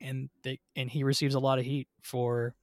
[0.00, 2.54] and they and he receives a lot of heat for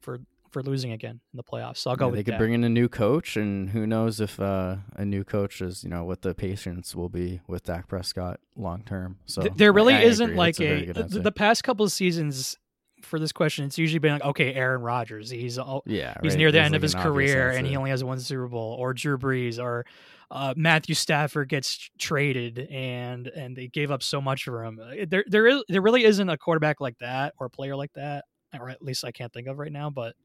[0.00, 0.20] for
[0.50, 1.78] for losing again in the playoffs.
[1.78, 2.38] So I'll go Yeah, with they could Dak.
[2.40, 5.90] bring in a new coach, and who knows if uh, a new coach is, you
[5.90, 9.18] know, what the patience will be with Dak Prescott long term.
[9.26, 10.36] So Th- there really I- I isn't agree.
[10.36, 12.56] like That's very a, the, the past couple of seasons
[13.02, 13.64] for this question.
[13.64, 16.38] It's usually been like, okay, Aaron Rodgers, he's all, yeah, he's right.
[16.38, 18.74] near the There's end of his an career and he only has one Super Bowl,
[18.78, 19.86] or Drew Brees, or
[20.32, 24.80] uh, Matthew Stafford gets traded and and they gave up so much for him.
[24.82, 27.92] Uh, There there is there really isn't a quarterback like that or a player like
[27.94, 28.24] that,
[28.58, 29.90] or at least I can't think of right now.
[29.90, 30.16] But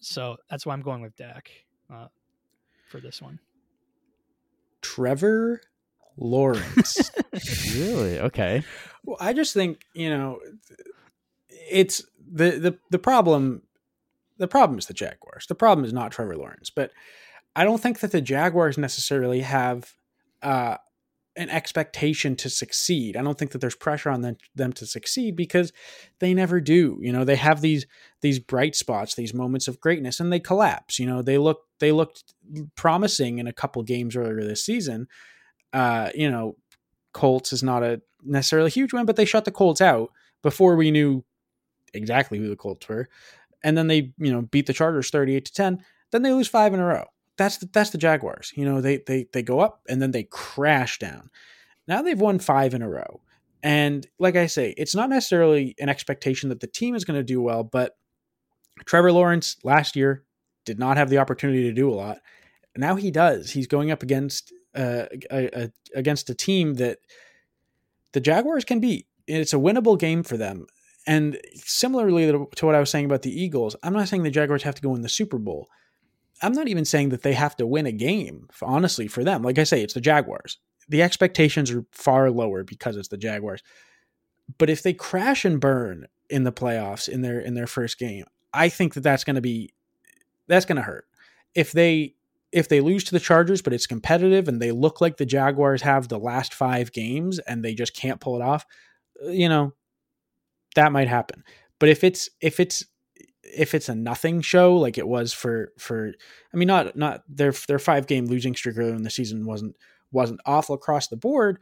[0.00, 1.50] so that's why I'm going with Dak
[1.92, 2.08] uh,
[2.88, 3.38] for this one.
[4.82, 5.60] Trevor
[6.16, 7.10] Lawrence.
[7.74, 8.62] really okay.
[9.04, 10.40] Well, I just think you know,
[11.48, 13.62] it's the the the problem.
[14.38, 15.46] The problem is the Jaguars.
[15.48, 16.92] The problem is not Trevor Lawrence, but
[17.56, 19.94] I don't think that the Jaguars necessarily have
[20.42, 20.76] uh,
[21.38, 23.16] an expectation to succeed.
[23.16, 25.72] I don't think that there's pressure on them them to succeed because
[26.18, 26.98] they never do.
[27.00, 27.86] You know, they have these
[28.20, 30.98] these bright spots, these moments of greatness, and they collapse.
[30.98, 32.34] You know, they look they looked
[32.74, 35.06] promising in a couple games earlier this season.
[35.72, 36.56] Uh, you know,
[37.14, 40.10] Colts is not a necessarily a huge win, but they shut the Colts out
[40.42, 41.24] before we knew
[41.94, 43.08] exactly who the Colts were.
[43.62, 45.84] And then they, you know, beat the Chargers 38 to 10.
[46.10, 47.04] Then they lose five in a row.
[47.38, 48.52] That's the, that's the Jaguars.
[48.54, 51.30] You know, they they they go up and then they crash down.
[51.86, 53.22] Now they've won five in a row.
[53.62, 57.24] And like I say, it's not necessarily an expectation that the team is going to
[57.24, 57.96] do well, but
[58.84, 60.24] Trevor Lawrence last year
[60.64, 62.18] did not have the opportunity to do a lot.
[62.76, 63.50] Now he does.
[63.50, 66.98] He's going up against uh, a, a, against a team that
[68.12, 69.06] the Jaguars can beat.
[69.26, 70.66] It's a winnable game for them.
[71.06, 74.62] And similarly to what I was saying about the Eagles, I'm not saying the Jaguars
[74.62, 75.68] have to go in the Super Bowl.
[76.42, 79.42] I'm not even saying that they have to win a game, honestly, for them.
[79.42, 80.58] Like I say, it's the Jaguars.
[80.88, 83.62] The expectations are far lower because it's the Jaguars.
[84.56, 88.24] But if they crash and burn in the playoffs in their in their first game,
[88.54, 89.72] I think that that's going to be
[90.46, 91.06] that's going to hurt.
[91.54, 92.14] If they
[92.50, 95.82] if they lose to the Chargers, but it's competitive and they look like the Jaguars
[95.82, 98.64] have the last five games and they just can't pull it off,
[99.22, 99.74] uh, you know,
[100.74, 101.44] that might happen.
[101.78, 102.84] But if it's if it's
[103.56, 106.12] if it's a nothing show like it was for for
[106.52, 109.76] I mean not not their their five game losing streak earlier in the season wasn't
[110.10, 111.58] wasn't awful across the board,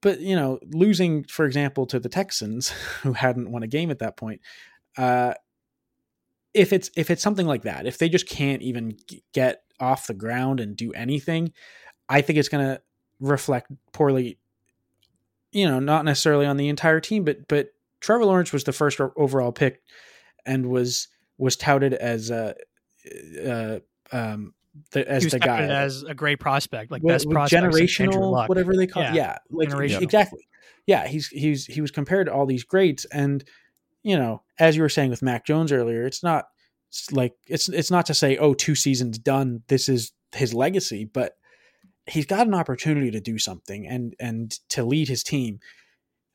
[0.00, 2.68] but you know losing for example to the Texans
[3.02, 4.40] who hadn't won a game at that point,
[4.96, 5.34] uh,
[6.54, 8.96] if it's if it's something like that, if they just can't even
[9.32, 11.52] get off the ground and do anything,
[12.08, 12.80] I think it's going to
[13.20, 14.38] reflect poorly.
[15.52, 17.68] You know, not necessarily on the entire team, but but
[18.00, 19.82] Trevor Lawrence was the first overall pick,
[20.44, 22.54] and was was touted as uh,
[23.44, 23.78] uh
[24.12, 24.54] um
[24.92, 28.86] the, as the guy as a great prospect, like What- best prospect generational whatever they
[28.86, 29.12] call Yeah.
[29.12, 29.16] it.
[29.16, 30.46] Yeah, like exactly.
[30.86, 33.44] Yeah, he's he's he was compared to all these greats, and
[34.02, 36.48] you know, as you were saying with Mac Jones earlier, it's not
[36.88, 41.04] it's like it's it's not to say oh two seasons done this is his legacy,
[41.04, 41.36] but
[42.06, 45.60] he's got an opportunity to do something and and to lead his team.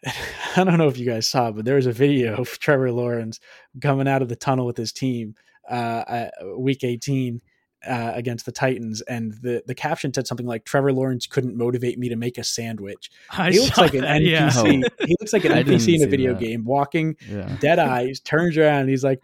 [0.55, 3.39] I don't know if you guys saw, but there was a video of Trevor Lawrence
[3.81, 5.35] coming out of the tunnel with his team,
[5.69, 7.41] uh, uh week eighteen
[7.87, 11.97] uh, against the Titans, and the the caption said something like "Trevor Lawrence couldn't motivate
[11.97, 14.49] me to make a sandwich." I He looks like an that, yeah.
[14.49, 14.83] NPC.
[15.05, 16.39] He looks like an I NPC in a video that.
[16.41, 17.55] game, walking Yeah.
[17.59, 19.19] dead eyes, turns around, and he's like,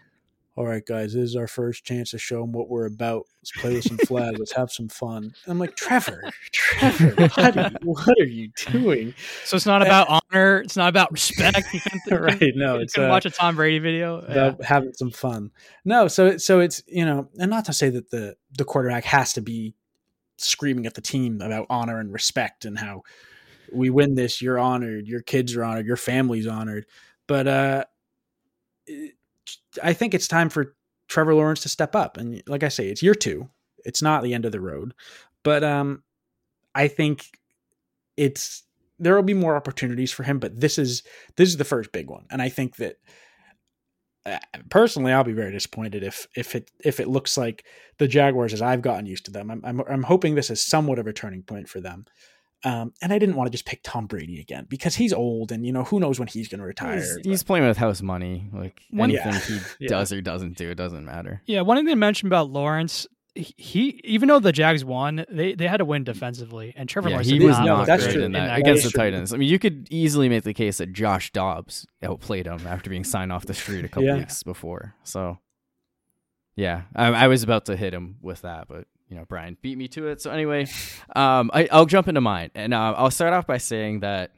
[0.55, 3.25] "All right, guys, this is our first chance to show them what we're about.
[3.41, 4.37] Let's play with some flags.
[4.39, 8.49] Let's have some fun." And I'm like, "Trevor, Trevor, what are you, what are you
[8.71, 9.13] doing?"
[9.45, 10.59] So it's not about honor.
[10.59, 11.65] It's not about respect.
[12.11, 12.51] Right?
[12.55, 14.21] No, you it's uh, watch a Tom Brady video.
[14.21, 14.47] Yeah.
[14.47, 15.51] about having some fun.
[15.85, 19.33] No, so so it's you know, and not to say that the the quarterback has
[19.33, 19.75] to be
[20.37, 23.03] screaming at the team about honor and respect and how
[23.71, 26.85] we win this, you're honored, your kids are honored, your family's honored.
[27.27, 27.83] But uh
[28.87, 29.15] it-
[29.83, 30.75] I think it's time for
[31.07, 32.17] Trevor Lawrence to step up.
[32.17, 33.49] And like I say, it's year two.
[33.85, 34.93] It's not the end of the road.
[35.43, 36.03] But um
[36.75, 37.25] I think
[38.17, 38.63] it's
[38.99, 41.03] there will be more opportunities for him, but this is
[41.37, 42.25] this is the first big one.
[42.29, 42.97] And I think that
[44.25, 44.37] uh,
[44.69, 47.65] personally, I'll be very disappointed if if it if it looks like
[47.97, 49.49] the Jaguars as I've gotten used to them.
[49.49, 52.05] I'm I'm, I'm hoping this is somewhat of a turning point for them.
[52.65, 55.65] Um, and I didn't want to just pick Tom Brady again because he's old and
[55.65, 56.97] you know who knows when he's going to retire.
[56.97, 58.49] He's, he's playing with house money.
[58.51, 59.39] Like One- anything Yeah.
[59.39, 59.89] he Yeah.
[59.89, 61.41] does or doesn't do, it doesn't matter.
[61.45, 65.53] Yeah, one thing to mention about Lawrence, he, he even though the Jags won, they,
[65.55, 68.15] they had to win defensively, and Trevor Yeah, Lawrence he was not not that's great
[68.15, 68.23] true.
[68.23, 68.91] in that, that against game.
[68.91, 69.33] the Titans.
[69.33, 73.05] I mean, you could easily make the case that Josh Dobbs outplayed him after being
[73.05, 74.17] signed off the street a couple Yeah.
[74.17, 74.95] weeks before.
[75.05, 75.37] So
[76.57, 79.77] Yeah, I, I was about to hit him with that, but you know, Brian beat
[79.77, 80.21] me to it.
[80.21, 80.67] So anyway,
[81.15, 84.31] um, I, will jump into mine, and uh, I'll start off by saying that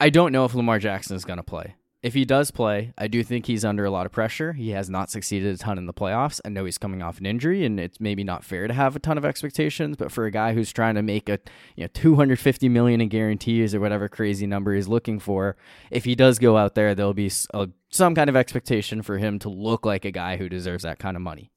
[0.00, 1.74] I don't know if Lamar Jackson is going to play
[2.04, 4.52] if he does play, I do think he's under a lot of pressure.
[4.52, 6.38] He has not succeeded a ton in the playoffs.
[6.44, 8.98] I know he's coming off an injury, and it's maybe not fair to have a
[8.98, 9.96] ton of expectations.
[9.96, 11.38] But for a guy who's trying to make a
[11.76, 15.56] you know 250 million in guarantees or whatever crazy number he's looking for,
[15.90, 19.38] if he does go out there, there'll be a, some kind of expectation for him
[19.38, 21.53] to look like a guy who deserves that kind of money.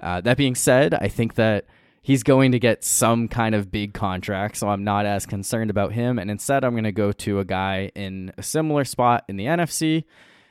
[0.00, 1.66] Uh, that being said, I think that
[2.02, 5.92] he's going to get some kind of big contract, so I'm not as concerned about
[5.92, 6.18] him.
[6.18, 9.46] And instead, I'm going to go to a guy in a similar spot in the
[9.46, 10.04] NFC.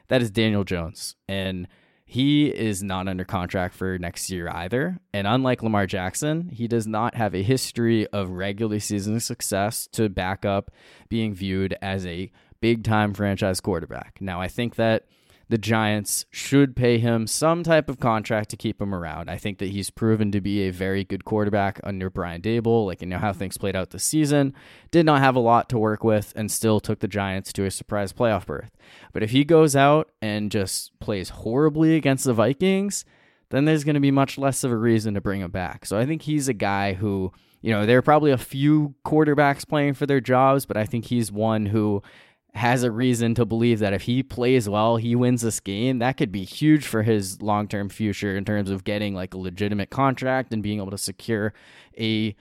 [0.07, 1.15] That is Daniel Jones.
[1.27, 1.67] And
[2.05, 4.99] he is not under contract for next year either.
[5.13, 10.07] And unlike Lamar Jackson, he does not have a history of regular season success to
[10.09, 10.71] back up
[11.09, 12.31] being viewed as a
[12.61, 14.17] big time franchise quarterback.
[14.21, 15.05] Now, I think that
[15.47, 19.29] the Giants should pay him some type of contract to keep him around.
[19.29, 22.85] I think that he's proven to be a very good quarterback under Brian Daboll.
[22.85, 24.53] Like, you know how things played out this season.
[24.89, 27.71] Did not have a lot to work with and still took the Giants to a
[27.71, 28.71] surprise playoff berth.
[29.13, 33.05] But if he goes out and just plays horribly against the Vikings,
[33.49, 35.85] then there's going to be much less of a reason to bring him back.
[35.85, 37.31] So I think he's a guy who,
[37.61, 41.05] you know, there are probably a few quarterbacks playing for their jobs, but I think
[41.05, 42.01] he's one who
[42.55, 45.99] has a reason to believe that if he plays well, he wins this game.
[45.99, 49.37] That could be huge for his long term future in terms of getting like a
[49.37, 51.53] legitimate contract and being able to secure
[51.99, 52.35] a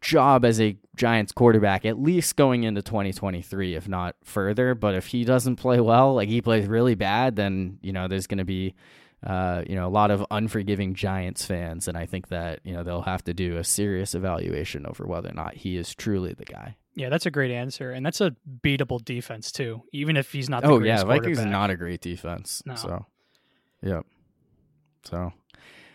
[0.00, 4.74] job as a Giants quarterback, at least going into 2023, if not further.
[4.74, 8.26] But if he doesn't play well, like he plays really bad, then, you know, there's
[8.26, 8.74] going to be.
[9.24, 12.82] Uh, you know, a lot of unforgiving Giants fans, and I think that you know
[12.82, 16.44] they'll have to do a serious evaluation over whether or not he is truly the
[16.44, 16.74] guy.
[16.94, 19.82] Yeah, that's a great answer, and that's a beatable defense too.
[19.92, 20.64] Even if he's not.
[20.64, 22.62] oh yeah, Vikings are not a great defense.
[22.66, 22.74] No.
[22.74, 23.06] So,
[23.82, 24.04] yep.
[25.04, 25.32] So,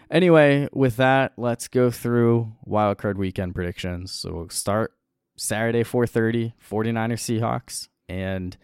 [0.10, 4.12] anyway, with that, let's go through wildcard weekend predictions.
[4.12, 4.94] So we'll start
[5.36, 8.58] Saturday 4:30, 49ers Seahawks, and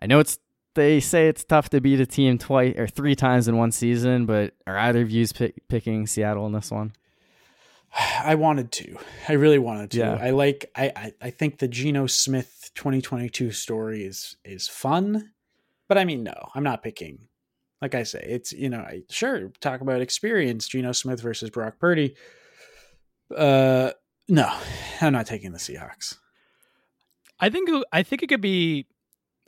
[0.00, 0.38] I know it's
[0.74, 4.26] they say it's tough to beat a team twice or three times in one season,
[4.26, 6.92] but are either of you pick, picking Seattle in this one?
[7.96, 8.96] I wanted to.
[9.28, 9.98] I really wanted to.
[9.98, 10.18] Yeah.
[10.20, 15.32] I like I, I, I think the Geno Smith 2022 story is is fun.
[15.88, 17.26] But I mean no, I'm not picking.
[17.82, 21.78] Like I say, it's you know, I sure talk about experience, Geno Smith versus Brock
[21.78, 22.14] Purdy.
[23.36, 23.90] Uh
[24.28, 24.52] no,
[25.00, 26.16] I'm not taking the Seahawks.
[27.40, 28.86] I think I think it could be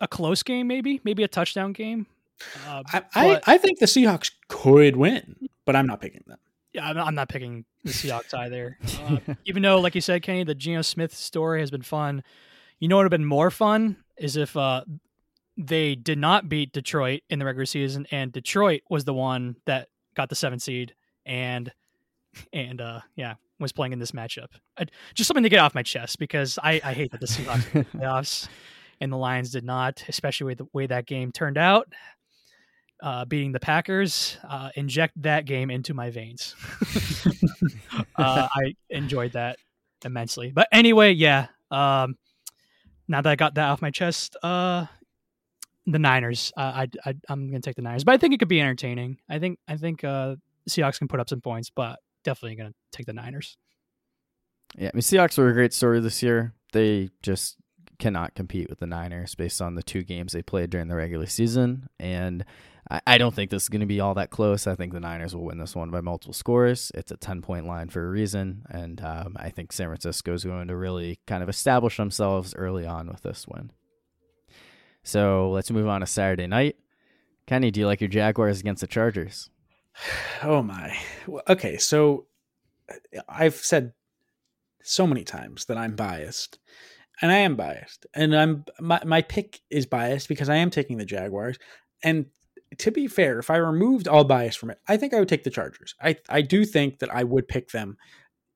[0.01, 2.07] a close game, maybe, maybe a touchdown game.
[2.67, 6.39] Uh, I, I, I think the Seahawks could win, but I'm not picking them
[6.73, 8.79] yeah, I'm, I'm not picking the Seahawks either.
[9.01, 12.23] Uh, even though, like you said, Kenny, the Geno Smith story has been fun.
[12.79, 14.85] You know what would have been more fun is if uh,
[15.57, 19.89] they did not beat Detroit in the regular season, and Detroit was the one that
[20.15, 20.95] got the seven seed,
[21.25, 21.73] and
[22.53, 24.49] and uh, yeah, was playing in this matchup.
[24.77, 27.87] I, just something to get off my chest because I, I hate that the Seahawks
[27.95, 28.49] playoffs
[29.01, 31.93] and the Lions did not, especially with the way that game turned out
[33.03, 36.55] uh, beating the Packers, uh, inject that game into my veins.
[38.17, 39.59] uh, I enjoyed that
[40.05, 40.53] immensely.
[40.55, 41.49] But anyway, yeah.
[41.71, 42.17] Um,
[43.09, 44.87] now that I got that off my chest, uh,
[45.87, 46.53] the Niners.
[46.57, 49.19] I, I, I'm going to take the Niners, but I think it could be entertaining.
[49.29, 50.37] I think I think uh,
[50.71, 53.57] Seahawks can put up some points, but definitely going to take the Niners.
[54.79, 56.55] Yeah, I mean Seahawks were a great story this year.
[56.73, 57.57] They just
[57.99, 61.27] cannot compete with the Niners based on the two games they played during the regular
[61.27, 62.45] season, and
[62.91, 64.67] I, don't think this is going to be all that close.
[64.67, 66.91] I think the Niners will win this one by multiple scores.
[66.95, 68.65] It's a 10 point line for a reason.
[68.69, 72.85] And um, I think San Francisco is going to really kind of establish themselves early
[72.85, 73.71] on with this win.
[75.05, 76.77] So let's move on to Saturday night.
[77.47, 79.49] Kenny, do you like your Jaguars against the Chargers?
[80.43, 80.97] Oh, my.
[81.49, 81.77] Okay.
[81.77, 82.27] So
[83.29, 83.93] I've said
[84.83, 86.59] so many times that I'm biased
[87.21, 90.99] and I am biased, and I'm my my pick is biased because I am taking
[90.99, 91.59] the Jaguars,
[92.03, 92.27] and
[92.79, 95.45] to be fair, if I removed all bias from it, I think I would take
[95.45, 95.95] the Chargers.
[96.01, 97.97] I I do think that I would pick them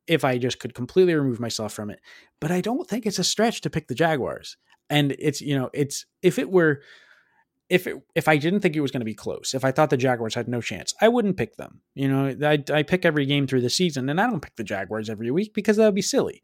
[0.06, 2.00] if I just could completely remove myself from it.
[2.40, 4.56] But I don't think it's a stretch to pick the Jaguars.
[4.88, 6.82] And it's you know it's if it were
[7.68, 9.90] if it, if I didn't think it was going to be close, if I thought
[9.90, 11.80] the Jaguars had no chance, I wouldn't pick them.
[11.94, 14.62] You know, I, I pick every game through the season, and I don't pick the
[14.62, 16.42] Jaguars every week because that would be silly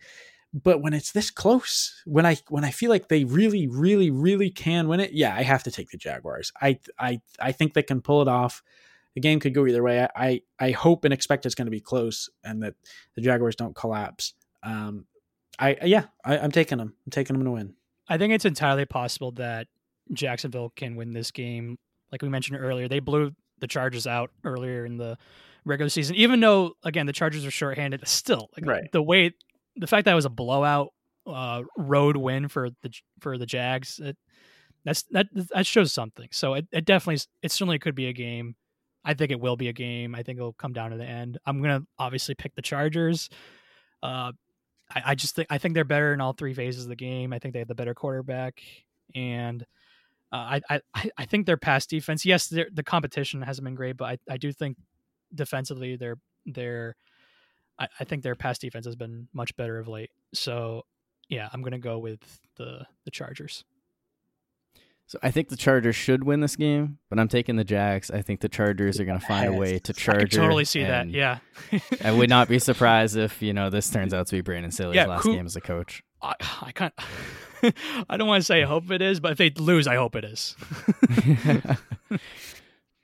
[0.55, 4.51] but when it's this close when i when i feel like they really really really
[4.51, 6.53] can win it yeah i have to take the jaguars.
[6.61, 8.63] I i i think they can pull it off.
[9.15, 10.03] The game could go either way.
[10.03, 12.75] I i, I hope and expect it's going to be close and that
[13.15, 14.35] the jaguars don't collapse.
[14.63, 15.07] Um
[15.59, 17.75] i yeah I, i'm taking them i'm taking them to win.
[18.09, 19.69] I think it's entirely possible that
[20.13, 21.79] jacksonville can win this game.
[22.11, 25.17] Like we mentioned earlier they blew the chargers out earlier in the
[25.65, 26.17] regular season.
[26.17, 28.91] Even though again the Chargers are shorthanded, still like, Right.
[28.93, 29.33] the way
[29.77, 30.93] the fact that it was a blowout
[31.27, 34.17] uh, road win for the for the Jags, it,
[34.85, 36.29] that's that that shows something.
[36.33, 38.57] So it, it definitely it certainly could be a game.
[39.05, 40.15] I think it will be a game.
[40.15, 41.39] I think it'll come down to the end.
[41.47, 43.29] I'm gonna obviously pick the Chargers.
[44.03, 44.33] Uh,
[44.91, 47.33] I, I just think I think they're better in all three phases of the game.
[47.33, 48.61] I think they have the better quarterback,
[49.15, 49.63] and
[50.33, 52.25] uh, I, I I think their pass defense.
[52.25, 54.77] Yes, the competition hasn't been great, but I, I do think
[55.35, 56.97] defensively they're they're
[57.79, 60.11] I, I think their pass defense has been much better of late.
[60.35, 60.85] So
[61.29, 62.21] yeah, I'm gonna go with
[62.57, 63.65] the the Chargers.
[65.07, 68.11] So I think the Chargers should win this game, but I'm taking the Jags.
[68.11, 70.31] I think the Chargers are going to find a way to I charge.
[70.31, 71.11] can totally see that.
[71.11, 71.39] Yeah.
[72.03, 74.97] I would not be surprised if you know this turns out to be Brandon Staley's
[74.97, 76.03] Yeah, last who- game as a coach.
[76.23, 76.95] I, I can't.
[78.09, 80.17] I don't want to say I hope it is, but if they lose, I hope
[80.17, 80.57] it is.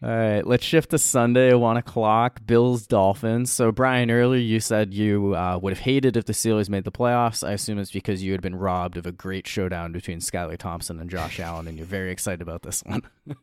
[0.01, 2.41] All right, let's shift to Sunday, at one o'clock.
[2.47, 3.51] Bills Dolphins.
[3.51, 6.93] So Brian, earlier you said you uh, would have hated if the Steelers made the
[6.93, 7.47] playoffs.
[7.47, 11.01] I assume it's because you had been robbed of a great showdown between Skylar Thompson
[11.01, 13.03] and Josh Allen, and you're very excited about this one.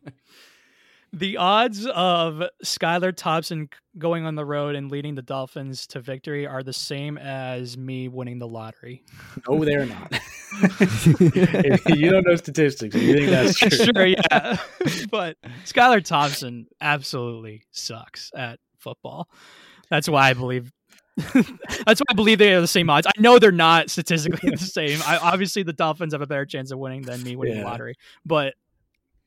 [1.12, 3.68] the odds of Skylar Thompson
[3.98, 8.08] going on the road and leading the Dolphins to victory are the same as me
[8.08, 9.04] winning the lottery.
[9.48, 10.12] No, they're not.
[11.96, 12.94] you don't know statistics.
[12.94, 13.70] You think that's true?
[13.70, 14.56] sure, yeah.
[15.10, 19.28] but Skylar Thompson absolutely sucks at football.
[19.90, 20.72] That's why I believe.
[21.16, 23.06] That's why I believe they are the same odds.
[23.06, 25.00] I know they're not statistically the same.
[25.06, 27.94] I, obviously, the Dolphins have a better chance of winning than me winning the lottery,
[28.26, 28.52] but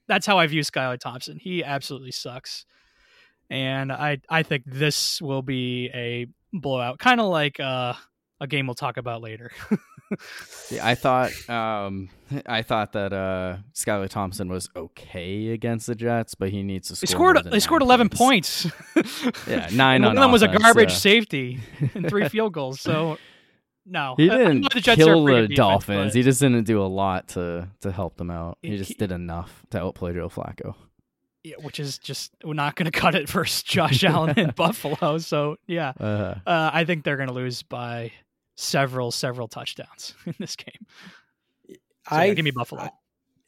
[0.10, 1.38] that's how I view Skylar Thompson.
[1.40, 2.65] He absolutely sucks,
[3.49, 7.94] and I I think this will be a blowout, kind of like uh,
[8.41, 9.52] a game we'll talk about later.
[10.72, 12.10] Yeah, I thought um,
[12.48, 16.94] I thought that uh, Skylar Thompson was okay against the Jets, but he needs to
[16.99, 17.36] They score.
[17.36, 17.52] scored.
[17.52, 18.65] They scored eleven points.
[19.48, 21.60] Yeah, nine And on one of them was a garbage uh, safety
[21.94, 22.81] and three field goals.
[22.81, 23.19] So
[23.89, 26.11] no, He I- I know didn't the Jets kill pretty the good defense, Dolphins.
[26.13, 28.57] but- He just didn't do a lot to to help them out.
[28.61, 30.75] He He- just he- did enough to outplay Joe Flacco.
[31.43, 35.17] yeah, which is just we're not going to cut it for Josh Allen in Buffalo.
[35.17, 38.11] So yeah, Uh, uh, I think they're going to lose by
[38.55, 40.85] several several touchdowns in this game.
[41.67, 41.75] So,
[42.15, 42.81] yeah, I give me Buffalo.
[42.83, 42.91] I-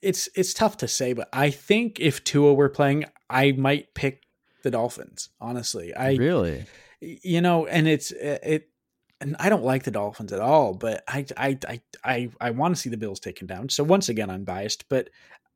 [0.01, 4.23] it's it's tough to say, but I think if Tua were playing, I might pick
[4.63, 5.29] the Dolphins.
[5.39, 6.65] Honestly, I really?
[7.01, 8.69] you know, and it's it.
[9.21, 12.75] And I don't like the Dolphins at all, but I I I I, I want
[12.75, 13.69] to see the Bills taken down.
[13.69, 15.09] So once again, I'm biased, but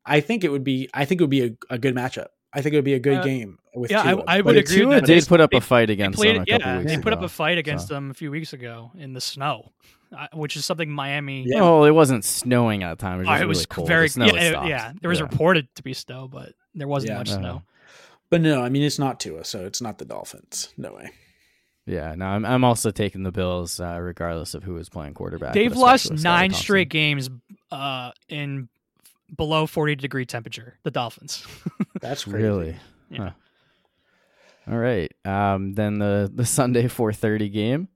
[0.05, 2.27] I think it would be I think it would be a, a good matchup.
[2.53, 4.23] I think it would be a good Uh, game with yeah, I- Tua.
[4.27, 6.35] I But would it's- agree with Tua did They- put up a fight against played,
[6.37, 7.03] them a yeah, couple weeks they ago.
[7.03, 7.95] put up a fight against so.
[7.95, 9.71] them a few weeks ago in the snow,
[10.17, 11.43] uh, which is something Miami.
[11.47, 11.59] Yeah.
[11.61, 13.15] Oh, it wasn't snowing at the time.
[13.21, 13.87] It was, Oh, it was really cold.
[13.89, 14.93] very the snow yeah, it- yeah.
[15.01, 15.25] There was Yeah.
[15.25, 17.17] reported to be snow, but there wasn't Yeah.
[17.17, 17.39] much Uh-huh.
[17.39, 17.61] snow.
[18.29, 20.69] But no, I mean it's not Tua, so it's not the Dolphins.
[20.77, 21.09] No way.
[21.85, 25.53] Yeah, no, I'm I'm also taking the Bills, uh, regardless of who is playing quarterback.
[25.53, 27.29] They've lost especially with Skylar nine straight games
[27.71, 28.69] uh, in
[29.35, 30.77] below 40 degree temperature.
[30.83, 31.45] The Dolphins.
[32.01, 32.37] That's crazy.
[32.37, 32.75] Really?
[33.09, 33.19] Yeah.
[33.19, 33.31] Huh.
[34.71, 35.11] All right.
[35.25, 37.87] Um, then the the Sunday 4:30 game,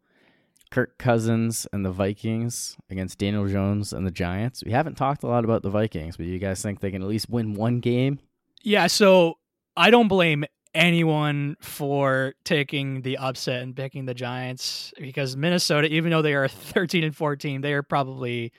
[0.69, 4.63] Kirk Cousins and the Vikings against Daniel Jones and the Giants.
[4.63, 7.07] We haven't talked a lot about the Vikings, but you guys think they can at
[7.07, 8.19] least win one game?
[8.61, 9.37] yeah, so
[9.75, 10.43] I don't blame
[10.73, 16.47] anyone for taking the upset and picking the Giants because Minnesota, even though they are
[16.47, 18.51] 13 and 14, they are probably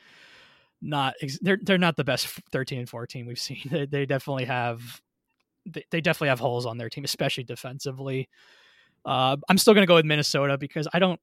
[0.83, 3.63] not they're they're not the best 13 and 14 we've seen.
[3.71, 5.01] They, they definitely have
[5.67, 8.29] they, they definitely have holes on their team, especially defensively.
[9.05, 11.21] Uh, I'm still going to go with Minnesota because I don't.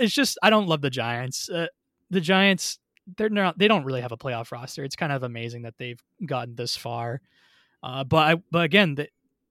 [0.00, 1.48] It's just I don't love the Giants.
[1.48, 1.66] Uh,
[2.10, 2.78] the Giants
[3.16, 4.84] they're not they don't really have a playoff roster.
[4.84, 7.20] It's kind of amazing that they've gotten this far.
[7.82, 9.08] Uh, but I, but again, the,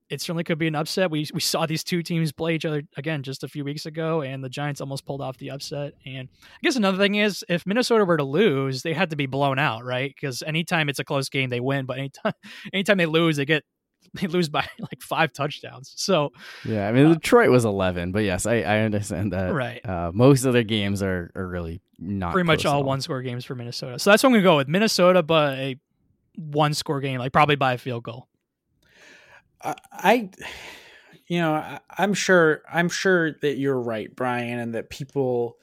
[0.09, 1.11] it certainly could be an upset.
[1.11, 4.21] We we saw these two teams play each other again just a few weeks ago,
[4.21, 5.93] and the Giants almost pulled off the upset.
[6.05, 9.25] And I guess another thing is, if Minnesota were to lose, they had to be
[9.25, 10.13] blown out, right?
[10.13, 11.85] Because anytime it's a close game, they win.
[11.85, 12.33] But anytime
[12.73, 13.63] anytime they lose, they get
[14.13, 15.93] they lose by like five touchdowns.
[15.97, 16.31] So
[16.63, 19.53] Yeah, I mean Detroit was 11, but yes, I, I understand that.
[19.53, 23.01] right, Uh, most of their games are, are really not pretty much close all one
[23.01, 23.99] score games for Minnesota.
[23.99, 25.75] So that's what I'm gonna go with Minnesota, but a
[26.35, 28.27] one score game, like probably by a field goal.
[29.61, 30.29] I, I
[31.27, 35.57] you know, I, I'm sure I'm sure that you're right, Brian, and that people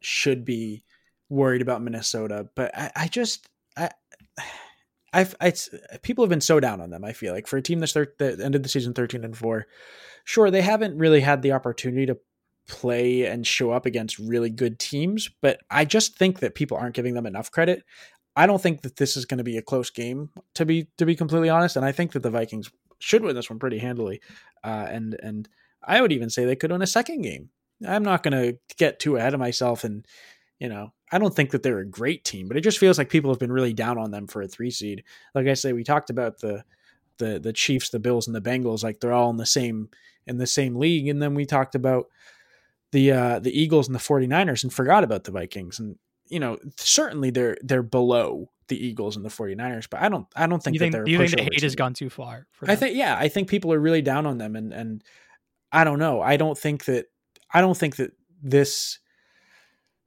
[0.00, 0.84] should be
[1.28, 3.90] worried about Minnesota, but I, I just I
[5.12, 5.68] I've it's
[6.02, 7.04] people have been so down on them.
[7.04, 9.66] I feel like for a team that's thir- that ended the season 13 and four,
[10.24, 12.18] sure they haven't really had the opportunity to
[12.68, 16.94] play and show up against really good teams, but I just think that people aren't
[16.94, 17.82] giving them enough credit.
[18.36, 21.04] I don't think that this is going to be a close game to be to
[21.04, 22.70] be completely honest, and I think that the Vikings
[23.00, 24.20] should win this one pretty handily.
[24.62, 25.48] Uh, and and
[25.82, 27.50] I would even say they could win a second game.
[27.86, 30.06] I'm not going to get too ahead of myself and
[30.60, 33.08] you know, I don't think that they're a great team, but it just feels like
[33.08, 35.02] people have been really down on them for a three seed.
[35.34, 36.62] Like I say, we talked about the
[37.18, 39.88] the the Chiefs, the Bills, and the Bengals, like they're all in the same
[40.26, 41.08] in the same league.
[41.08, 42.08] And then we talked about
[42.92, 45.80] the uh the Eagles and the 49ers and forgot about the Vikings.
[45.80, 45.96] And,
[46.30, 50.46] you know, certainly they're they're below the Eagles and the 49ers, but I don't I
[50.46, 52.46] don't think you that they're you think the hate has gone too far?
[52.52, 55.04] For I think yeah, I think people are really down on them and and
[55.72, 56.20] I don't know.
[56.22, 57.06] I don't think that
[57.52, 58.12] I don't think that
[58.42, 58.98] this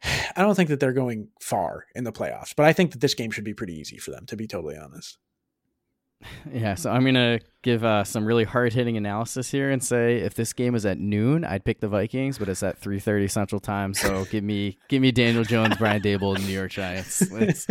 [0.03, 3.13] I don't think that they're going far in the playoffs, but I think that this
[3.13, 5.17] game should be pretty easy for them to be totally honest.
[6.51, 10.33] Yeah, so I'm gonna give uh, some really hard hitting analysis here and say if
[10.33, 13.93] this game was at noon, I'd pick the Vikings, but it's at 3:30 Central Time.
[13.93, 17.21] So give me give me Daniel Jones, Brian Daboll, and the New York Giants.
[17.31, 17.65] It's,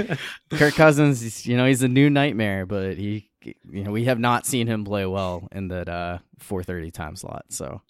[0.51, 4.47] Kirk Cousins, you know, he's a new nightmare, but he, you know, we have not
[4.47, 7.45] seen him play well in that uh, 4:30 time slot.
[7.49, 7.81] So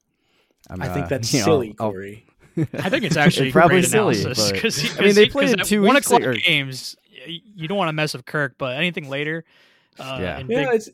[0.70, 2.26] I'm, I think uh, that's you know, silly, I'll- Corey.
[2.74, 5.82] I think it's actually It's probably great silly, because I mean, they played in two
[5.82, 6.96] one weeks o'clock or- games.
[7.26, 9.44] You don't want to mess with Kirk, but anything later,
[9.98, 10.38] uh, Yeah.
[10.38, 10.90] and Yeah, big- it's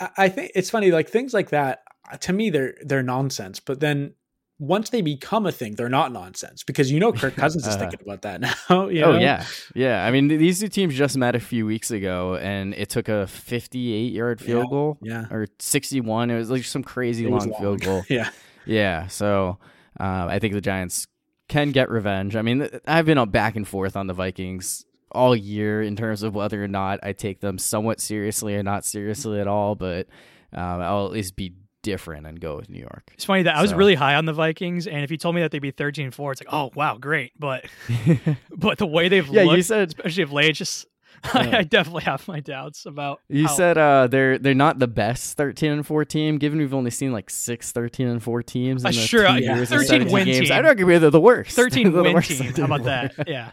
[0.00, 1.82] I- I think it's funny like things like that
[2.20, 4.14] to me they're they're nonsense, but then
[4.60, 7.78] once they become a thing, they're not nonsense because you know Kirk Cousins is Uh,
[7.78, 8.40] thinking about that
[8.70, 8.88] now.
[8.88, 10.04] you Oh yeah, yeah.
[10.04, 13.26] I mean, these two teams just met a few weeks ago, and it took a
[13.28, 15.24] 58 yard field Yeah, goal yeah.
[15.30, 16.30] or 61.
[16.30, 18.04] It was like some crazy It was long, field goal.
[18.08, 18.30] yeah.
[18.66, 19.58] Yeah, so
[20.00, 21.06] uh, I think the Giants
[21.48, 22.34] can get revenge.
[22.36, 26.22] I mean, I've been a back and forth on the Vikings all year in terms
[26.22, 30.06] of whether or not I take them somewhat seriously or not seriously at all, but
[30.52, 33.10] um, I'll at least be different and go with New York.
[33.14, 35.40] it's funny that I was really high on the Vikings, and if you told me
[35.42, 37.32] that they'd be 13-4, it's like, oh wow, great.
[37.38, 37.66] But
[38.50, 40.86] but the way they've yeah, looked, you said especially of late, just
[41.34, 41.58] Yeah.
[41.58, 43.20] I definitely have my doubts about.
[43.28, 46.74] You how- said uh, they're they're not the best 13 and 4 team, given we've
[46.74, 49.56] only seen like six 13 and 4 teams in Uh, the sure, two uh, yeah.
[49.56, 50.48] years and 13 17 win games.
[50.48, 50.52] team.
[50.58, 51.56] I'd argue they're the worst.
[51.56, 52.38] 13 the win worst team.
[52.52, 53.28] 13 How about that?
[53.28, 53.50] Yeah.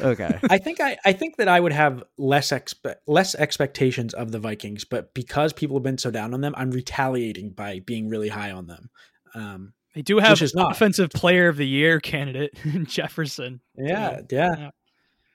[0.00, 0.38] Okay.
[0.50, 4.38] I think I, I think that I would have less expe- less expectations of the
[4.38, 8.28] Vikings, but because people have been so down on them, I'm retaliating by being really
[8.28, 8.90] high on them.
[9.34, 10.72] Um, They do have Which is not.
[10.72, 13.60] offensive player of the year candidate Jefferson.
[13.76, 14.70] yeah, yeah,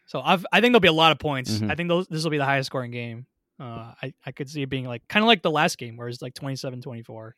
[0.08, 1.52] So I've, I think there'll be a lot of points.
[1.60, 1.72] Mhm.
[1.72, 3.26] I think those, this will be the highest scoring game.
[3.60, 6.08] Uh, I, I could see it being like kind of like the last game where
[6.08, 7.36] it's like 27 24,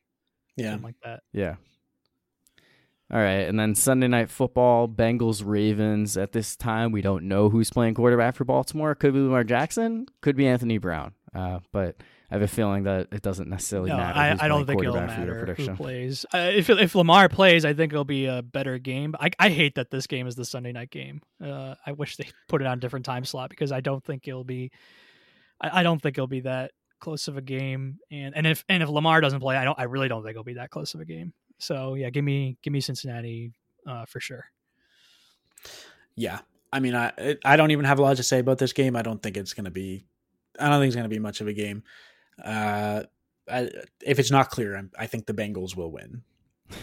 [0.57, 0.71] yeah.
[0.71, 1.19] something like that.
[1.33, 1.55] Yeah.
[3.13, 6.17] All right, and then Sunday night football, Bengals Ravens.
[6.17, 8.95] At this time, we don't know who's playing quarterback for Baltimore.
[8.95, 11.13] Could be Lamar Jackson, could be Anthony Brown.
[11.33, 11.97] Uh, but
[12.31, 14.17] I have a feeling that it doesn't necessarily No, matter.
[14.17, 16.25] I, I don't think it'll matter who plays.
[16.33, 19.13] Uh, if if Lamar plays, I think it'll be a better game.
[19.19, 21.21] I, I hate that this game is the Sunday night game.
[21.43, 24.27] Uh, I wish they put it on a different time slot because I don't think
[24.27, 24.71] it'll be.
[25.61, 27.99] I, I don't think it'll be that close of a game.
[28.09, 29.77] And and if and if Lamar doesn't play, I don't.
[29.77, 31.33] I really don't think it'll be that close of a game.
[31.59, 33.53] So yeah, give me give me Cincinnati
[33.87, 34.45] uh, for sure.
[36.15, 36.39] Yeah.
[36.71, 38.95] I mean, I I don't even have a lot to say about this game.
[38.95, 40.05] I don't think it's going to be.
[40.59, 41.83] I don't think it's going to be much of a game.
[42.43, 43.03] Uh,
[43.49, 43.69] I,
[44.05, 46.23] if it's not clear, I'm, I think the Bengals will win.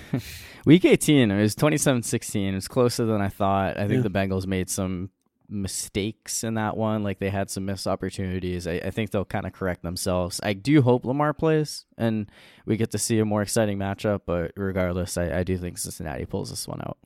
[0.64, 2.54] Week 18, it was 27 16.
[2.54, 3.76] It's closer than I thought.
[3.78, 4.08] I think Yeah.
[4.08, 5.10] the Bengals made some
[5.52, 7.02] mistakes in that one.
[7.02, 8.66] Like they had some missed opportunities.
[8.66, 10.40] I, I think they'll kind of correct themselves.
[10.42, 12.30] I do hope Lamar plays and
[12.66, 14.22] we get to see a more exciting matchup.
[14.26, 16.98] But regardless, I, I do think Cincinnati pulls this one out.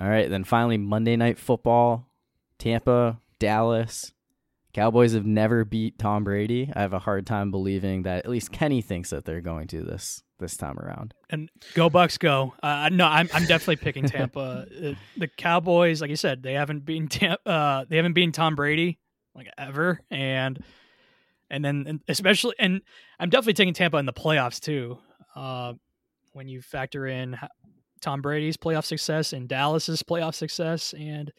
[0.00, 0.28] All right.
[0.28, 2.06] Then finally, Monday Night Football,
[2.58, 4.12] Tampa, Dallas.
[4.72, 6.72] Cowboys have never beat Tom Brady.
[6.74, 9.82] I have a hard time believing that at least Kenny thinks that they're going to
[9.82, 11.14] this this time around.
[11.30, 12.52] And go Bucs, go!
[12.62, 14.66] Uh, no, I'm I'm definitely picking Tampa.
[14.82, 18.54] Uh, the Cowboys, like you said, they haven't been Tam- uh, they haven't been Tom
[18.56, 18.98] Brady
[19.34, 20.62] like ever, and
[21.50, 22.80] and then and especially, and
[23.20, 24.98] I'm definitely taking Tampa in the playoffs too.
[25.36, 25.74] Uh,
[26.32, 27.38] when you factor in
[28.00, 31.32] Tom Brady's playoff success and Dallas's playoff success, and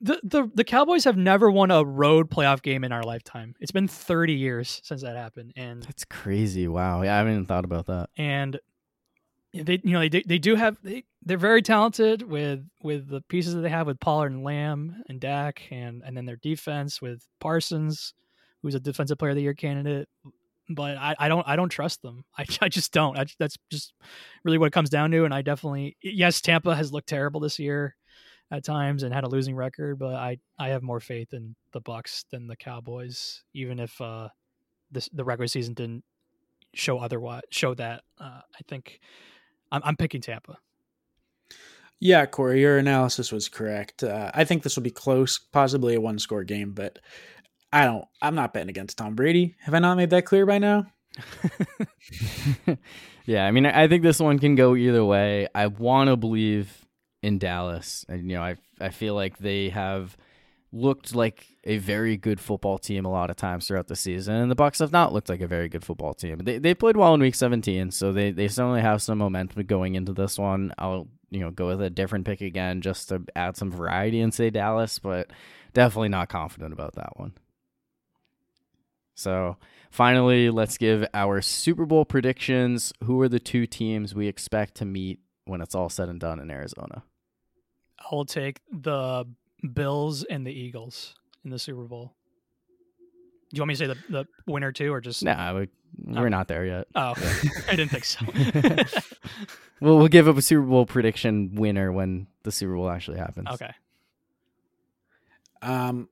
[0.00, 3.54] the the the Cowboys have never won a road playoff game in our lifetime.
[3.60, 6.68] It's been 30 years since that happened, and That's crazy.
[6.68, 7.02] Wow.
[7.02, 8.10] Yeah, I haven't even thought about that.
[8.16, 8.58] and
[9.54, 13.22] they you know they do, they do have they they're very talented with with the
[13.22, 17.00] pieces that they have with Pollard and Lamb and Dak and and then their defense
[17.00, 18.14] with Parsons
[18.62, 20.08] who's a defensive player of the year candidate
[20.68, 23.94] but I, I don't I don't trust them I, I just don't I, that's just
[24.44, 27.58] really what it comes down to and I definitely yes Tampa has looked terrible this
[27.58, 27.96] year
[28.50, 31.80] at times and had a losing record but I I have more faith in the
[31.80, 34.28] Bucs than the Cowboys even if uh
[34.90, 36.04] this the regular season didn't
[36.74, 39.00] show otherwise show that uh, I think
[39.70, 40.58] I'm, I'm picking Tampa.
[42.00, 44.04] Yeah, Corey, your analysis was correct.
[44.04, 47.00] Uh, I think this will be close, possibly a one score game, but
[47.72, 48.04] I don't.
[48.22, 49.56] I'm not betting against Tom Brady.
[49.60, 50.86] Have I not made that clear by now?
[53.26, 55.48] yeah, I mean, I think this one can go either way.
[55.54, 56.86] I want to believe
[57.22, 60.16] in Dallas, and you know, I I feel like they have
[60.72, 64.50] looked like a very good football team a lot of times throughout the season, and
[64.50, 66.38] the Bucs have not looked like a very good football team.
[66.38, 69.94] They they played well in Week 17, so they they certainly have some momentum going
[69.94, 70.72] into this one.
[70.78, 74.32] I'll you know go with a different pick again just to add some variety and
[74.32, 75.30] say Dallas, but
[75.72, 77.32] definitely not confident about that one.
[79.14, 79.56] So
[79.90, 82.92] finally, let's give our Super Bowl predictions.
[83.04, 86.38] Who are the two teams we expect to meet when it's all said and done
[86.40, 87.02] in Arizona?
[88.10, 89.24] I'll take the
[89.74, 91.14] Bills and the Eagles
[91.44, 92.14] in the Super Bowl.
[93.50, 95.24] Do you want me to say the, the winner too, or just?
[95.24, 95.68] Nah, we,
[96.04, 96.28] we're Oh.
[96.28, 96.86] not there yet.
[96.94, 97.14] Oh,
[97.68, 98.24] I didn't think so.
[99.80, 103.46] Well, we'll give up a Super Bowl prediction winner when the Super Bowl actually happens.
[103.52, 103.70] okay.
[105.62, 106.08] Um,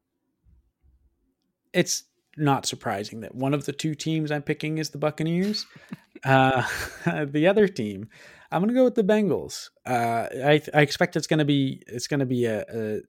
[1.73, 2.05] it's
[2.37, 5.67] not surprising that one of the two teams I'm picking is the Buccaneers.
[6.25, 6.63] uh,
[7.25, 8.09] the other team,
[8.57, 9.69] I'm going to go with the Bengals.
[9.85, 13.01] Uh, I, I expect it's going to be it's going to be a, a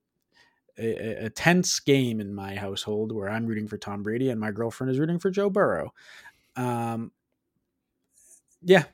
[0.78, 4.50] a a tense game in my household where I'm rooting for Tom Brady and my
[4.50, 5.94] girlfriend is rooting for Joe Burrow.
[6.54, 7.12] Um,
[8.60, 8.84] yeah,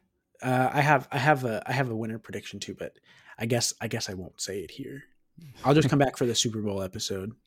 [0.43, 2.93] uh, I have I have a I have a winner prediction too, but
[3.37, 5.03] I guess I guess I won't say it here.
[5.65, 7.33] I'll just come back for the Super Bowl episode.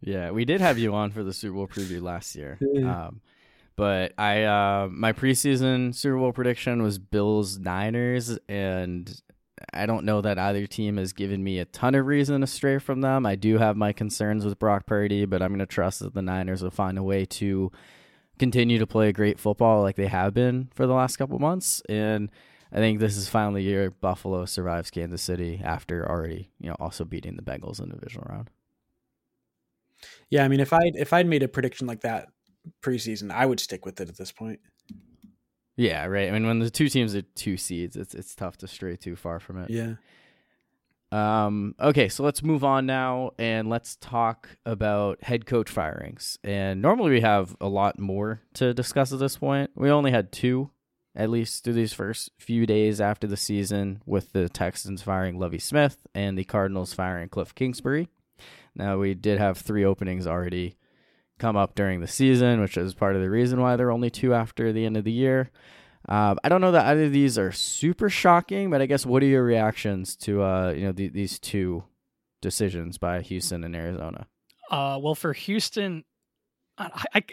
[0.00, 2.56] Yeah, we did have you on for the Super Bowl preview last year.
[2.88, 3.20] Um,
[3.78, 9.22] but I uh, my preseason Super Bowl prediction was Bills Niners, and
[9.72, 12.78] I don't know that either team has given me a ton of reason to stray
[12.78, 13.24] from them.
[13.24, 16.22] I do have my concerns with Brock Purdy, but I'm going to trust that the
[16.22, 17.70] Niners will find a way to
[18.36, 21.80] continue to play great football like they have been for the last couple months.
[21.88, 22.32] And
[22.72, 26.76] I think this is finally the year Buffalo survives Kansas City after already, you know,
[26.80, 28.50] also beating the Bengals in the divisional round.
[30.30, 32.28] Yeah, I mean, if I if I'd made a prediction like that
[32.82, 34.60] preseason, I would stick with it at this point.
[35.76, 36.28] Yeah, right.
[36.28, 39.14] I mean, when the two teams are two seeds, it's it's tough to stray too
[39.14, 39.70] far from it.
[39.70, 39.94] Yeah.
[41.10, 46.38] Um, okay, so let's move on now and let's talk about head coach firings.
[46.44, 49.70] And normally we have a lot more to discuss at this point.
[49.74, 50.70] We only had two,
[51.16, 55.58] at least through these first few days after the season, with the Texans firing Lovie
[55.58, 58.08] Smith and the Cardinals firing Cliff Kingsbury.
[58.74, 60.76] Now we did have three openings already
[61.38, 64.10] come up during the season, which is part of the reason why there are only
[64.10, 65.50] two after the end of the year.
[66.08, 69.22] Um, I don't know that either of these are super shocking, but I guess what
[69.22, 71.84] are your reactions to uh, you know the, these two
[72.40, 74.26] decisions by Houston and Arizona?
[74.70, 76.04] Uh, well, for Houston,
[76.78, 77.24] I, I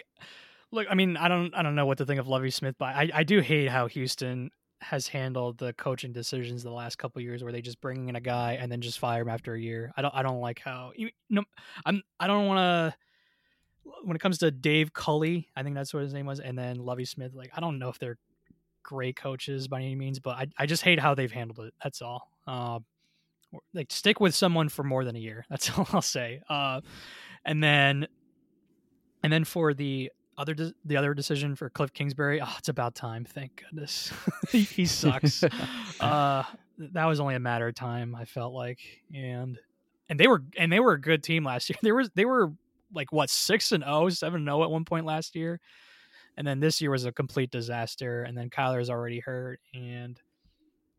[0.72, 0.86] look.
[0.90, 3.10] I mean, I don't, I don't know what to think of Lovie Smith, but I,
[3.14, 4.50] I do hate how Houston
[4.82, 8.20] has handled the coaching decisions the last couple years, where they just bring in a
[8.20, 9.92] guy and then just fire him after a year.
[9.96, 10.92] I don't, I don't like how.
[10.96, 11.44] You know,
[11.86, 12.98] I'm, I don't want to.
[14.04, 16.76] When it comes to Dave Culley, I think that's what his name was, and then
[16.76, 17.34] Lovie Smith.
[17.34, 18.18] Like, I don't know if they're
[18.82, 21.74] great coaches by any means, but I, I just hate how they've handled it.
[21.82, 22.30] That's all.
[22.46, 22.78] Uh,
[23.74, 25.44] like stick with someone for more than a year.
[25.50, 26.40] That's all I'll say.
[26.48, 26.80] Uh,
[27.44, 28.06] and then,
[29.22, 32.94] and then for the other de- the other decision for Cliff Kingsbury, oh, it's about
[32.94, 33.24] time.
[33.24, 34.12] Thank goodness,
[34.50, 35.42] he, he sucks.
[36.00, 36.44] uh,
[36.78, 38.14] that was only a matter of time.
[38.14, 38.78] I felt like,
[39.14, 39.58] and
[40.08, 41.78] and they were and they were a good team last year.
[41.82, 42.52] They were they were
[42.92, 45.60] like what six and 0, 7 and zero at one point last year,
[46.36, 48.22] and then this year was a complete disaster.
[48.22, 50.20] And then Kyler's already hurt, and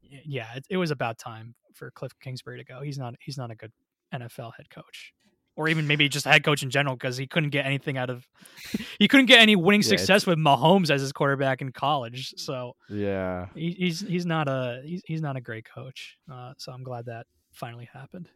[0.01, 2.81] yeah, it, it was about time for Cliff Kingsbury to go.
[2.81, 3.71] He's not he's not a good
[4.13, 5.13] NFL head coach,
[5.55, 8.09] or even maybe just a head coach in general because he couldn't get anything out
[8.09, 8.27] of
[8.99, 12.33] he couldn't get any winning Yeah, success with Mahomes as his quarterback in college.
[12.37, 16.17] So Yeah, he, he's he's not a he's, he's not a great coach.
[16.31, 18.29] Uh, so I'm glad that finally happened.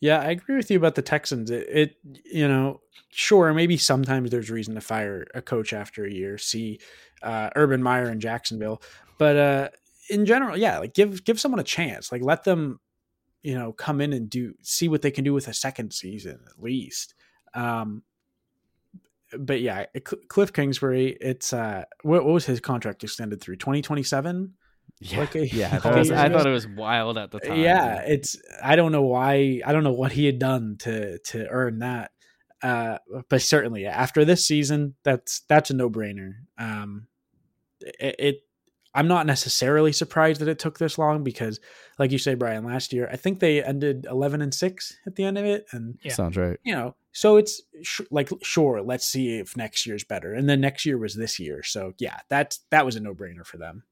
[0.00, 1.50] Yeah, I agree with you about the Texans.
[1.50, 2.80] It, it, you know,
[3.10, 6.36] sure, maybe sometimes there's reason to fire a coach after a year.
[6.36, 6.78] See,
[7.22, 8.82] uh, Urban Meyer in Jacksonville,
[9.18, 9.68] but uh,
[10.10, 12.12] in general, yeah, like give give someone a chance.
[12.12, 12.80] Like let them,
[13.42, 16.40] you know, come in and do see what they can do with a second season
[16.46, 17.14] at least.
[17.54, 18.02] Um,
[19.38, 19.86] but yeah,
[20.28, 23.56] Cliff Kingsbury, it's uh, what, what was his contract extended through?
[23.56, 24.54] Twenty twenty seven.
[25.00, 25.70] Yeah, Like a- yeah.
[25.70, 27.58] couple That was, I thought it was wild at the time.
[27.60, 31.46] Yeah, it's I don't know why I don't know what he had done to to
[31.48, 32.10] earn that.
[32.62, 32.96] Uh,
[33.28, 36.32] but certainly after this season, that's that's a no brainer.
[36.58, 37.08] Um,
[37.80, 38.36] it, it
[38.94, 41.58] I'm not necessarily surprised that it took this long because,
[41.98, 45.24] like you say, Brian, last year I think they ended 11 and six at the
[45.24, 46.12] end of it, and Yeah.
[46.12, 46.58] sounds right.
[46.64, 50.60] you know, so it's sh- like sure, let's see if next year's better, and then
[50.60, 53.82] next year was this year, so yeah, that's that was a no brainer for them.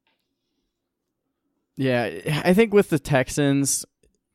[1.77, 2.11] Yeah,
[2.45, 3.85] I think with the Texans,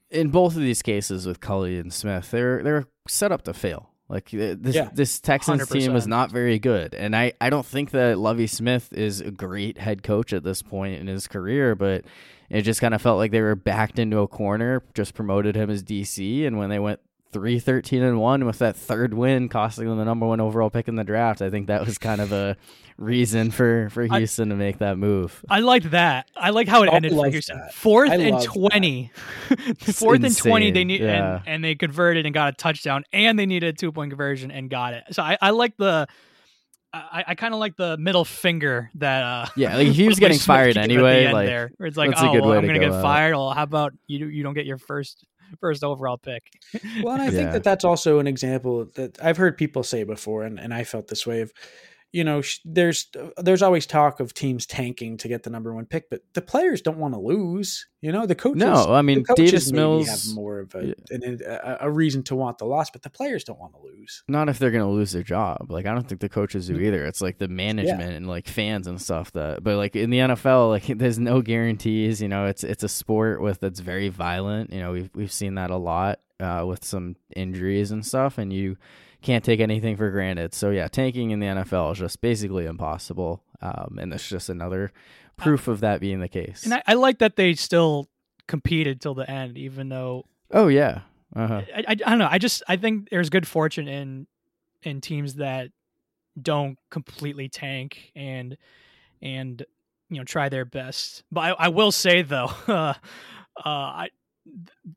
[0.09, 3.89] in both of these cases with Culley and Smith, they're they're set up to fail.
[4.09, 4.89] Like uh, this Yeah.
[4.93, 6.07] this Texans team was 100%.
[6.09, 10.01] not very good, and I I don't think that Lovie Smith is a great head
[10.01, 12.05] coach at this point in his career, but
[12.49, 14.81] it just kind of felt like they were backed into a corner.
[14.93, 16.99] Just promoted him as DC, and when they went.
[17.34, 20.88] 3 13 and 1 with that third win costing them the number 1 overall pick
[20.88, 21.41] in the draft.
[21.41, 22.55] I think that was kind of a
[22.98, 25.44] reason for for I- Houston to make that move.
[25.49, 26.30] I liked that.
[26.36, 27.57] I like how it I ended for Houston.
[27.57, 27.74] that.
[27.74, 29.11] Fourth I and twenty.
[29.80, 30.72] Fourth and twenty.
[30.72, 31.38] They need yeah.
[31.38, 34.52] and, and they converted and got a touchdown, and they needed a two point conversion
[34.52, 35.03] and got it.
[35.11, 36.07] So I, I like the.
[36.94, 39.22] I, I kind of like the middle finger that.
[39.24, 41.98] uh Yeah, like he was getting Smith fired gave the anyway, like, there, where it's
[41.98, 43.02] like, that's a oh, good well, way I'm to gonna go get out.
[43.03, 43.36] fired.
[43.36, 44.26] Well, how about you?
[44.28, 45.26] You don't get your first
[45.60, 46.44] first overall pick.
[47.03, 47.52] Well, and I think Yeah.
[47.53, 51.07] that that's also an example that I've heard people say before, and, and I felt
[51.07, 51.52] this way of,
[52.14, 56.10] you know, there's there's always talk of teams tanking to get the number one pick,
[56.10, 57.86] but the players don't want to lose.
[58.02, 58.60] You know, the coaches.
[58.62, 61.60] No, I mean Davis Mills have more of a, Yeah.
[61.82, 64.24] a a reason to want the loss, but the players don't want to lose.
[64.28, 65.70] not if they're gonna lose their job.
[65.70, 66.76] Like I don't think the coaches Mm.
[66.76, 67.06] do either.
[67.06, 69.64] It's like the management and like fans and stuff that.
[69.64, 72.22] But like in the NFL, like there's no guarantees.
[72.22, 74.72] You know, it's it's a sport with that's very violent.
[74.72, 78.54] You know, we've we've seen that a lot uh, with some injuries and stuff, and
[78.54, 78.78] you
[79.28, 80.54] can't take anything for granted.
[80.54, 83.44] So yeah, tanking in the NFL is just basically impossible.
[83.62, 84.94] Um, and it's just another
[85.36, 86.64] proof of that being the case.
[86.64, 88.08] And I, I like that they still
[88.48, 91.02] competed till the end, even though oh yeah.
[91.36, 91.62] Uh-huh.
[91.76, 92.30] I, I, I don't know.
[92.32, 94.28] I just I think there's good fortune in
[94.84, 95.72] in teams that
[96.41, 98.56] don't completely tank and
[99.22, 99.62] and
[100.10, 101.26] you know try their best.
[101.34, 102.94] But I, I will say though, uh,
[103.58, 104.10] uh, I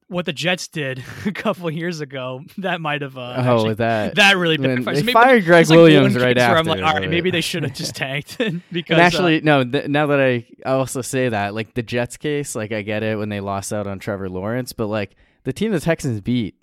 [0.09, 4.15] what the Jets did a couple years ago that might have uh, oh, actually- that.
[4.17, 4.97] that really backfired.
[4.97, 6.59] they maybe fired Gregg like Williams right after.
[6.59, 8.39] I'm like, all right, maybe they should have just tanked
[8.73, 9.65] because And uh, actually, no.
[9.65, 13.03] Th- now that I, I also say that, like the Jets case, like I get
[13.03, 16.57] it when they lost out on Trevor Lawrence, but like the team the Texans beat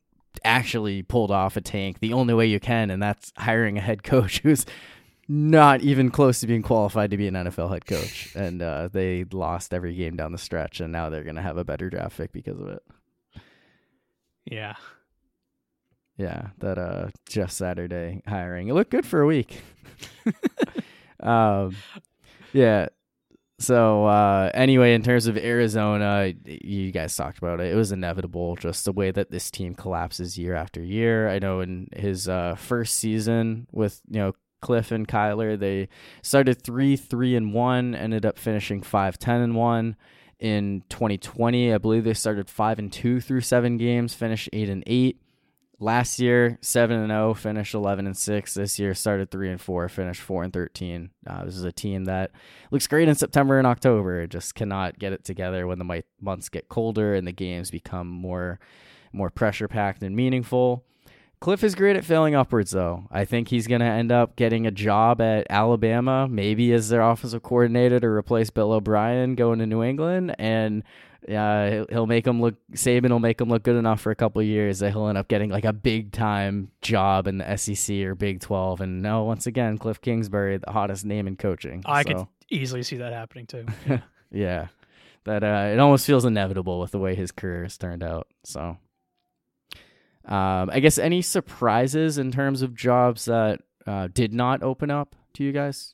[0.43, 4.03] actually pulled off a tank the only way you can, and that's hiring a head
[4.03, 4.65] coach who's
[5.27, 8.29] not even close to being qualified to be an NFL head coach.
[8.35, 11.65] And uh, they lost every game down the stretch, and now they're gonna have a
[11.65, 12.83] better draft pick because of it.
[14.45, 14.75] yeah.
[16.17, 18.69] Yeah, that uh Jeff Saturday hiring.
[18.69, 19.61] It looked good for a week.
[21.19, 21.75] um
[22.53, 22.87] yeah.
[23.59, 27.71] So uh anyway, in terms of Arizona, you guys talked about it.
[27.71, 31.29] It was inevitable just the way that this team collapses year after year.
[31.29, 35.89] I know in his uh first season with, you know, Cliff and Kyler, they
[36.21, 39.95] started 3 3 and 1, ended up finishing five ten and 1
[40.39, 41.73] in 2020.
[41.73, 45.21] I believe they started 5 and 2 through 7 games, finished 8 and 8.
[45.79, 48.55] Last year, seven and zero, finished eleven and six.
[48.55, 51.11] This year, started three and four, finished four and thirteen.
[51.27, 52.31] Uh, this is a team that
[52.71, 54.25] looks great in September and October.
[54.25, 58.59] Just cannot get it together when the months get colder and the games become more,
[59.13, 60.83] more pressure packed and meaningful.
[61.39, 63.07] Cliff is great at failing upwards, though.
[63.11, 67.01] I think he's going to end up getting a job at Alabama, maybe as their
[67.01, 70.83] offensive coordinator to replace Bill O'Brien going to New England, and
[71.31, 72.55] uh, he'll- make him look.
[72.73, 75.17] Saban will make him look good enough for a couple of years that he'll end
[75.17, 78.81] up getting like a big time job in the SEC or Big Twelve.
[78.81, 81.83] And no, once again, Cliff Kingsbury, the hottest name in coaching.
[81.85, 83.65] I So, could easily see that happening too.
[84.31, 84.67] yeah,
[85.25, 88.27] that uh, it almost feels inevitable with the way his career has turned out.
[88.43, 88.77] So,
[90.27, 95.15] um, I guess any surprises in terms of jobs that uh, did not open up
[95.33, 95.93] to you guys?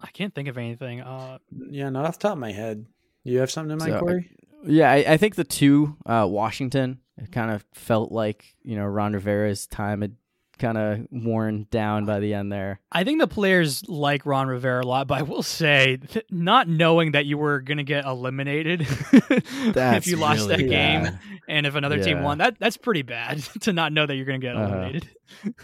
[0.00, 1.00] I can't think of anything.
[1.00, 2.86] Uh, Yeah, not off the top of my head.
[3.22, 4.30] You have something in mind, So, Corey?
[4.64, 8.84] Yeah, I, I think the two, uh, Washington, it kind of felt like you know
[8.84, 10.16] Ron Rivera's time had
[10.60, 12.78] kind of worn down by the end there.
[12.92, 16.68] I think the players like Ron Rivera a lot, but I will say, th- not
[16.68, 18.82] knowing that you were going to get eliminated
[19.12, 21.18] if you lost really that game bad.
[21.48, 24.40] and if another team won, that that's pretty bad to not know that you're going
[24.40, 24.66] to get Uh-huh.
[24.74, 25.08] eliminated.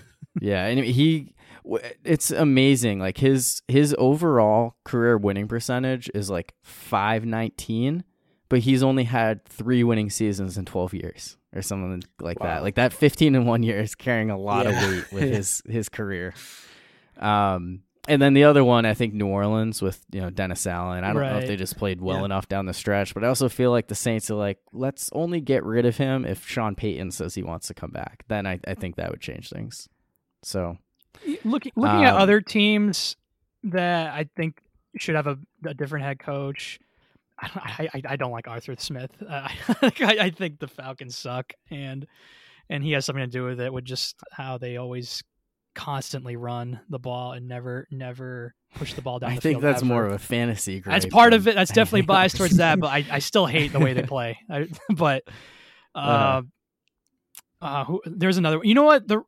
[0.40, 1.32] Yeah, and he
[2.04, 2.98] it's amazing.
[2.98, 8.04] Like his his overall career winning percentage is like 519,
[8.50, 12.62] but he's only had 3 winning seasons in 12 years or something like that.
[12.62, 14.72] Like that 15 in 1 year is carrying a lot Yeah.
[14.84, 16.34] of weight with his his career.
[17.18, 21.02] Um and then the other one, I think New Orleans with you know Dennis Allen.
[21.02, 22.26] I don't know if they just played well Yeah.
[22.26, 25.40] enough down the stretch, but I also feel like the Saints are like, let's only
[25.40, 28.24] get rid of him if Sean Payton says he wants to come back.
[28.28, 29.88] Then I, I think that would change things.
[30.44, 30.78] So
[31.44, 33.16] Looking looking at Um, other teams
[33.64, 34.60] that I think
[34.98, 36.78] should have a, a different head coach.
[37.38, 39.10] I, don't- I, I, don't like Arthur Smith.
[39.28, 39.48] Uh,
[39.82, 42.06] I, I think the Falcons suck, and
[42.70, 45.22] and he has something to do with it with just how they always
[45.74, 49.32] constantly run the ball and never never push the ball down.
[49.32, 49.86] I the think field that's ever.
[49.92, 50.80] more of a fantasy.
[50.80, 51.54] That's part of it.
[51.54, 54.38] That's definitely biased towards that, but I, I still hate the way they play.
[54.50, 55.22] I, but
[55.94, 56.42] uh, Uh-huh.
[57.66, 58.60] uh, who, there's another.
[58.62, 59.06] You know what?
[59.06, 59.22] The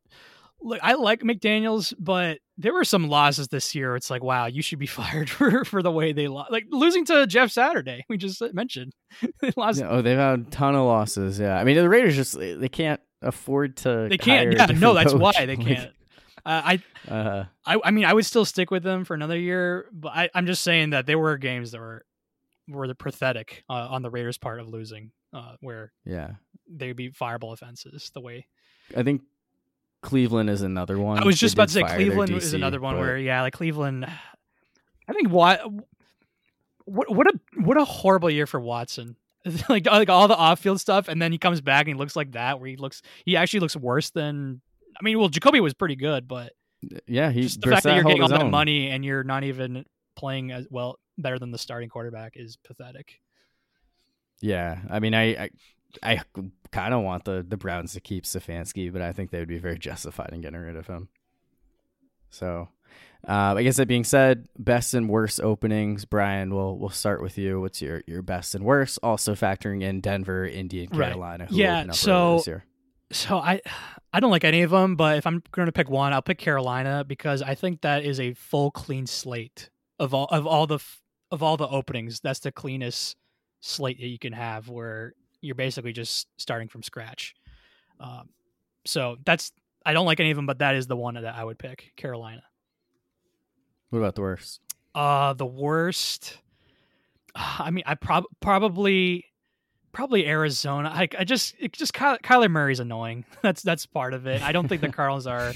[0.60, 3.96] look, I like McDaniels, but there were some losses this year.
[3.96, 6.50] It's like, wow, you should be fired for for the way they lost.
[6.50, 8.92] Like losing to Jeff Saturday, we just mentioned.
[9.40, 9.80] they lost.
[9.80, 11.38] Yeah, oh, they've had a ton of losses.
[11.38, 14.08] Yeah, I mean the Raiders just they can't afford to.
[14.08, 14.52] They can't.
[14.52, 15.20] Yeah, no, that's coach.
[15.20, 15.92] why they can't.
[16.46, 16.78] Uh,
[17.08, 20.12] I, uh, I, I mean, I would still stick with them for another year, but
[20.14, 22.04] I, I'm just saying that there were games that were
[22.68, 26.32] were the pathetic uh, on the Raiders' part of losing, uh, where yeah
[26.70, 28.10] they would be fireable offenses.
[28.14, 28.46] The way
[28.96, 29.22] I think
[30.02, 31.18] Cleveland is another one.
[31.18, 33.00] I was just about to say Cleveland is another one but...
[33.00, 34.06] where yeah, like Cleveland.
[35.08, 35.60] I think what
[36.84, 39.16] what what a what a horrible year for Watson.
[39.68, 42.16] like like all the off field stuff, and then he comes back and he looks
[42.16, 44.60] like that, where he looks he actually looks worse than.
[45.00, 46.52] I mean, well, Jacoby was pretty good, but
[47.06, 49.84] yeah, he's the fact that you're getting all that money and you're not even
[50.16, 53.20] playing as well better than the starting quarterback is pathetic.
[54.40, 55.50] Yeah, I mean, I I,
[56.02, 56.20] I
[56.70, 59.58] kind of want the the Browns to keep Stefanski, but I think they would be
[59.58, 61.08] very justified in getting rid of him.
[62.30, 62.68] So,
[63.26, 66.54] uh, I guess that being said, best and worst openings, Brian.
[66.54, 67.60] We'll we'll start with you.
[67.60, 68.98] What's your your best and worst?
[69.02, 71.44] Also factoring in Denver, Indy, and Carolina.
[71.44, 71.52] Right.
[71.52, 71.90] yeah.
[71.92, 72.42] So
[73.10, 73.60] so I
[74.12, 76.38] I don't like any of them, but if I'm going to pick one, I'll pick
[76.38, 80.78] Carolina because I think that is a full clean slate of all of all the
[81.30, 82.20] of all the openings.
[82.20, 83.16] That's the cleanest
[83.60, 87.34] slate that you can have, where you're basically just starting from scratch.
[88.00, 88.30] Um,
[88.84, 89.52] so that's
[89.84, 91.92] I don't like any of them, but that is the one that I would pick,
[91.96, 92.42] Carolina.
[93.90, 94.60] What about the worst?
[94.94, 96.38] Uh, the worst.
[97.34, 99.24] I mean, I prob- probably
[99.92, 100.90] probably Arizona.
[100.92, 103.24] I, I just it just Ky- Kyler Murray's annoying.
[103.42, 104.42] That's that's part of it.
[104.42, 105.52] I don't think the Cardinals are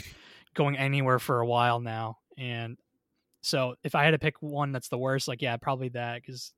[0.55, 2.77] going anywhere for a while now, and
[3.43, 6.53] so if I had to pick one that's the worst, like yeah, probably that because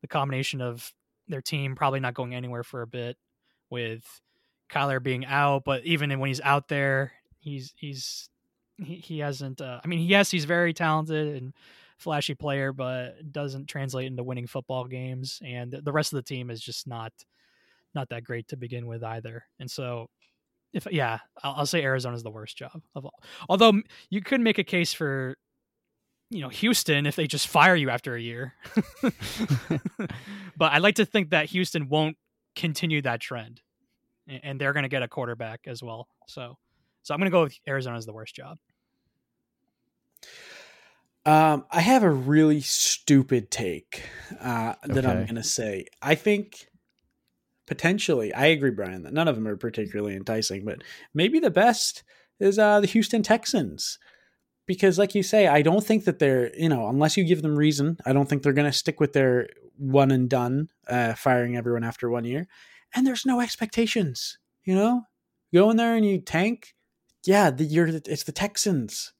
[0.00, 0.92] the combination of
[1.32, 3.16] their team probably not going anywhere for a bit
[3.70, 4.04] with
[4.70, 8.28] Kyler being out, but even when he's out there, he's he's
[8.76, 9.60] he, he hasn't.
[9.60, 11.52] Uh, I mean, yes, he's very talented and
[11.98, 15.40] flashy player, but doesn't translate into winning football games.
[15.44, 17.12] And the rest of the team is just not
[17.94, 19.44] not that great to begin with either.
[19.58, 20.08] And so,
[20.72, 23.22] if yeah, I'll, I'll say Arizona's the worst job of all.
[23.48, 25.36] Although you could make a case for
[26.32, 28.54] you know Houston if they just fire you after a year.
[30.56, 32.16] but I like to think that Houston won't
[32.56, 33.60] continue that trend,
[34.26, 36.08] and they're going to get a quarterback as well.
[36.26, 36.56] So,
[37.02, 38.58] so I'm going to go with Arizona as the worst job.
[41.24, 44.02] Um, I have a really stupid take
[44.40, 45.08] uh, that okay.
[45.08, 45.86] I'm going to say.
[46.00, 46.66] I think
[47.66, 50.82] potentially, I agree, Brian, that none of them are particularly enticing, but
[51.14, 52.02] maybe the best
[52.40, 53.98] is uh, the Houston Texans.
[54.66, 57.56] Because, like you say, I don't think that they're, you know, unless you give them
[57.56, 61.56] reason, I don't think they're going to stick with their one and done, uh, firing
[61.56, 62.46] everyone after one year.
[62.94, 65.02] And there's no expectations, you know?
[65.52, 66.74] Go in there and you tank.
[67.24, 69.12] Yeah, the, you're, it's the Texans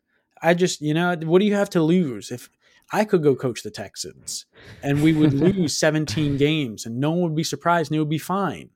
[0.43, 2.31] I just, you know, what do you have to lose?
[2.31, 2.51] If
[2.93, 4.44] I could go coach the Texans
[4.82, 8.09] and we would lose 17 games and no one would be surprised and it would
[8.10, 8.70] be fine.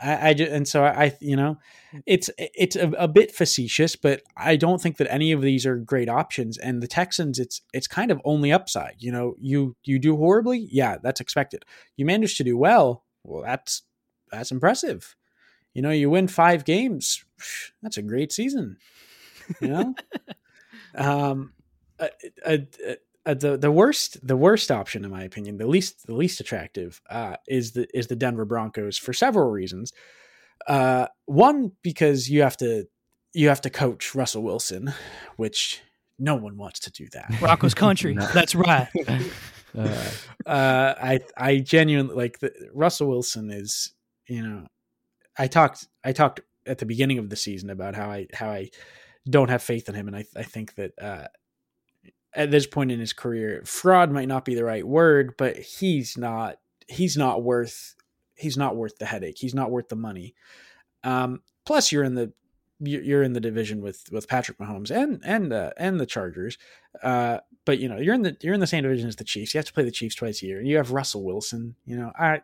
[0.00, 1.58] I, I just, and so I, you know,
[2.06, 5.76] it's it's a, a, bit facetious, but I don't think that any of these are
[5.76, 6.58] great options.
[6.58, 8.96] And the Texans, it's it's kind of only upside.
[8.98, 11.64] You know, you you do horribly, yeah, that's expected.
[11.96, 13.82] You manage to do well, well, that's
[14.30, 15.16] that's impressive.
[15.74, 17.24] You know, you win five games,
[17.82, 18.76] that's a great season.
[19.60, 19.94] You know,
[20.94, 21.52] Um,
[21.98, 22.08] uh,
[22.44, 22.56] uh,
[23.28, 27.00] uh, the the worst the worst option in my opinion, the least the least attractive,
[27.10, 29.92] uh, is the is the Denver Broncos for several reasons.
[30.66, 32.86] Uh, one because you have to
[33.34, 34.94] you have to coach Russell Wilson,
[35.36, 35.82] which
[36.18, 37.30] no one wants to do that.
[37.38, 38.88] Broncos country, that's right.
[39.76, 40.00] uh,
[40.46, 43.92] uh, I I genuinely like the, Russell Wilson is
[44.26, 44.66] you know
[45.36, 48.70] I talked I talked at the beginning of the season about how I how I
[49.28, 50.08] don't have faith in him.
[50.08, 51.26] And I, I think that uh,
[52.34, 56.16] at this point in his career, fraud might not be the right word, but he's
[56.16, 56.56] not
[56.86, 57.94] he's not worth
[58.34, 59.38] he's not worth the headache.
[59.38, 60.34] He's not worth the money.
[61.04, 62.32] Um, plus, you're in the
[62.80, 66.58] you're in the division with with Patrick Mahomes and and uh, and the Chargers.
[67.02, 69.52] Uh, but you know you're in the you're in the same division as the Chiefs.
[69.52, 71.74] You have to play the Chiefs twice a year, and you have Russell Wilson.
[71.84, 72.42] You know, I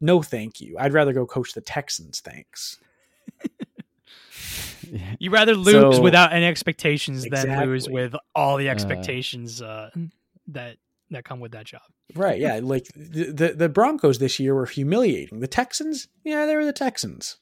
[0.00, 0.76] no, thank you.
[0.78, 2.20] I'd rather go coach the Texans.
[2.20, 2.78] Thanks.
[5.18, 7.54] You rather lose so, without any expectations exactly.
[7.54, 8.72] than lose with all the uh.
[8.72, 9.90] expectations uh,
[10.48, 10.76] that
[11.10, 11.82] that come with that job.
[12.14, 12.40] Right.
[12.40, 12.60] Yeah.
[12.62, 15.40] Like the, the, the Broncos this year were humiliating.
[15.40, 17.38] The Texans, yeah, they were the Texans.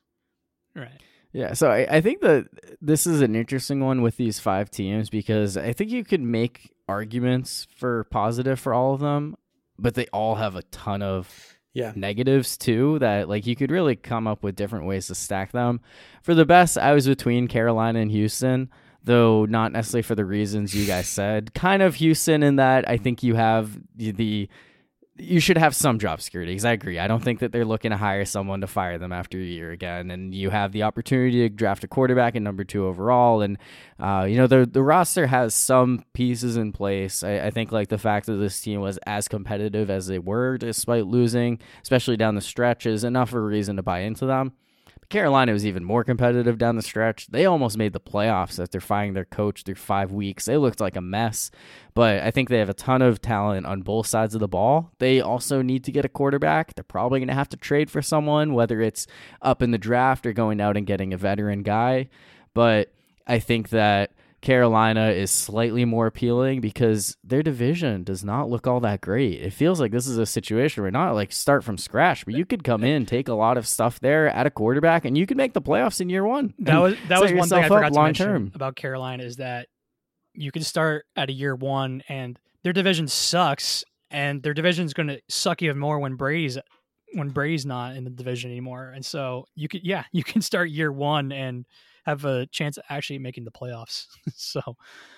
[0.74, 1.00] Right.
[1.32, 1.52] Yeah.
[1.52, 2.46] So I, I think that
[2.80, 6.72] this is an interesting one with these five teams because I think you could make
[6.88, 9.36] arguments for positive for all of them,
[9.78, 11.92] but they all have a ton of Yeah.
[11.94, 15.80] negatives too that like you could really come up with different ways to stack them.
[16.22, 18.70] For the best, I was between Carolina and Houston,
[19.04, 21.52] though not necessarily for the reasons you guys said.
[21.52, 24.48] Kind of Houston in that I think you have the, the
[25.18, 26.98] you should have some job security because I agree.
[26.98, 29.70] I don't think that they're looking to hire someone to fire them after a year
[29.70, 30.10] again.
[30.10, 33.40] And you have the opportunity to draft a quarterback at number two overall.
[33.40, 33.58] And,
[33.98, 37.22] uh, you know, the, the roster has some pieces in place.
[37.22, 40.58] I, I, think, like, the fact that this team was as competitive as they were
[40.58, 44.52] despite losing, especially down the stretch, is enough of a reason to buy into them.
[45.08, 47.28] Carolina was even more competitive down the stretch.
[47.28, 50.46] They almost made the playoffs after firing their coach through five weeks.
[50.46, 51.50] They looked like a mess,
[51.94, 54.90] but I think they have a ton of talent on both sides of the ball.
[54.98, 56.74] They also need to get a quarterback.
[56.74, 59.06] They're probably going to have to trade for someone, whether it's
[59.40, 62.08] up in the draft or going out and getting a veteran guy.
[62.52, 62.92] But
[63.26, 64.12] I think that
[64.46, 69.42] Carolina is slightly more appealing because their division does not look all that great.
[69.42, 72.46] It feels like this is a situation where not like start from scratch, but you
[72.46, 75.36] could come in, take a lot of stuff there at a quarterback, and you could
[75.36, 76.54] make the playoffs in year one.
[76.60, 78.52] That was that was one thing I forgot to mention term.
[78.54, 79.66] about Carolina is that
[80.32, 83.82] you can start at a year one, and their division sucks,
[84.12, 86.56] and their division is going to suck even more when Brady's
[87.14, 88.92] when Brady's not in the division anymore.
[88.94, 91.66] And so you could yeah you can start year one and
[92.06, 94.06] have a chance of actually making the playoffs.
[94.34, 94.60] so,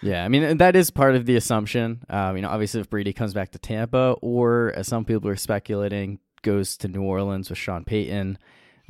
[0.02, 2.02] yeah, I mean that is part of the assumption.
[2.08, 5.36] Um, you know, obviously if Brady comes back to Tampa, or as some people are
[5.36, 8.38] speculating, goes to New Orleans with Sean Payton.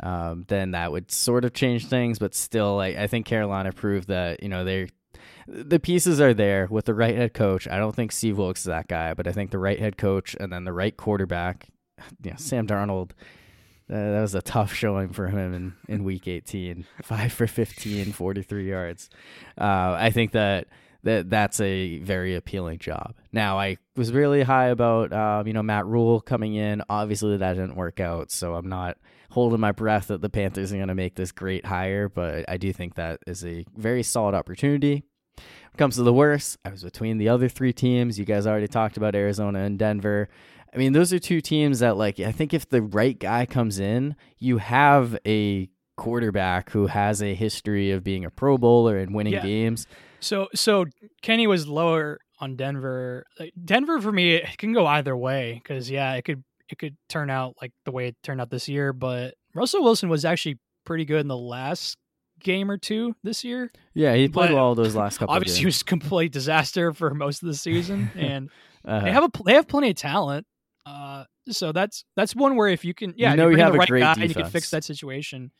[0.00, 4.08] Um, then that would sort of change things, but still, I, I think Carolina proved
[4.08, 4.88] that you know they
[5.48, 7.66] the pieces are there with the right head coach.
[7.66, 10.36] I don't think Steve Wilks is that guy, but I think the right head coach
[10.38, 11.68] and then the right quarterback.
[12.22, 13.10] Yeah, Sam Darnold
[13.88, 16.86] that was a tough showing for him in, in week 18.
[17.02, 19.10] 5 for 15, 43 yards.
[19.58, 20.68] Uh, I think that,
[21.04, 23.14] that that's a very appealing job.
[23.32, 26.82] Now, I was really high about, uh, you know, Matt Rhule coming in.
[26.88, 28.98] Obviously, that didn't work out, so I'm not
[29.30, 32.56] holding my breath that the Panthers are going to make this great hire, but I
[32.56, 35.04] do think that is a very solid opportunity.
[35.36, 38.18] When it comes to the worst, I was between the other three teams.
[38.18, 40.28] You guys already talked about Arizona and Denver.
[40.78, 43.80] I mean, those are two teams that, like, I think if the right guy comes
[43.80, 49.12] in, you have a quarterback who has a history of being a Pro Bowler and
[49.12, 49.42] winning yeah.
[49.42, 49.88] games.
[50.20, 50.84] So, so
[51.20, 53.24] Kenny was lower on Denver.
[53.40, 56.96] Like, Denver for me, it can go either way because yeah, it could it could
[57.08, 58.92] turn out like the way it turned out this year.
[58.92, 61.98] But Russell Wilson was actually pretty good in the last
[62.38, 63.72] game or two this year.
[63.94, 65.34] Yeah, he played well those last couple.
[65.34, 65.42] Of years.
[65.42, 68.48] Obviously, he was a complete disaster for most of the season, and
[68.84, 69.04] uh-huh.
[69.04, 70.46] they have a they have plenty of talent.
[70.88, 73.78] Uh, so that's that's one where if you can, yeah, you know, you, have the
[73.78, 74.18] right guy defense.
[74.18, 75.50] and you can fix that situation,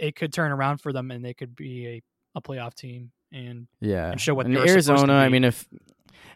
[0.00, 2.02] it could turn around for them, and they could be a,
[2.36, 5.14] a playoff team and yeah, and show what and Arizona.
[5.14, 5.66] I mean, if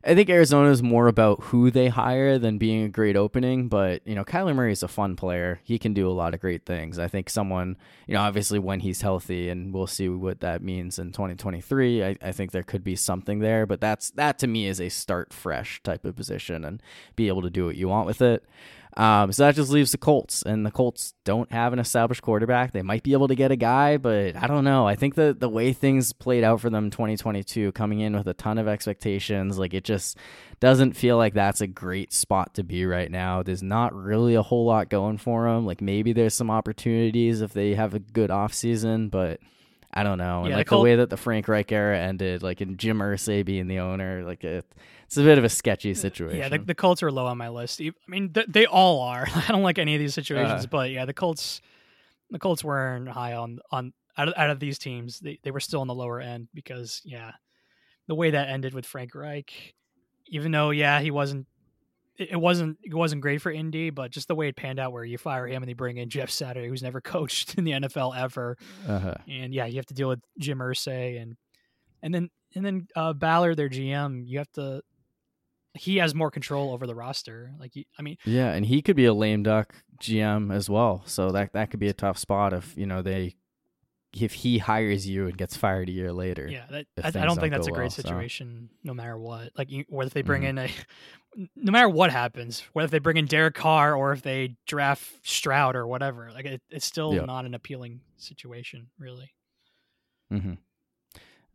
[0.07, 3.67] I think Arizona is more about who they hire than being a great opening.
[3.67, 5.59] But, you know, Kyler Murray is a fun player.
[5.65, 7.01] He can do a lot of great things.
[7.01, 7.77] I think someone,
[8.07, 12.17] you know, obviously when he's healthy, and we'll see what that means in 2023, I,
[12.23, 13.67] I think there could be something there.
[13.67, 16.81] But that's that to me is a start fresh type of position and
[17.17, 18.45] be able to do what you want with it.
[18.97, 22.73] Um, so that just leaves the Colts, and the Colts don't have an established quarterback.
[22.73, 24.87] They might be able to get a guy, but I don't know.
[24.87, 28.33] I think that the way things played out for them 2022, coming in with a
[28.33, 29.96] ton of expectations, like it just
[30.61, 33.43] doesn't feel like that's a great spot to be right now.
[33.43, 35.67] There's not really a whole lot going for them.
[35.67, 39.41] Like maybe there's some opportunities if they have a good offseason, but
[39.93, 40.41] I don't know.
[40.41, 42.77] And yeah, like the, Col- the, way that the Frank Reich era ended, like in
[42.77, 44.67] Jim Irsay being the owner, like it
[45.07, 46.39] it's a bit of a sketchy situation.
[46.39, 47.81] Yeah, the, the Colts are low on my list.
[47.81, 49.27] I mean, th- they all are.
[49.35, 51.61] I don't like any of these situations, uh, but yeah, the Colts,
[52.31, 55.21] the Colts weren't high on on out of, out of these teams.
[55.21, 57.33] They they were still on the lower end because yeah,
[58.09, 59.75] the way that ended with Frank Reich,
[60.29, 61.47] even though yeah he wasn't.
[62.19, 65.05] It wasn't it wasn't great for Indy, but just the way it panned out, where
[65.05, 68.17] you fire him and they bring in Jeff Saturday, who's never coached in the NFL
[68.17, 68.57] ever,
[68.89, 69.17] uh-huh.
[69.29, 71.37] and yeah, you have to deal with Jim Irsay and
[72.03, 74.81] and then and then uh, Ballard, their GM, you have to
[75.77, 77.53] he has more control over the roster.
[77.59, 81.03] Like, I mean, yeah, and he could be a lame duck GM as well.
[81.07, 83.37] So that that could be a tough spot if you know they
[84.13, 86.49] if he hires you and gets fired a year later.
[86.49, 88.77] Yeah, that, I, I, don't think that's a great well, situation, so.
[88.85, 89.51] no matter what.
[89.57, 90.59] Like, if they bring mm-hmm.
[90.59, 90.71] in
[91.39, 95.05] a, no matter what happens, whether they bring in Derek Carr or if they draft
[95.23, 97.27] Stroud or whatever, like it, it's still yep.
[97.27, 99.33] not an appealing situation, really.
[100.31, 100.55] Hmm.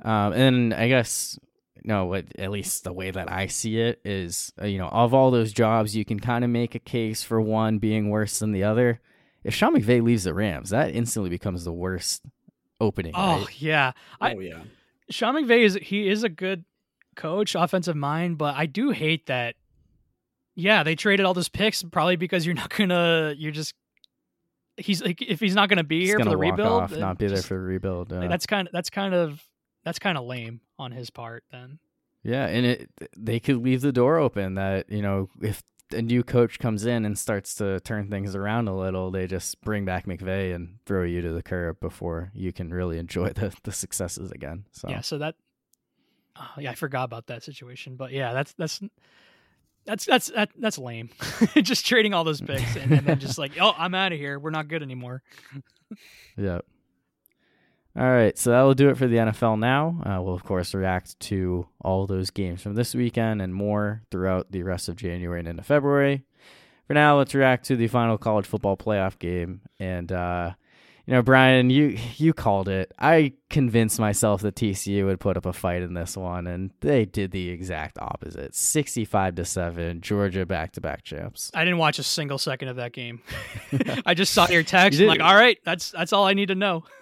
[0.03, 1.38] Um, and I guess
[1.84, 5.32] no, at least the way that I see it is, uh, you know, of all
[5.32, 8.64] those jobs, you can kind of make a case for one being worse than the
[8.64, 8.99] other.
[9.44, 12.22] If Sean McVay leaves the Rams, that instantly becomes the worst
[12.82, 13.14] opening.
[13.16, 13.62] Oh right?
[13.62, 14.64] yeah, I, oh yeah.
[15.10, 16.66] Sean McVay is he is a good
[17.16, 19.56] coach, offensive mind, but I do hate that
[20.56, 23.34] yeah, they traded all those picks probably because you're not gonna.
[23.38, 23.74] You're just.
[24.78, 26.95] He's like if he's not gonna be He's here for gonna the walk rebuild, off,
[26.95, 28.12] not be there for the rebuild.
[28.12, 29.44] like, that's kind of that's kind of
[29.84, 31.44] that's kind of lame on his part.
[31.52, 31.80] Then
[32.24, 35.62] Yeah, and it they could leave the door open that you know if
[35.94, 39.62] a new coach comes in and starts to turn things around a little, they just
[39.62, 43.54] bring back McVay and throw you to the curb before you can really enjoy the
[43.64, 44.66] the successes again.
[44.72, 45.36] So yeah, so that.
[46.38, 48.82] Oh, yeah, I forgot about that situation, but yeah, that's that's
[49.86, 51.10] that's that's that, that's lame.
[51.62, 54.40] just trading all those picks and, and then just like, oh, I'm out of here.
[54.40, 55.24] We're not good anymore.
[56.38, 56.60] yeah.
[57.98, 60.02] All right, so that will do it for the NFL now.
[60.06, 64.50] Uh, we'll, of course, react to all those games from this weekend and more throughout
[64.50, 66.24] the rest of January and into February.
[66.88, 69.60] For now, let's react to the final college football playoff game.
[69.78, 70.54] And, uh,
[71.06, 72.94] you know, Brian, you you called it.
[72.98, 77.06] I convinced myself that TCU would put up a fight in this one, and they
[77.06, 78.56] did the exact opposite.
[78.56, 81.52] Sixty-five to seven, Georgia back-to-back champs.
[81.53, 83.22] I didn't watch a single second of that game.
[84.06, 84.99] I just saw your text.
[84.99, 86.84] You like, all right, that's that's all I need to know.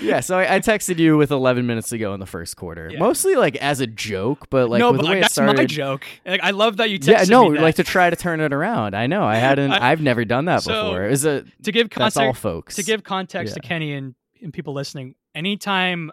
[0.00, 2.90] Yeah, so I, I texted you with 11 minutes to go in the first quarter,
[2.92, 2.98] Yeah.
[2.98, 5.56] mostly like as a joke, but like no, with but like, that's started.
[5.56, 6.04] my joke.
[6.26, 8.96] Like, I love that you texted yeah, no, like to try to turn it around.
[8.96, 9.70] I know I hadn't.
[9.70, 11.06] I- have never done that So, before.
[11.06, 11.46] Is it?
[11.62, 12.16] to give context?
[12.16, 12.74] That's all, folks.
[12.74, 15.14] to give context to Kenny and, and people listening.
[15.34, 16.10] Anytime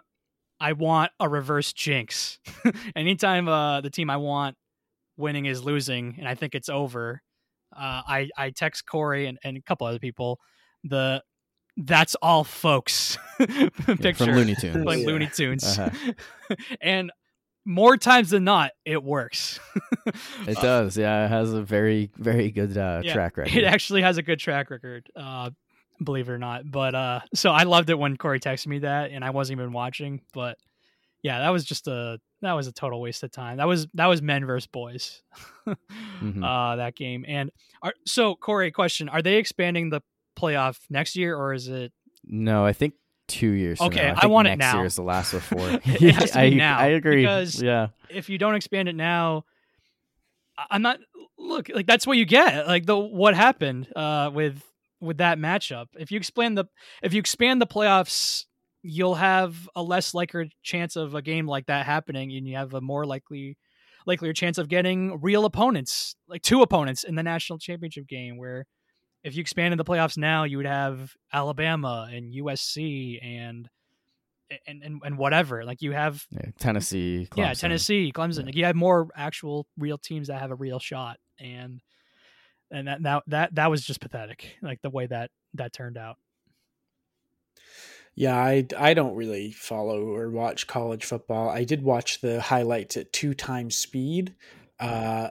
[0.60, 2.38] I want a reverse jinx,
[2.96, 4.56] anytime uh, the team I want
[5.16, 7.22] winning is losing, and I think it's over,
[7.76, 10.38] uh, I I text Corey and, and a couple other people
[10.84, 11.22] the
[11.76, 14.84] that's all folks Yeah, picture from Looney Tunes.
[14.84, 15.06] like Yeah.
[15.06, 16.12] Looney Tunes, Uh-huh.
[16.82, 17.10] and
[17.64, 19.60] more times than not, it works.
[20.48, 20.96] It does.
[20.96, 23.56] Yeah, it has a very, very good uh, Yeah, track record.
[23.56, 25.50] It actually has a good track record, uh,
[26.04, 26.70] believe it or not.
[26.70, 29.72] But uh, so I loved it when Corey texted me that, and I wasn't even
[29.72, 30.20] watching.
[30.32, 30.58] But
[31.22, 33.58] yeah, that was just a that was a total waste of time.
[33.58, 35.22] That was that was men versus boys,
[35.66, 36.44] Mhm.
[36.44, 37.24] uh, that game.
[37.28, 37.50] And
[37.82, 40.00] are, so Corey, question: Are they expanding the
[40.36, 41.92] playoff next year, or is it?
[42.24, 42.94] no, I think
[43.28, 43.78] two years.
[43.78, 44.14] from Okay, now.
[44.16, 44.76] I think want it next now.
[44.78, 45.32] Year is the last.
[45.34, 47.22] It to be I, now, I agree.
[47.22, 49.44] because- yeah, If you don't expand it now,
[50.58, 50.98] I- I'm not.
[51.38, 52.66] Look, like that's what you get.
[52.68, 54.62] Like the what happened uh, with
[55.02, 55.86] with that matchup.
[55.98, 56.64] If you expand the
[57.02, 58.44] if you expand the playoffs,
[58.82, 62.72] you'll have a less likely chance of a game like that happening, and you have
[62.72, 63.58] a more likely
[64.06, 68.38] likelier chance of getting real opponents, like two opponents in the national championship game.
[68.38, 68.64] Where
[69.24, 73.68] if you expanded the playoffs now, you would have Alabama and USC and
[74.66, 75.64] and and, and whatever.
[75.64, 76.50] Like you have yeah.
[76.58, 77.28] Tennessee.
[77.36, 78.40] yeah, Tennessee, Clemson.
[78.40, 78.44] Yeah.
[78.46, 81.80] Like you have more actual real teams that have a real shot, and
[82.72, 84.56] and that that that that was just pathetic.
[84.62, 86.16] Like the way that that turned out.
[88.14, 91.48] Yeah, I, I don't really follow or watch college football.
[91.48, 94.34] I did watch the highlights at two times speed.
[94.78, 95.30] Uh,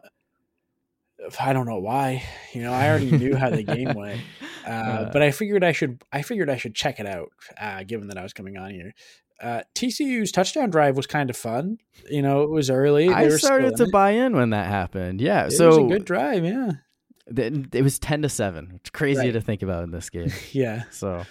[1.40, 2.24] I don't know why.
[2.54, 4.22] You know, I already knew how the game went,
[4.66, 6.02] uh, Uh, but I figured I should.
[6.12, 8.94] I figured I should check it out, uh, given that I was coming on here.
[9.40, 11.78] Uh, TCU's touchdown drive was kind of fun.
[12.10, 13.08] You know, it was early.
[13.08, 13.92] They I were started to it.
[13.92, 15.22] buy in when that happened.
[15.22, 16.44] Yeah, It so was a good drive.
[16.44, 16.76] Yeah, th-
[17.40, 18.74] it was ten to seven.
[18.76, 19.34] It's crazy Right.
[19.34, 20.32] to think about in this game.
[20.52, 20.84] yeah.
[20.92, 21.24] So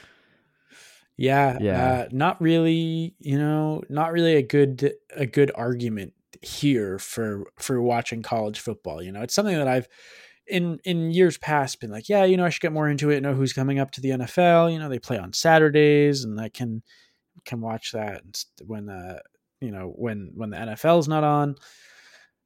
[1.16, 1.92] Yeah, Yeah.
[1.92, 3.14] Uh, not really.
[3.18, 9.02] You know, not really a good a good argument here for for watching college football.
[9.02, 9.88] You know, it's something that I've
[10.46, 13.20] in in years past been like, yeah, you know, I should get more into it.
[13.22, 14.72] Know who's coming up to the NFL.
[14.72, 16.82] You know, they play on Saturdays, and I can
[17.44, 18.22] can watch that
[18.66, 19.18] when uh
[19.60, 21.56] you know when when the NFL's not on.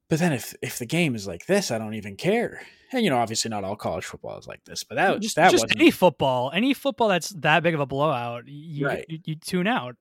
[0.09, 2.62] But then if if the game is like this, I don't even care.
[2.93, 5.51] And you know, obviously not all college football is like this, but that just that
[5.51, 9.05] just wasn't any football, any football that's that big of a blowout, you Right.
[9.09, 9.97] you, you tune out.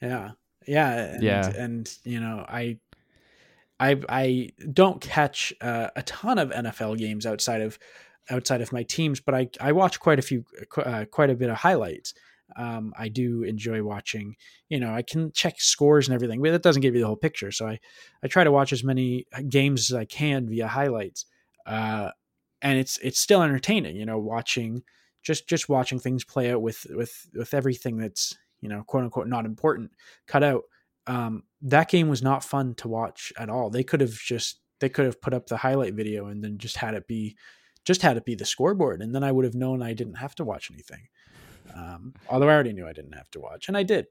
[0.00, 0.32] Yeah.
[0.66, 0.92] Yeah.
[0.92, 1.48] And, Yeah.
[1.48, 2.78] And, you know, I,
[3.80, 7.78] I, I don't catch uh, a ton of NFL games outside of,
[8.30, 10.44] outside of my teams, but I, I watch quite a few,
[10.76, 12.14] uh, quite a bit of highlights.
[12.56, 14.36] Um, I do enjoy watching,
[14.68, 17.16] you know, I can check scores and everything, but that doesn't give you the whole
[17.16, 17.50] picture.
[17.50, 17.78] So I,
[18.22, 21.26] I try to watch as many games as I can via highlights.
[21.66, 22.10] Uh,
[22.60, 24.82] and it's, it's still entertaining, you know, watching,
[25.22, 29.28] just, just watching things play out with, with, with everything that's, you know, quote unquote,
[29.28, 29.90] not important
[30.26, 30.62] cut out.
[31.08, 33.70] Um, that game was not fun to watch at all.
[33.70, 36.76] They could have just they could have put up the highlight video and then just
[36.76, 37.36] had it be
[37.84, 40.36] just had it be the scoreboard, and then I would have known I didn't have
[40.36, 41.08] to watch anything.
[41.74, 44.06] Um, although I already knew I didn't have to watch, and I did.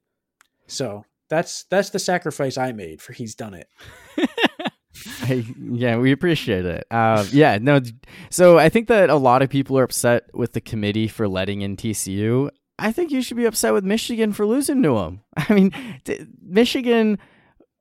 [0.67, 3.67] So that's that's the sacrifice I made for he's done it.
[5.21, 6.85] I, yeah, we appreciate it.
[6.91, 7.81] Uh, yeah, no.
[8.29, 11.61] So I think that a lot of people are upset with the committee for letting
[11.61, 12.49] in TCU.
[12.77, 15.21] I think you should be upset with Michigan for losing to them.
[15.38, 15.71] I mean,
[16.03, 17.19] t- Michigan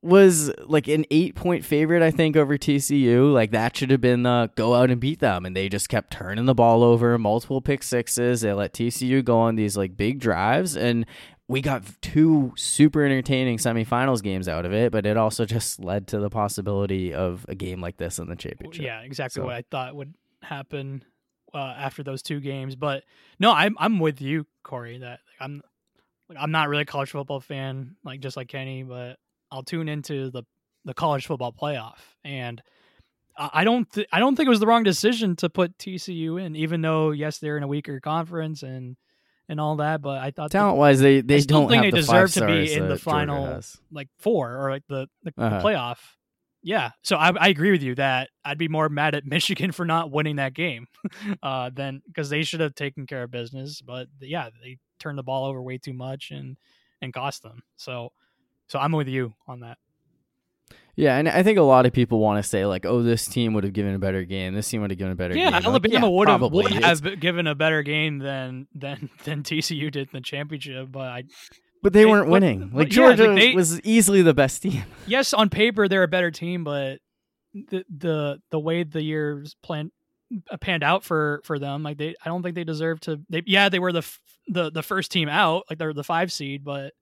[0.01, 3.31] was like an eight point favorite, I think, over TCU.
[3.31, 5.45] Like that should have been the go out and beat them.
[5.45, 8.41] And they just kept turning the ball over, multiple pick sixes.
[8.41, 10.75] They let TCU go on these like big drives.
[10.75, 11.05] And
[11.47, 16.07] we got two super entertaining semifinals games out of it, but it also just led
[16.07, 18.83] to the possibility of a game like this in the championship.
[18.83, 21.03] Yeah, exactly So- what I thought would happen
[21.53, 22.75] uh, after those two games.
[22.75, 23.03] But
[23.39, 24.99] no, I'm I'm with you, Corey.
[24.99, 25.61] That I'm
[26.29, 29.17] like, I'm not really a college football fan, like just like Kenny, but
[29.51, 30.43] I'll tune into the
[30.85, 32.61] the college football playoff, and
[33.37, 36.55] I don't th- I don't think it was the wrong decision to put TCU in,
[36.55, 38.97] even though yes they're in a weaker conference and
[39.47, 40.01] and all that.
[40.01, 42.73] But I thought Talent wise, they, they don't think have they the deserve to be
[42.73, 43.61] in the final
[43.91, 45.61] like four or like the the, the Uh-huh.
[45.63, 45.97] playoff.
[46.63, 49.83] Yeah, so I, I agree with you that I'd be more mad at Michigan for
[49.85, 50.85] not winning that game,
[51.43, 53.81] uh, than because they should have taken care of business.
[53.81, 56.57] But yeah, they turned the ball over way too much and
[57.01, 57.63] and cost them.
[57.77, 58.11] So
[58.71, 59.77] so I'm with you on that.
[60.95, 63.53] Yeah, and I think a lot of people want to say like, "Oh, this team
[63.53, 64.53] would have given a better game.
[64.53, 65.41] This team would have given a better game.
[65.43, 66.63] Yeah, game." Like, Alabama yeah, would have probably.
[66.63, 70.91] would It's- have given a better game than than than TCU did in the championship.
[70.91, 71.23] But I
[71.81, 72.69] but they they- weren't but- winning.
[72.69, 74.83] but Like yeah, like, Georgia they- was easily the best team.
[75.07, 76.99] yes, on paper they're a better team, but
[77.53, 79.91] the the the way the years planned
[80.51, 83.21] uh, panned out for for them, like they, I don't think they deserve to.
[83.29, 86.31] They yeah, they were the f- the the first team out, like they're the five
[86.33, 86.93] seed, but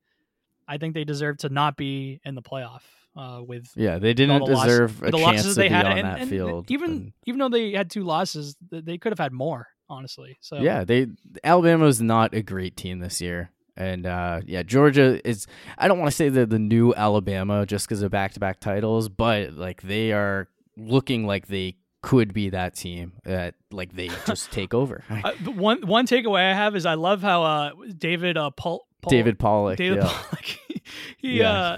[0.70, 2.82] I think they deserve to not be in the playoff
[3.18, 5.86] uh, with Yeah, they didn't the deserve a the chance losses to they be had,
[5.88, 6.70] on and, that and field.
[6.72, 10.38] even and- even though they had two losses, they could have had more, honestly.
[10.42, 11.08] So yeah, they
[11.44, 13.50] Alabama was not a great team this year.
[13.76, 15.48] And uh, yeah, Georgia is.
[15.78, 19.54] I don't want to say they're the new Alabama just because of back-to-back titles, but
[19.54, 24.74] like they are looking like they could be that team that like they just take
[24.74, 25.04] over.
[25.10, 29.12] Uh, one one takeaway I have is I love how uh, David uh, Paul, Paul
[29.12, 29.78] David Pollack.
[29.78, 30.08] David yeah.
[30.08, 30.46] Pollack.
[31.18, 31.52] he Yeah.
[31.52, 31.78] uh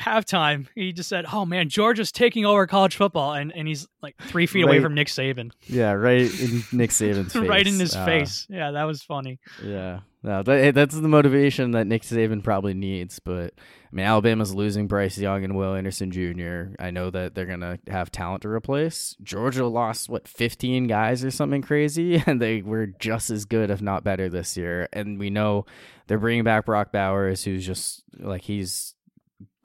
[0.00, 4.16] halftime he just said, "Oh man, Georgia's taking over college football," and and he's like
[4.22, 7.42] three feet away from Nick Saban, yeah, right in Nick Saban's face.
[7.48, 8.46] right in his Uh, face.
[8.48, 9.38] Yeah, that was funny.
[9.64, 13.20] Yeah, no, that, that's the motivation that Nick Saban probably needs.
[13.20, 16.74] But I mean, Alabama's losing Bryce Young and Will Anderson Jr.
[16.78, 19.16] I know that they're gonna have talent to replace.
[19.22, 23.80] Georgia lost what 15 guys or something crazy, and they were just as good, if
[23.80, 24.88] not better, this year.
[24.92, 25.66] And we know
[26.08, 28.94] they're bringing back Brock Bowers, who's just like he's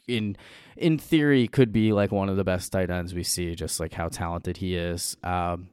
[0.07, 0.37] in
[0.77, 3.93] in theory could be like one of the best tight ends we see, just like
[3.93, 5.17] how talented he is.
[5.23, 5.69] Um,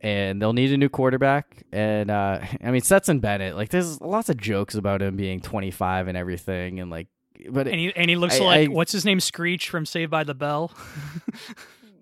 [0.00, 1.62] and they'll need a new quarterback.
[1.72, 6.08] And uh, I mean, Stetson Bennett, like there's lots of jokes about him being 25
[6.08, 7.08] and everything, and like,
[7.50, 10.10] but And he and he looks I- like I- what's his name, Screech from Saved
[10.10, 10.72] by the Bell.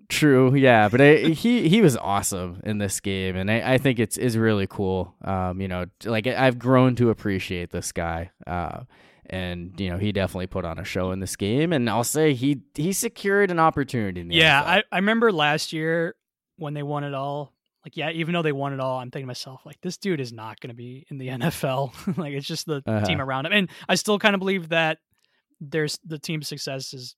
[0.09, 3.99] True, yeah, but I, he he was awesome in this game, and I, I think
[3.99, 5.13] it's is really cool.
[5.23, 8.31] Um, you know, like I've grown to appreciate this guy.
[8.47, 8.81] Uh,
[9.27, 12.33] and you know he definitely put on a show in this game, and I'll say
[12.33, 14.21] he he secured an opportunity.
[14.21, 14.65] In the yeah, NFL.
[14.65, 16.15] I, I remember last year
[16.57, 17.53] when they won it all.
[17.85, 20.19] Like, yeah, even though they won it all, I'm thinking to myself, like, this dude
[20.19, 22.17] is not going to be in the NFL.
[22.17, 23.05] like, it's just the Uh-huh.
[23.05, 23.53] team around him.
[23.53, 24.97] And I still kind of believe that
[25.61, 27.15] there's the team's success is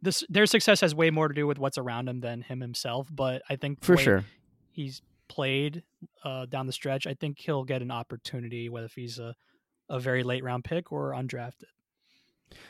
[0.00, 3.08] this their success has way more to do with what's around him than him himself.
[3.10, 4.24] But I think for sure.
[4.70, 5.82] he's played
[6.24, 9.34] uh, down the stretch, I think he'll get an opportunity, whether if he's a,
[9.88, 11.64] a very late round pick or undrafted.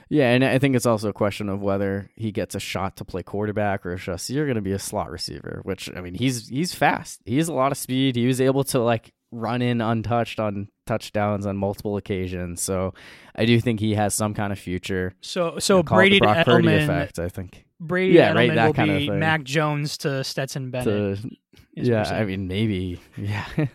[0.09, 3.05] Yeah, and I think it's also a question of whether he gets a shot to
[3.05, 5.61] play quarterback or if just you're going to be a slot receiver.
[5.65, 7.21] Which I mean, he's he's fast.
[7.25, 8.17] He has a lot of speed.
[8.17, 12.63] He was able to like run in untouched on touchdowns on multiple occasions.
[12.63, 12.95] So
[13.35, 15.15] I do think he has some kind of future.
[15.21, 17.19] So, You so know, Brady Brock Purdy Edelman, effect.
[17.19, 17.65] I think.
[17.81, 19.19] Brady Yeah, to right, Edelman that will kind of be thing.
[19.19, 21.21] Mac Jones to Stetson Bennett.
[21.23, 21.31] To,
[21.75, 23.01] yeah, I mean maybe.
[23.17, 23.45] Yeah.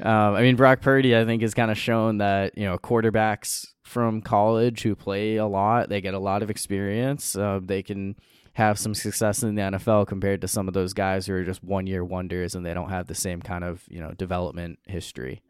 [0.00, 1.16] um, I mean Brock Purdy.
[1.16, 5.46] I think has kind of shown that you know quarterbacks from college who play a
[5.46, 7.36] lot, they get a lot of experience.
[7.36, 8.16] Uh, they can
[8.54, 11.62] have some success in the NFL compared to some of those guys who are just
[11.62, 15.42] one year wonders and they don't have the same kind of you know development history.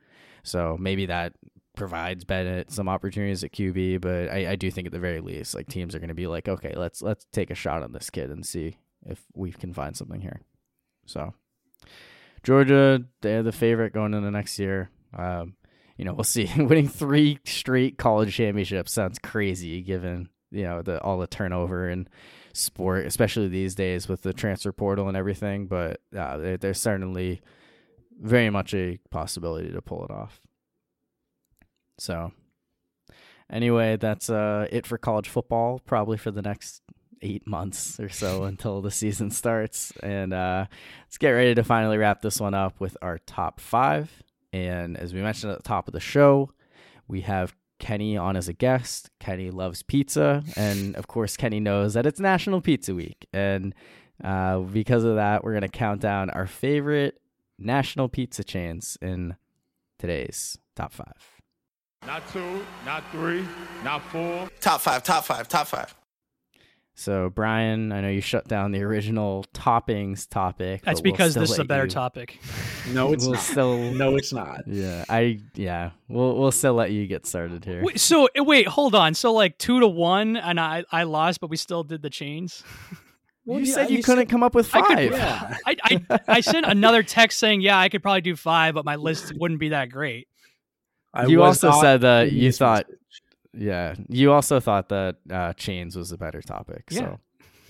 [0.42, 1.32] So maybe that
[1.76, 5.54] provides Bennett some opportunities at QB, but I, I do think at the very least,
[5.54, 8.10] like teams are going to be like, okay, let's let's take a shot on this
[8.10, 10.40] kid and see if we can find something here.
[11.06, 11.32] So
[12.46, 14.88] Georgia, they're the favorite going into next year.
[15.12, 15.56] Um,
[15.96, 16.48] you know, we'll see.
[16.56, 22.06] Winning three straight college championships sounds crazy, given you know the all the turnover in
[22.52, 25.66] sport, especially these days with the transfer portal and everything.
[25.66, 27.42] But uh, there, there's certainly
[28.16, 30.40] very much a possibility to pull it off.
[31.98, 32.30] So,
[33.50, 35.80] anyway, that's uh, it for college football.
[35.80, 36.80] Probably for the next
[37.22, 39.92] eight months or so until the season starts.
[40.02, 40.66] And uh,
[41.06, 44.10] let's get ready to finally wrap this one up with our top five.
[44.52, 46.52] And as we mentioned at the top of the show,
[47.08, 49.10] we have Kenny on as a guest.
[49.20, 53.74] Kenny loves pizza, and of course, Kenny knows that it's National Pizza Week, and
[54.24, 57.20] uh, because of that, we're gonna count down our favorite
[57.58, 59.36] national pizza chains in
[59.98, 61.36] today's top five.
[62.06, 63.44] Not two, not three,
[63.84, 64.48] not four.
[64.60, 65.94] Top five, top five, top five.
[66.98, 70.80] So, Brian, I know you shut down the original toppings topic.
[70.82, 72.38] That's but we'll because this is a better you- topic.
[72.92, 73.42] No, it's we'll not.
[73.42, 74.60] still No, it's not.
[74.66, 75.90] Yeah, I yeah.
[76.08, 77.82] We'll we'll still let you get started here.
[77.84, 79.12] Wait, so eh, wait, hold on.
[79.14, 82.62] So like two to one, and I I lost, but we still did the chains.
[83.48, 84.98] Well, you yeah, said you, you couldn't said- come up with I five.
[84.98, 85.56] could- Yeah.
[85.66, 88.96] I, I I sent another text saying, yeah, I could probably do five, but my
[88.96, 90.26] list wouldn't be that great.
[91.14, 93.00] I You also not said that in you thought- message.
[93.56, 96.84] Yeah, you also thought that uh, chains was a better topic.
[96.90, 96.98] Yeah.
[97.00, 97.20] So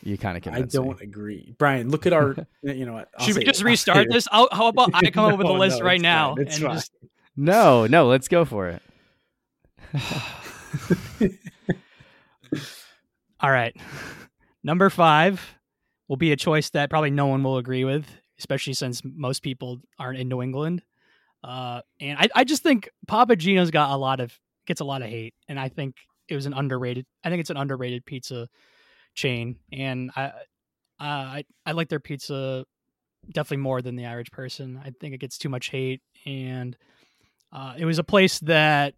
[0.03, 1.07] you kind of can I don't me.
[1.07, 1.91] agree, Brian.
[1.91, 2.37] Look at our.
[2.63, 3.09] you know what?
[3.19, 3.65] I'll Should we just it.
[3.65, 4.29] I'll restart this?
[4.31, 6.47] I'll, how about I come up with a list no, right it's now fine.
[6.47, 6.75] It's and fine.
[6.77, 6.93] just
[7.37, 8.83] No, no, let's go for it.
[13.41, 13.77] All right.
[14.63, 15.55] Number five
[16.09, 18.07] will be a choice that probably no one will agree with,
[18.39, 20.83] especially since most people aren't in New England.
[21.45, 25.03] Uh, and I, I just think Papa Gino's got a lot of gets a lot
[25.03, 25.97] of hate, and I think
[26.29, 27.07] it was an underrated.
[27.25, 28.49] I think it's an underrated pizza
[29.15, 30.33] chain, and I, uh,
[31.01, 32.65] I, I like their pizza
[33.31, 34.81] definitely more than the average person.
[34.85, 36.77] I think it gets too much hate, and
[37.53, 38.95] uh, it was a place that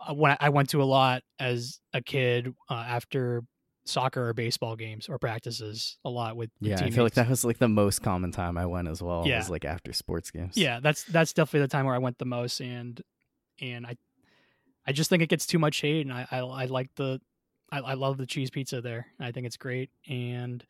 [0.00, 3.42] uh, when I went to a lot as a kid uh, after
[3.84, 7.44] soccer or baseball games or practices a lot with Yeah, I feel like that was
[7.44, 9.26] like the most common time I went as well.
[9.26, 9.38] Yeah.
[9.38, 10.56] was like after sports games.
[10.56, 13.00] yeah that's that's definitely the time where I went the most and
[13.60, 13.96] and I
[14.86, 17.20] I just think it gets too much hate and I I, I like the
[17.70, 20.64] I, I love the cheese pizza there I think it's great and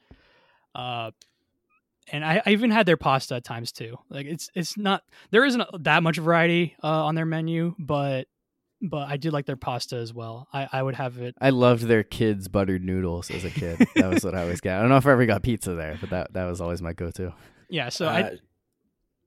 [0.75, 1.11] uh
[2.11, 5.45] and I, I even had their pasta at times too like it's it's not there
[5.45, 8.27] isn't that much variety uh, on their menu but
[8.81, 11.85] but I do like their pasta as well I I would have it I loved
[11.85, 13.79] their kids' buttered noodles as a kid.
[13.95, 14.79] that was what I always got.
[14.79, 16.93] I don't know if I ever got pizza there, but that that was always my
[16.93, 17.33] go-to.
[17.69, 18.31] yeah so I Uh,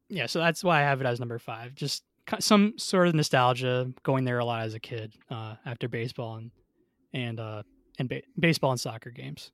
[0.09, 3.15] yeah so that's why i have it as number five just ki- some sort of
[3.15, 6.51] nostalgia going there a lot as a kid uh, after baseball and
[7.13, 7.63] and uh
[7.99, 9.51] and ba- baseball and soccer games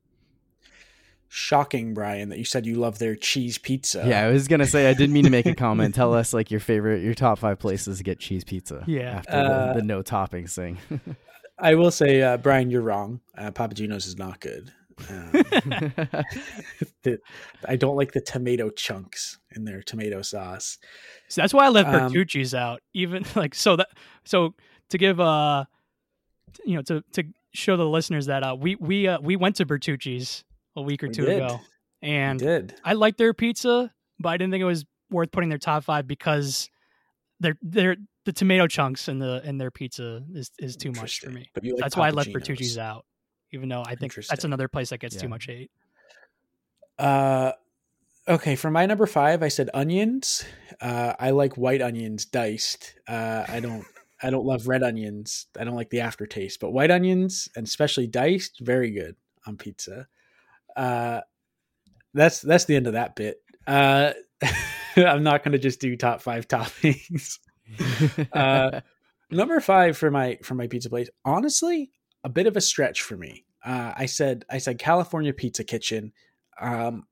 [1.34, 4.04] shocking, Brian, that you said you love their cheese pizza.
[4.06, 5.94] yeah, I was gonna say I didn't mean to make a comment.
[5.94, 8.84] Tell us like your favorite, your top five places to get cheese pizza.
[8.86, 9.16] Yeah.
[9.16, 10.76] after Uh, the, the no toppings thing.
[11.58, 13.20] I will say, uh, Brian, you're wrong.
[13.36, 14.72] Uh, Papa Gino's is not good.
[15.10, 15.30] Um,
[17.02, 17.18] the,
[17.68, 20.78] I don't like the tomato chunks in their tomato sauce.
[21.28, 23.88] so that's why i left Um, bertucci's out even like so that
[24.24, 24.54] so
[24.90, 25.64] to give uh
[26.64, 29.66] you know to to show the listeners that uh we we uh, we went to
[29.66, 30.44] bertucci's
[30.76, 31.36] a week or We two did.
[31.42, 31.60] ago
[32.00, 35.58] and did I liked their pizza, but I didn't think it was worth putting their
[35.58, 36.68] top five because
[37.40, 41.30] they're they're the tomato chunks in the in their pizza is is too much for
[41.30, 41.48] me.
[41.54, 43.04] Like That's why I left Bertucci's out,
[43.52, 45.22] even though I think that's another place that gets Yeah.
[45.22, 45.70] too much hate.
[46.98, 47.52] Uh,
[48.28, 50.44] okay, for my number five, I said onions.
[50.80, 52.94] Uh, I like white onions diced.
[53.08, 53.84] Uh, I don't.
[54.24, 55.46] I don't love red onions.
[55.58, 59.16] I don't like the aftertaste, but white onions and especially diced, very good
[59.46, 60.06] on pizza.
[60.76, 61.22] Uh,
[62.14, 63.42] that's that's the end of that bit.
[63.66, 64.12] Uh,
[64.96, 67.38] I'm not going to just do top five toppings.
[68.32, 68.80] Uh,
[69.30, 71.08] number five for my for my pizza place.
[71.24, 71.90] Honestly,
[72.24, 73.44] a bit of a stretch for me.
[73.64, 76.12] Uh, I said I said California Pizza Kitchen.
[76.60, 77.06] Um,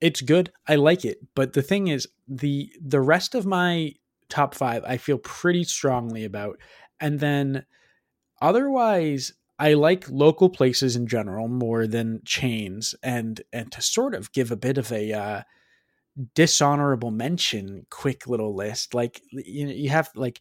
[0.00, 0.52] it's good.
[0.66, 3.92] I like it, but the thing is, the the rest of my
[4.28, 6.58] top five I feel pretty strongly about,
[7.00, 7.64] and then
[8.40, 9.32] otherwise.
[9.58, 14.50] I like local places in general more than chains, and and to sort of give
[14.50, 15.42] a bit of a uh,
[16.34, 18.94] dishonorable mention, quick little list.
[18.94, 20.40] Like you know, you have like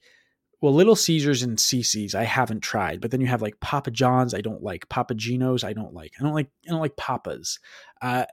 [0.61, 4.34] well, Little Caesars and CiCi's I haven't tried, but then you have like Papa John's
[4.34, 7.60] I don't like, Papa Gino's I don't like, I don't like, I don't like Papa's,
[8.02, 8.26] uh,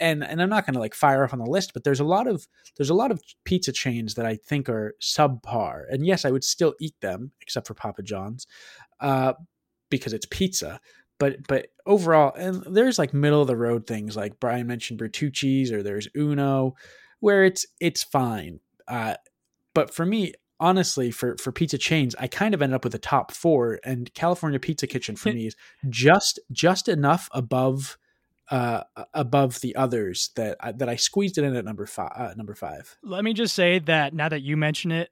[0.00, 2.04] and and I'm not going to like fire off on the list, but there's a
[2.04, 2.46] lot of
[2.76, 6.44] there's a lot of pizza chains that I think are subpar, and yes, I would
[6.44, 8.46] still eat them except for Papa John's,
[9.00, 9.34] uh,
[9.90, 10.80] because it's pizza.
[11.18, 15.72] But but overall, and there's like middle of the road things like Brian mentioned Bertucci's
[15.72, 16.74] or there's Uno,
[17.20, 18.60] where it's it's fine.
[18.86, 19.14] Uh,
[19.74, 22.98] but for me, honestly, for for pizza chains, I kind of ended up with a
[22.98, 25.56] top four, and California Pizza Kitchen for me is
[25.88, 27.98] just just enough above
[28.50, 28.82] uh
[29.12, 32.12] above the others that I, that I squeezed it in at number five.
[32.14, 32.96] Uh, number five.
[33.02, 35.10] Let me just say that now that you mention it,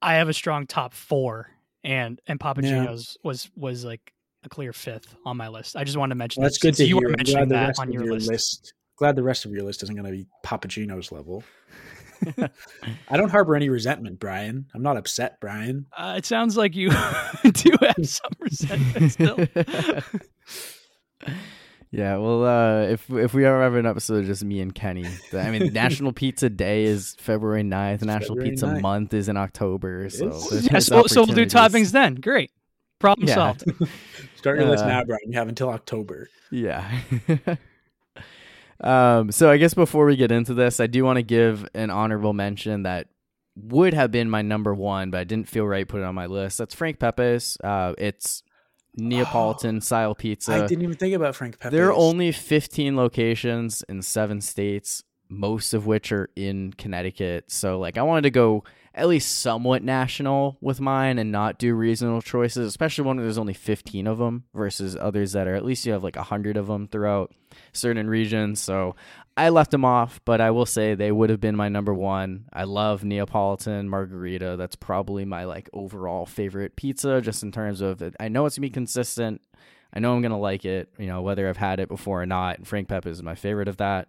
[0.00, 1.50] I- have a strong top four,
[1.82, 2.70] and and Papa Yeah.
[2.84, 4.12] Gino's was was like
[4.44, 5.76] a clear fifth on my list.
[5.76, 7.08] I just wanted to mention Well, that's that good to you hear.
[7.08, 8.28] were mentioning that on your, your list.
[8.30, 8.74] list.
[8.96, 11.42] Glad the rest of your list isn't going to be Papa Gino's level.
[13.08, 14.66] I don't harbor any resentment, Brian.
[14.74, 15.86] I'm not upset, Brian.
[15.96, 16.90] Uh, it sounds like you
[17.42, 19.38] do have some resentment still.
[21.90, 25.06] Yeah, well, uh, if if we ever have an episode of just me and Kenny,
[25.32, 28.02] I mean, National Pizza Day is February 9th.
[28.02, 28.80] National February Pizza 9th.
[28.80, 30.10] Month is in October.
[30.10, 30.50] So, is?
[30.50, 32.16] there's- Yeah, so, so we'll do toppings then.
[32.16, 32.50] Great.
[32.98, 33.34] Problem Yeah.
[33.34, 33.62] solved.
[34.36, 35.20] Start your list Uh, now, Brian.
[35.30, 36.28] You have until October.
[36.50, 36.90] Yeah.
[38.84, 41.90] Um, so I guess before we get into this, I do want to give an
[41.90, 43.08] honorable mention that
[43.56, 46.26] would have been my number one, but I didn't feel right put it on my
[46.26, 46.58] list.
[46.58, 47.56] That's Frank Pepe's.
[47.64, 48.42] Uh, it's
[48.96, 50.52] Neapolitan style pizza.
[50.52, 51.74] I didn't even think about Frank Pepe.
[51.74, 57.50] There are only 15 locations in seven states, most of which are in Connecticut.
[57.50, 61.74] So, like, I wanted to go at least somewhat national with mine and not do
[61.74, 65.84] regional choices, especially when there's only 15 of them versus others that are at least
[65.84, 67.32] you have like 100 of them throughout
[67.72, 68.60] certain regions.
[68.60, 68.94] So,
[69.36, 72.44] I left them off, but I will say they would have been my number one.
[72.52, 74.54] I love Neapolitan margarita.
[74.56, 78.14] That's probably my like overall favorite pizza, just in terms of it.
[78.20, 79.40] I know it's gonna be consistent.
[79.92, 82.58] I know I'm gonna like it, you know, whether I've had it before or not.
[82.58, 84.08] And Frank Pep is my favorite of that.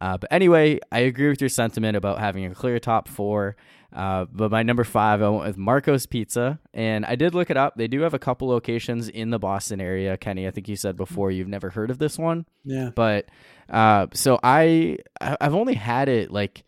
[0.00, 3.56] Uh, but anyway, I agree with your sentiment about having a clear top four.
[3.92, 7.56] Uh, but my number five, I went with Marco's Pizza, and I did look it
[7.56, 7.74] up.
[7.76, 10.16] They do have a couple locations in the Boston area.
[10.16, 12.90] Kenny, I think you said before you've never heard of this one Yeah.
[12.94, 13.26] but
[13.68, 16.64] uh so i i've only had it like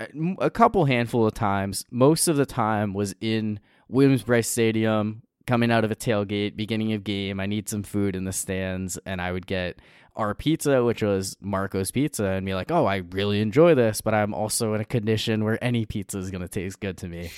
[0.00, 0.06] a-
[0.40, 5.70] a couple handful of times most of the time was in williams brice stadium coming
[5.70, 9.20] out of a tailgate beginning of game i need some food in the stands and
[9.20, 9.78] i would get
[10.16, 14.14] our pizza which was marco's pizza and be like oh i really enjoy this but
[14.14, 17.30] i'm also in a condition where any pizza is going to taste good to me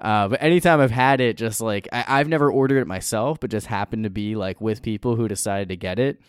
[0.00, 3.50] uh, but anytime I've had it, just like I, I've never ordered it myself, but
[3.50, 6.20] just happened to be like with people who decided to get it,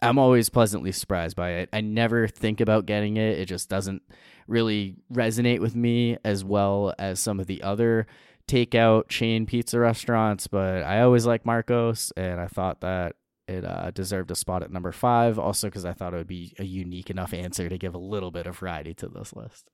[0.00, 1.68] I'm always pleasantly surprised by it.
[1.72, 3.38] I never think about getting it.
[3.38, 4.02] It just doesn't
[4.46, 8.06] really resonate with me as well as some of the other
[8.46, 13.16] takeout chain pizza restaurants, but I always like Marcos and I thought that
[13.48, 15.38] it uh, deserved a spot at number five.
[15.38, 18.30] Also, because I thought it would be a unique enough answer to give a little
[18.30, 19.70] bit of variety to this list.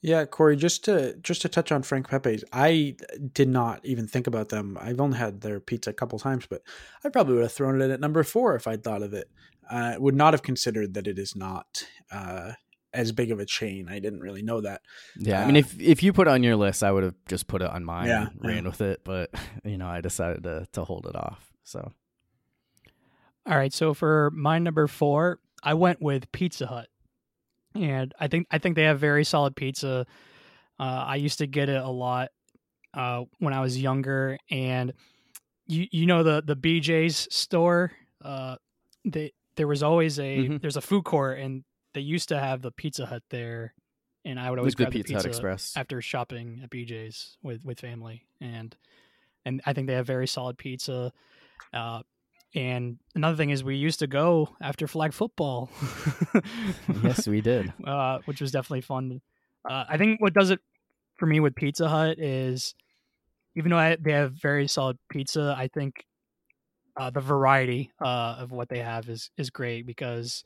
[0.00, 2.96] Yeah, Corey, just to just to touch on Frank Pepe's, I
[3.32, 4.78] did not even think about them.
[4.80, 6.62] I've only had their pizza a couple times, but
[7.04, 9.28] I probably would have thrown it at number four if I'd thought of it.
[9.68, 12.52] I would not have considered that it is not uh,
[12.94, 13.88] as big of a chain.
[13.88, 14.82] I didn't really know that.
[15.18, 17.16] Yeah, I Uh, mean, if if you put it on your list, I would have
[17.28, 18.70] just put it on mine Yeah, and ran yeah.
[18.70, 19.00] with it.
[19.04, 19.30] But
[19.64, 21.50] you know, I decided to to hold it off.
[21.64, 21.92] So
[23.48, 26.88] All right, so for my number four, I went with Pizza Hut,
[27.74, 30.06] and I think I think they have very solid pizza.
[30.78, 32.28] Uh, I used to get it a lot
[32.94, 34.92] uh, when I was younger, and
[35.66, 37.92] you you know the the BJ's store.
[38.22, 38.56] Uh,
[39.06, 40.60] they there was always a Mhm.
[40.60, 41.64] there's a food court, and
[41.94, 43.72] they used to have the Pizza Hut there,
[44.26, 45.74] and I would always grab Pizza Hut pizza Express.
[45.74, 48.76] after shopping at BJ's with with family, and
[49.46, 51.12] and I think they have very solid pizza.
[51.72, 52.02] Uh,
[52.54, 55.70] and another thing is we used to go after flag football.
[57.02, 57.72] yes, we did.
[57.86, 59.20] uh, which was definitely fun.
[59.68, 60.60] Uh, I think what does it
[61.16, 62.74] for me with Pizza Hut is,
[63.54, 66.06] even though I, they have very solid pizza, I think
[66.96, 70.44] uh, the variety uh, of what they have is is great because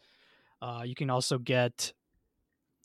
[0.60, 1.92] uh, you can also get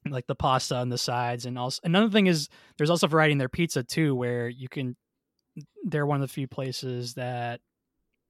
[0.10, 3.38] like the pasta on the sides, and also another thing is there's also variety in
[3.40, 4.96] their pizza too, where you can.
[5.86, 7.62] They're one of the few places that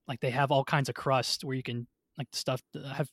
[0.07, 2.61] like they have all kinds of crust where you can like stuff
[2.93, 3.09] have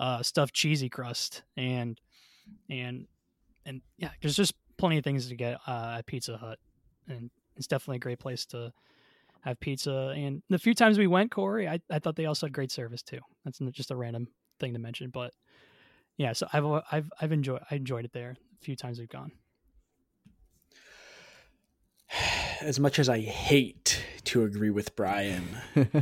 [0.00, 2.00] uh, stuffed cheesy crust and
[2.68, 3.06] and
[3.66, 6.58] and yeah, there's just plenty of things to get uh, at Pizza Hut,
[7.08, 8.72] and it's definitely a great place to
[9.40, 10.12] have pizza.
[10.16, 13.02] And the few times we went, Corey, I, I thought they also had great service
[13.02, 13.20] too.
[13.44, 14.28] That's just a random
[14.60, 15.32] thing to mention, but
[16.16, 19.08] yeah, so I've uh, I've I've enjoyed I enjoyed it there a few times we've
[19.08, 19.32] gone.
[22.64, 25.46] As much as I hate to agree with Brian,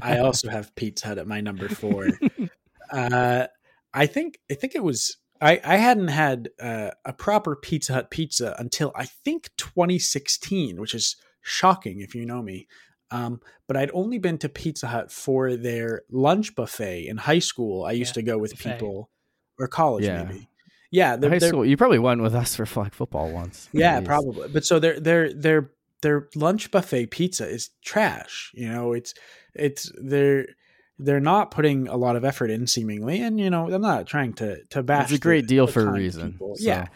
[0.01, 2.09] I also have Pizza Hut at my number four.
[2.93, 3.47] uh,
[3.93, 8.11] I think I think it was I, I hadn't had uh, a proper Pizza Hut
[8.11, 12.69] pizza until I think 2016, which is shocking if you know me.
[13.11, 17.85] Um, but I'd only been to Pizza Hut for their lunch buffet in high school.
[17.85, 18.75] I used Yeah, to go with buffet.
[18.75, 19.11] people
[19.59, 20.23] or college Yeah.
[20.25, 20.49] maybe.
[20.93, 23.69] Yeah, they're, High they're- school, you probably went with us for flag football once.
[23.73, 24.49] yeah, probably.
[24.49, 25.71] But so their their their
[26.03, 28.51] their lunch buffet pizza is trash.
[28.55, 29.15] You know, it's
[29.55, 30.47] it's they're
[30.99, 34.35] they're not putting a lot of effort in seemingly, and you know, I'm not trying
[34.35, 35.05] to to bash.
[35.11, 36.37] It's a great the- deal the for a reason.
[36.39, 36.55] so.
[36.59, 36.87] Yeah,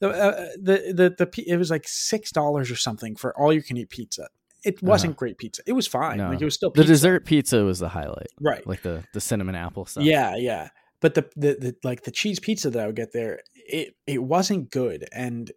[0.00, 3.62] the, uh, the the the it was like six dollars or something for all you
[3.62, 4.28] can eat pizza.
[4.64, 5.62] It wasn't great pizza.
[5.64, 6.20] It was fine.
[6.20, 6.28] Uh-huh.
[6.28, 6.32] No.
[6.34, 8.66] Like it was still The dessert pizza was the highlight, right?
[8.66, 10.02] like the the cinnamon apple stuff.
[10.04, 10.70] Yeah, yeah.
[11.00, 14.22] But the, the the like the cheese pizza that I would get there, it it
[14.22, 15.52] wasn't good, and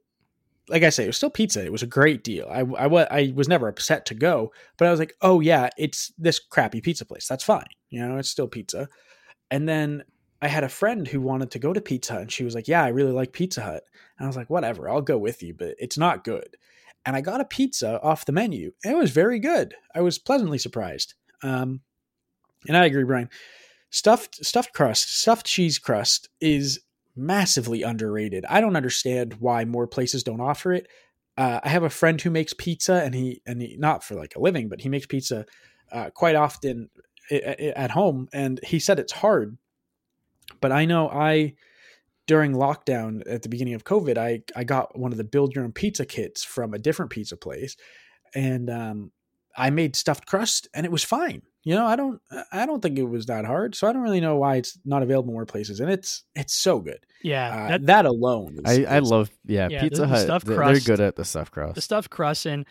[0.70, 1.64] like I say, it was still pizza.
[1.66, 2.48] It was a great deal.
[2.50, 6.14] I, I, I was never upset to go, but I was like, oh yeah, it's
[6.18, 7.28] this crappy pizza place.
[7.28, 7.68] That's fine.
[7.90, 8.88] You know, it's still pizza.
[9.52, 10.04] And then
[10.42, 12.68] I had a friend who wanted to go to Pizza Hut and she was like,
[12.68, 13.84] yeah, I really like Pizza Hut.
[14.18, 16.56] And I was like, whatever, I'll go with you, but it's not good.
[17.06, 19.74] And I got a pizza off the menu and it was very good.
[19.96, 21.16] I was pleasantly surprised.
[21.42, 21.82] Um,
[22.68, 23.30] and I agree, Brian.
[23.90, 26.80] Stuffed stuffed crust, stuffed cheese crust is
[27.16, 28.46] massively underrated.
[28.50, 30.88] I don't understand why more places don't offer it.
[31.38, 34.36] Uh, I have a friend who makes pizza, and he and he not for like
[34.36, 35.46] a living, but he makes pizza
[35.92, 36.90] uh, quite often
[37.32, 39.58] at home, and he said it's hard.
[40.62, 41.56] But I know I
[42.28, 45.64] during lockdown at the beginning of COVID, I I got one of the build your
[45.64, 47.78] own pizza kits from a different pizza place,
[48.36, 49.12] and um,
[49.58, 51.42] I made stuffed crust, and it was fine.
[51.64, 52.22] You know, I don't
[52.52, 55.04] I don't think it was that hard, so I don't really know why it's not
[55.04, 57.00] available in more places, and it's it's so good.
[57.22, 58.60] Yeah, uh, that, that, alone.
[58.66, 60.28] Is, I, I love yeah, yeah Pizza the, Hut.
[60.28, 61.76] The they're, crust, they're good at the stuffed crust.
[61.76, 62.66] The stuffed crust, and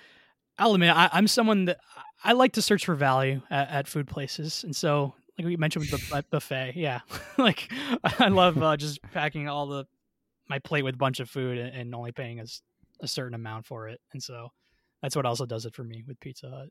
[0.58, 1.78] I'll admit I, am someone that
[2.24, 5.86] I like to search for value at, at food places, and so like we mentioned
[5.90, 7.00] with the buffet, yeah,
[7.38, 7.70] like
[8.18, 9.84] I love uh, just packing all the
[10.48, 12.46] my plate with a bunch of food and, and only paying a,
[13.00, 14.48] a certain amount for it, and so
[15.02, 16.68] that's what also does it for me with Pizza Hut.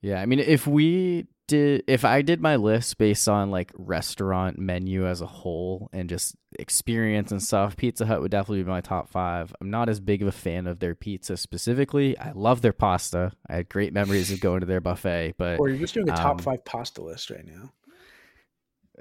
[0.00, 4.58] Yeah, I mean, if we did, if I did my list based on like restaurant
[4.58, 8.82] menu as a whole and just experience and stuff, Pizza Hut would definitely be my
[8.82, 9.54] top five.
[9.62, 12.18] I'm not as big of a fan of their pizza specifically.
[12.18, 13.32] I love their pasta.
[13.48, 16.12] I had great memories of going to their buffet, but or you're just doing a
[16.12, 17.72] top um, five pasta list right now.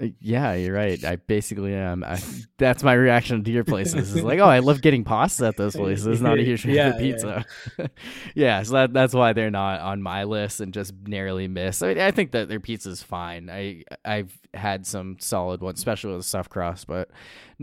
[0.02, 1.03] Uh, yeah, you're right.
[1.03, 2.03] I basically am.
[2.03, 2.20] I,
[2.57, 4.15] that's my reaction to your places.
[4.15, 6.22] Is like, oh, I love getting pasta at those places.
[6.22, 7.45] Not a huge fan yeah, pizza.
[7.78, 7.88] Yeah.
[8.36, 11.84] yeah, so that, that's why they're not on my list and just narrowly miss.
[11.84, 13.49] I mean, I think that their pizza's fine.
[13.49, 17.10] I I've had some solid ones, especially with the stuffed crust, but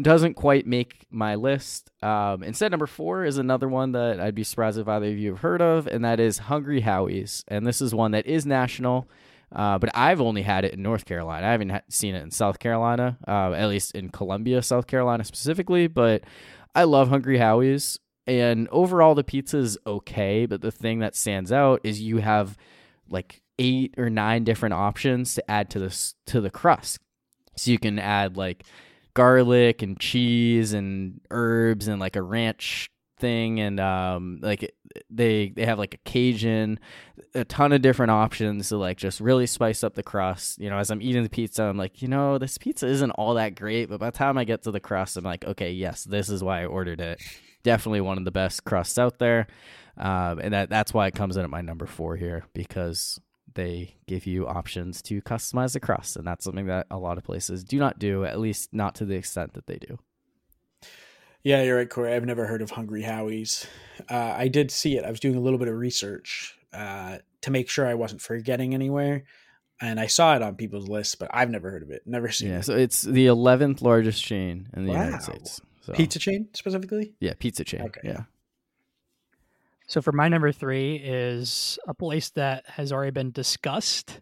[0.00, 1.90] doesn't quite make my list.
[2.02, 5.30] Um, instead, number four is another one that I'd be surprised if either of you
[5.30, 7.44] have heard of, and that is Hungry Howie's.
[7.48, 9.08] And this is one that is national.
[9.52, 11.46] Uh, but I've only had it in North Carolina.
[11.46, 15.24] I haven't ha- seen it in South Carolina, uh, at least in Columbia, South Carolina
[15.24, 15.88] specifically.
[15.88, 16.22] But
[16.74, 20.46] I love Hungry Howie's, and overall the pizza is okay.
[20.46, 22.56] But the thing that stands out is you have
[23.08, 27.00] like eight or nine different options to add to this to the crust.
[27.56, 28.64] So you can add like
[29.14, 32.89] garlic and cheese and herbs and like a ranch
[33.20, 34.74] thing and um like
[35.08, 36.78] they they have like a cajun
[37.34, 40.58] a ton of different options to like just really spice up the crust.
[40.58, 43.34] You know as i'm eating the pizza i'm like you know this pizza isn't all
[43.34, 46.04] that great but by the time i get to the crust i'm like okay yes
[46.04, 47.20] this is why i ordered it.
[47.62, 49.46] Definitely one of the best crusts out there
[49.96, 53.20] um, and that that's why it comes in at my number four here because
[53.54, 57.24] they give you options to customize the crust and that's something that a lot of
[57.24, 59.98] places do not do at least not to the extent that they do
[61.42, 62.12] yeah, you're right, Corey.
[62.12, 63.66] I've never heard of Hungry Howie's.
[64.10, 65.04] Uh, I did see it.
[65.04, 68.74] I was doing a little bit of research uh, to make sure I wasn't forgetting
[68.74, 69.24] anywhere,
[69.80, 72.02] and I saw it on people's lists, but I've never heard of it.
[72.06, 72.58] Never seen yeah, it.
[72.58, 75.04] Yeah, so it's the 11th largest chain in the wow.
[75.04, 75.60] United States.
[75.82, 75.92] So.
[75.94, 77.14] Pizza chain specifically?
[77.20, 77.82] Yeah, pizza chain.
[77.82, 78.00] Okay.
[78.04, 78.24] Yeah.
[79.86, 84.20] So for my number three is a place that has already been discussed.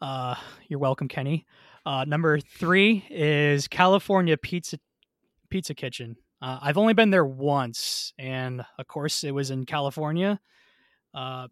[0.00, 0.34] Uh,
[0.66, 1.46] you're welcome, Kenny.
[1.84, 4.78] Uh, number three is California Pizza
[5.50, 6.16] Pizza Kitchen.
[6.40, 10.38] Uh, I've only been there once, and of course, it was in California.
[11.14, 11.48] Uh,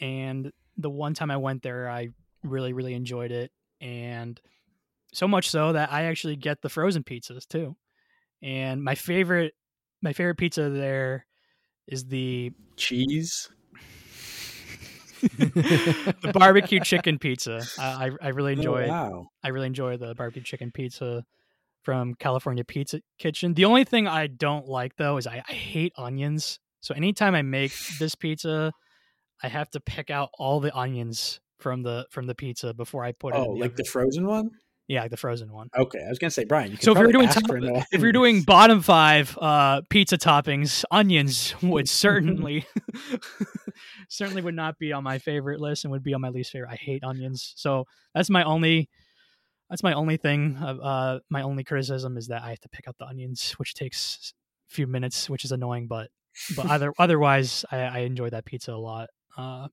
[0.00, 2.08] and the one time I went there, I
[2.42, 4.40] really, really enjoyed it, and
[5.12, 7.76] so much so that I actually get the frozen pizzas too.
[8.42, 9.52] And my favorite,
[10.00, 11.26] my favorite pizza there
[11.86, 13.50] is the cheese.
[15.38, 17.60] the barbecue chicken pizza.
[17.78, 18.86] I, I, really enjoy.
[18.86, 19.26] Oh, wow.
[19.44, 21.24] I really enjoy the barbecue chicken pizza
[21.82, 23.54] from California Pizza Kitchen.
[23.54, 26.58] The only thing I don't like though is I, I hate onions.
[26.80, 28.72] So anytime I make this pizza,
[29.42, 33.12] I have to pick out all the onions from the from the pizza before I
[33.12, 33.38] put it.
[33.38, 34.50] Oh, like the frozen one?
[34.88, 35.68] Yeah, like the frozen one.
[35.76, 36.76] Okay, I was gonna say, Brian.
[36.80, 37.44] so if you're doing top,
[37.92, 42.66] if you're doing bottom five uh, pizza toppings, onions would certainly
[44.08, 46.72] certainly would not be on my favorite list and would be on my least favorite.
[46.72, 48.90] I hate onions, so that's my only
[49.72, 50.58] that's my only thing.
[50.58, 54.34] Uh, my only criticism is that I have to pick out the onions, which takes
[54.70, 55.86] a few minutes, which is annoying.
[55.86, 56.10] But
[56.54, 59.68] but other otherwise, I, I enjoy that pizza a lot uh,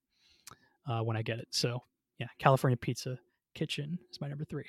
[0.87, 1.49] uh, when I get it.
[1.51, 1.83] So
[2.17, 3.19] yeah, California Pizza
[3.53, 4.67] Kitchen is my number three.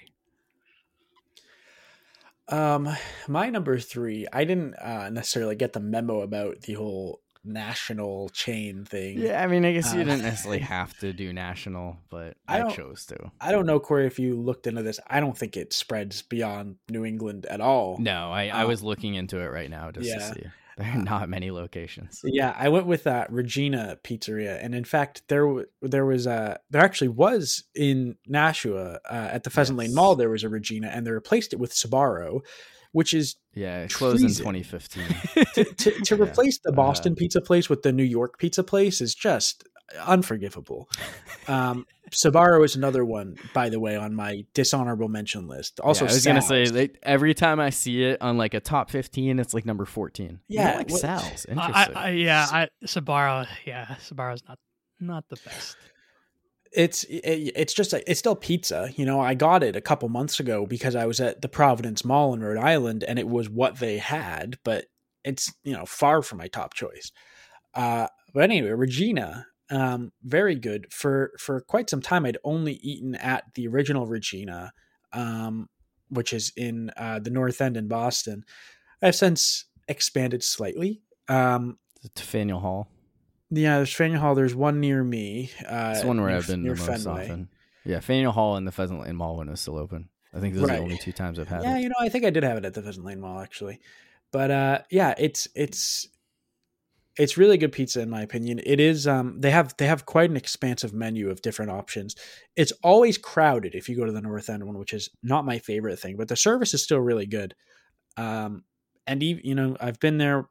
[2.48, 2.88] Um,
[3.28, 8.84] my number three, I didn't uh, necessarily get the memo about the whole national chain
[8.84, 9.18] thing.
[9.18, 12.62] Yeah, I mean, I guess you Uh, didn't necessarily have to do national, but I
[12.62, 13.30] I, chose to.
[13.40, 15.00] I don't know, Corey, if you looked into this.
[15.08, 17.96] I don't think it spreads beyond New England at all.
[17.98, 20.18] No, I, I Uh, was looking into it right now just yeah.
[20.18, 20.42] to see.
[20.78, 22.20] There are not many locations.
[22.24, 26.58] Yeah, I went with uh, Regina Pizzeria, and in fact, there w- there was a
[26.70, 30.88] there actually was in Nashua uh, at the Pheasant Lane Mall there was a Regina,
[30.88, 32.40] and they replaced it with Sbarro,
[32.92, 35.04] which is Yeah, it closed in 2015.
[35.54, 36.22] to to, to Yeah.
[36.22, 39.64] replace the Uh, Boston pizza place with the New York pizza place is just
[40.06, 40.88] unforgivable.
[41.48, 45.80] Um, Sbarro is another one, by the way, on my dishonorable mention list.
[45.80, 46.74] Also, yeah, I was gonna say Sal's.
[46.76, 50.38] they, every time I see it on like a top 15, it's like number 14.
[50.46, 51.44] You Yeah, like what- Sal's.
[51.46, 51.96] Interesting.
[51.96, 53.48] I, I, yeah, I, Sbarro.
[53.66, 54.58] Yeah, Sbarro's not
[55.00, 55.76] not the best.
[56.72, 59.20] It's it, it's just it's still pizza you know?
[59.20, 62.40] I got it a couple months ago because i was at the providence mall in
[62.40, 64.86] rhode island and it was what they had but
[65.24, 67.10] it's you know far from my top choice.
[67.74, 70.86] Uh but anyway regina um very good.
[70.92, 74.72] For for quite some time i'd only eaten at the original regina
[75.12, 75.68] um
[76.08, 78.44] which is in uh the north end in boston.
[79.02, 81.78] I've since expanded slightly um
[82.16, 82.88] Faneuil Hall.
[83.50, 86.62] Yeah there's Faneuil hall there's one near me uh It's one where near- I've been
[86.62, 87.24] the most Fenway.
[87.24, 87.48] often.
[87.84, 90.10] Yeah, Faneuil Hall and the Pheasant Lane Mall when it was still open.
[90.34, 91.64] I think those are the only two times I've had it.
[91.64, 91.82] yeah, it.
[91.82, 93.80] you know, I think I did have it at the Pheasant Lane Mall actually,
[94.32, 96.06] but uh, yeah, it's it's
[97.16, 98.60] it's really good pizza in my opinion.
[98.64, 102.14] It is um they have they have quite an expansive menu of different options.
[102.54, 105.58] It's always crowded if you go to the North End one, which is not my
[105.58, 107.54] favorite thing, but the service is still really good.
[108.16, 108.64] Um,
[109.06, 110.48] and even you know I've been there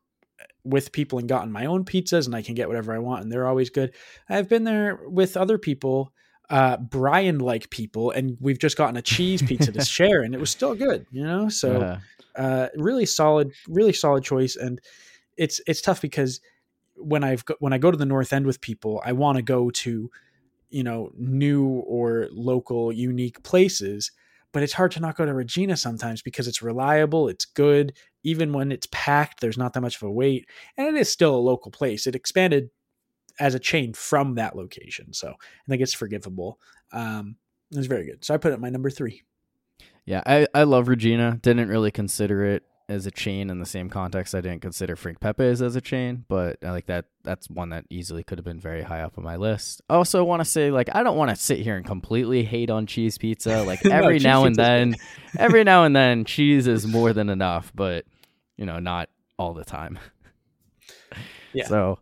[0.63, 3.31] with people and gotten my own pizzas, and I can get whatever I want, and
[3.31, 3.93] they're always good.
[4.27, 6.13] I've been there with other people
[6.49, 10.39] uh Brian like people and we've just gotten a cheese pizza to share and it
[10.39, 11.99] was still good you know so Uh,
[12.35, 14.81] uh really solid really solid choice and
[15.37, 16.41] it's it's tough because
[16.95, 19.41] when I've go, when I go to the north end with people I want to
[19.41, 20.09] go to
[20.69, 24.11] you know new or local unique places
[24.51, 28.53] but it's hard to not go to Regina sometimes because it's reliable it's good even
[28.53, 30.47] when it's packed there's not that much of a wait
[30.77, 32.69] and it is still a local place it expanded
[33.39, 36.59] as a chain from that location so I think it's forgivable
[36.91, 37.35] um
[37.71, 39.21] it's very good so I put it my number 3
[40.09, 41.37] yeah, I, I love Regina.
[41.39, 44.33] Didn't really consider it as a chain in the same context.
[44.33, 47.05] I didn't consider Frank Pepe's as a chain, but I like that.
[47.23, 49.81] That's one that easily could have been very high up on my list.
[49.89, 52.69] I also want to say, like, I don't want to sit here and completely hate
[52.69, 53.63] on cheese pizza.
[53.69, 54.95] Like every cheese now and then,
[55.37, 58.05] every now and then, cheese is more than enough, but
[58.57, 59.99] you know, not all the time.
[61.51, 61.65] Yeah.
[61.65, 61.97] So,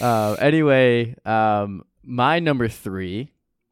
[0.00, 3.30] uh, anyway, um, my number three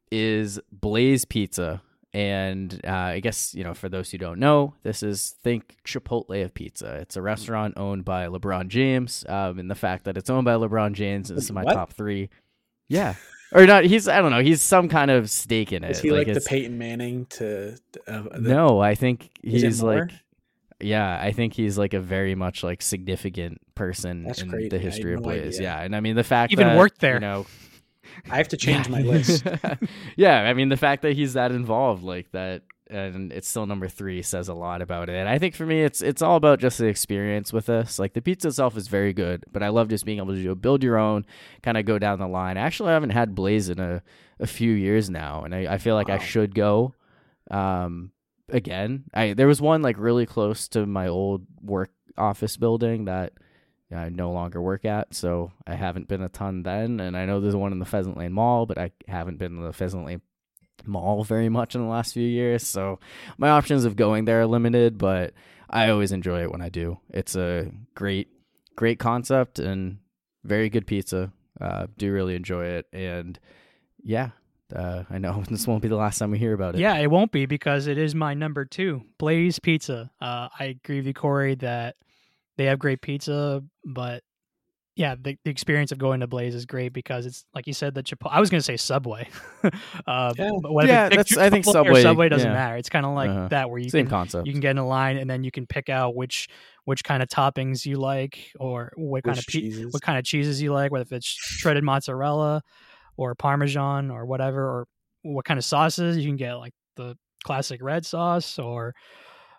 [0.09, 1.81] is Blaze Pizza.
[2.13, 6.43] And uh, I guess, you know, for those who don't know, this is think Chipotle
[6.43, 6.95] of pizza.
[6.95, 9.25] It's a restaurant owned by LeBron James.
[9.27, 11.73] Um, and the fact that it's owned by LeBron James is my What?
[11.73, 12.29] top three.
[12.87, 13.15] Yeah.
[13.53, 15.91] Or not, he's, I don't know, he's some kind of stake in it.
[15.91, 17.77] Is he like, the Peyton Manning to?
[18.07, 20.09] Uh, the, no, I think he's like,
[20.81, 24.69] yeah, I think he's like a very much like significant person That's in crazy.
[24.69, 25.55] the I had history of no Blaze.
[25.55, 25.61] idea.
[25.69, 27.15] Yeah, and I mean the fact Even that, worked there.
[27.15, 27.45] You know,
[28.29, 28.91] I have to change yeah.
[28.91, 29.45] my list.
[30.15, 33.87] yeah, I mean the fact that he's that involved like that, and it's still number
[33.87, 35.15] three says a lot about it.
[35.15, 37.99] And I think for me, it's it's all about just the experience with this.
[37.99, 40.55] Like the pizza itself is very good, but I love just being able to do,
[40.55, 41.25] build your own,
[41.63, 42.57] kind of go down the line.
[42.57, 44.01] Actually, I haven't had Blaze in a
[44.39, 46.93] a few years now, and I, I feel like I should go.
[47.49, 48.11] Um,
[48.49, 53.33] again, I there was one like really close to my old work office building that
[53.93, 56.99] I no longer work at, so I haven't been a ton then.
[56.99, 59.63] And I know there's one in the Pheasant Lane Mall, but I haven't been in
[59.63, 60.21] the Pheasant Lane
[60.85, 62.67] Mall very much in the last few years.
[62.67, 62.99] So
[63.37, 65.33] my options of going there are limited, but
[65.69, 66.99] I always enjoy it when I do.
[67.09, 68.27] It's a great,
[68.75, 69.99] great concept and
[70.43, 71.31] very good pizza.
[71.59, 73.39] Uh, do really enjoy it, and
[74.03, 74.29] yeah,
[74.75, 76.81] uh, I know this won't be the last time we hear about it.
[76.81, 80.11] Yeah, it won't be because it is my number two, Blaze Pizza.
[80.21, 81.95] Uh, I agree with you, Corey, that
[82.57, 84.23] they have great pizza, but
[84.95, 87.93] yeah, the, the experience of going to Blaze is great because it's like you said,
[87.93, 88.31] the Chipotle.
[88.31, 89.29] I was going to say Subway,
[89.63, 90.51] uh, Yeah.
[90.59, 92.53] but whether Yeah, you pick that's- I think Subway- Subway doesn't yeah.
[92.55, 92.77] matter.
[92.77, 93.47] It's kind of like Uh-huh.
[93.49, 94.47] that where you same can concept.
[94.47, 96.47] you can get in a line and then you can pick out which
[96.85, 100.61] which kind of toppings you like or what kind of pe- what kind of cheeses
[100.61, 102.63] you like, whether if it's shredded mozzarella
[103.17, 104.87] or parmesan or whatever, or
[105.21, 108.95] what kind of sauces you can get, like the classic red sauce or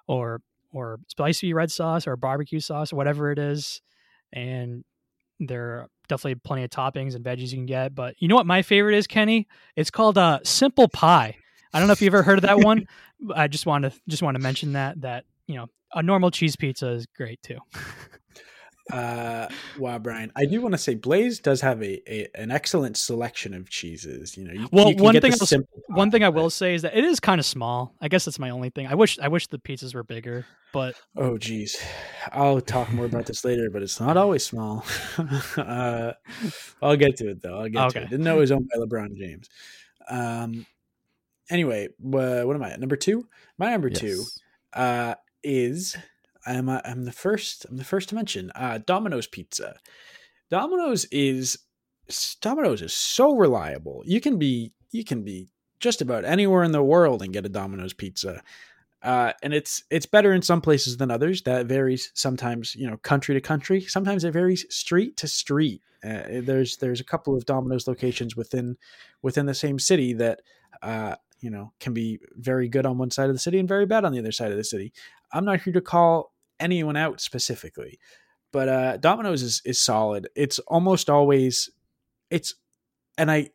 [0.09, 0.41] or
[0.73, 3.81] or spicy red sauce or barbecue sauce or whatever it is,
[4.33, 4.85] and
[5.41, 7.95] there are definitely plenty of toppings and veggies you can get.
[7.95, 9.47] But you know what my favorite is, Kenny?
[9.77, 11.37] It's called uh, simple pie.
[11.73, 12.87] I don't know if you've ever heard of that one.
[13.35, 16.57] I just want to just want to mention that that you know a normal cheese
[16.57, 17.59] pizza is great too.
[18.93, 20.33] Uh, wow, Brian.
[20.35, 24.37] I do want to say Blaze does have a, a an excellent selection of cheeses.
[24.37, 26.31] You know, you, Well, you can one get thing the I'll simple One thing I
[26.31, 27.95] will say is that it is kind of small.
[28.01, 28.87] I guess that's my only thing.
[28.87, 31.77] I wish I wish the pizzas were bigger, but Oh, geez.
[32.33, 34.85] I'll talk more about this later, but it's not always small.
[35.59, 36.13] uh,
[36.83, 37.61] I'll get to it though.
[37.61, 38.11] I'll get to it.
[38.11, 39.49] Didn't know it was owned by LeBron James.
[40.09, 40.67] Um.
[41.51, 42.81] Anyway, wha- what am I at?
[42.81, 43.27] Number two.
[43.59, 44.23] My number two
[44.75, 45.97] uh, is
[46.49, 49.77] I'm uh, I'm the first I'm the first to mention uh, Domino's Pizza.
[50.51, 51.59] Domino's is
[52.41, 54.03] Domino's is so reliable.
[54.07, 55.49] You can be you can be
[55.81, 58.43] just about anywhere in the world and get a Domino's pizza.
[59.03, 61.43] Uh, and it's it's better in some places than others.
[61.43, 63.83] That varies sometimes, you know, country to country.
[63.83, 65.83] Sometimes it varies street to street.
[66.03, 68.77] Uh, there's there's a couple of Domino's locations within
[69.23, 70.41] within the same city that
[70.83, 73.87] uh, you know can be very good on one side of the city and very
[73.87, 74.93] bad on the other side of the city.
[75.33, 77.99] I'm not here to call anyone out specifically,
[78.53, 80.29] but uh, Domino's is is solid.
[80.35, 81.71] It's almost always
[82.31, 82.55] it's
[83.17, 83.51] and I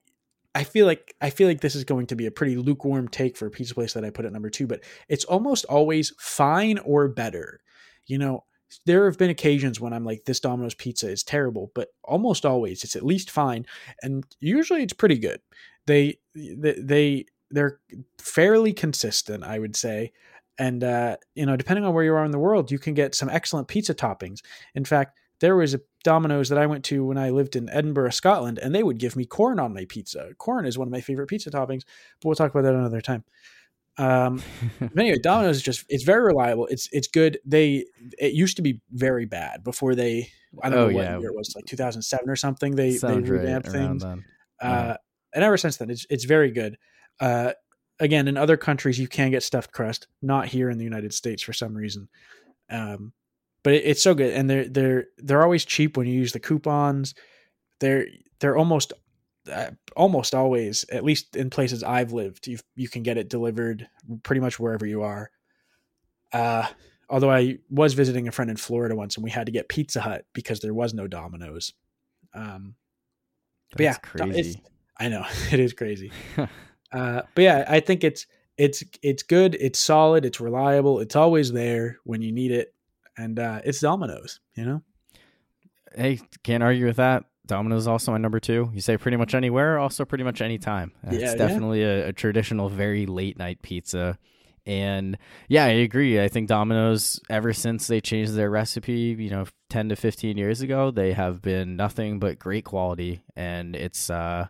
[0.56, 3.38] I feel like I feel like this is going to be a pretty lukewarm take
[3.38, 6.78] for a pizza place that I put at number two, but it's almost always fine
[6.80, 7.62] or better.
[8.06, 8.44] You know,
[8.86, 12.84] there have been occasions when I'm like, this Domino's pizza is terrible, but almost always
[12.84, 13.66] it's at least fine,
[14.04, 15.42] and usually it's pretty good.
[15.88, 17.80] They they, they they're
[18.20, 20.12] fairly consistent, I would say.
[20.58, 23.16] And uh, you know, depending on where you are in the world, you can get
[23.16, 24.40] some excellent pizza toppings.
[24.76, 28.12] In fact, there was a Domino's that I went to when I lived in Edinburgh,
[28.12, 30.30] Scotland, and they would give me corn on my pizza.
[30.38, 31.82] Corn is one of my favorite pizza toppings,
[32.22, 33.24] but we'll talk about that another time.
[33.98, 34.42] Um,
[34.98, 36.68] anyway, Domino's is just it's very reliable.
[36.68, 37.40] It's it's good.
[37.46, 37.86] They
[38.20, 40.30] it used to be very bad before they
[40.62, 41.20] I don't Oh, know what yeah.
[41.20, 42.76] year it was, like 2007 or something.
[42.76, 44.04] They they Sounds right revamped around things.
[44.04, 44.26] then.
[44.62, 44.98] Uh,
[45.34, 46.78] and ever since then, it's it's very good.
[47.20, 47.54] Uh,
[48.04, 51.42] again, in other countries, you can get stuffed crust, not here in the United States
[51.42, 52.10] for some reason.
[52.70, 53.14] Um,
[53.64, 56.40] but it, it's so good, and they're they're they're always cheap when you use the
[56.40, 57.16] coupons.
[57.80, 58.08] They're
[58.40, 58.92] they're almost
[59.52, 63.88] uh, almost always, at least in places I've lived, you you can get it delivered
[64.24, 65.32] pretty much wherever you are.
[66.34, 66.68] Uh,
[67.10, 70.02] although I was visiting a friend in Florida once, and we had to get Pizza
[70.02, 71.72] Hut because there was no Domino's.
[72.34, 72.76] Um,
[73.72, 74.62] but yeah, crazy.
[75.00, 76.12] I know it is crazy.
[76.94, 78.26] uh, but yeah, I think it's
[78.58, 79.56] it's it's good.
[79.56, 80.26] It's solid.
[80.26, 81.00] It's reliable.
[81.00, 82.74] It's always there when you need it,
[83.18, 84.40] and uh, it's Domino's.
[84.56, 84.82] You know,
[85.96, 87.26] hey, can't argue with that.
[87.46, 88.70] Domino's also my number two.
[88.74, 90.94] You say pretty much anywhere, also pretty much anytime.
[91.04, 91.36] It's Yeah, yeah.
[91.36, 94.18] definitely a, a traditional, very late night pizza.
[94.66, 95.18] And
[95.50, 96.22] yeah, I agree.
[96.22, 100.62] I think Domino's, ever since they changed their recipe, you know, 10 to 15 years
[100.62, 103.24] ago, they have been nothing but great quality.
[103.36, 104.48] And it's, uh,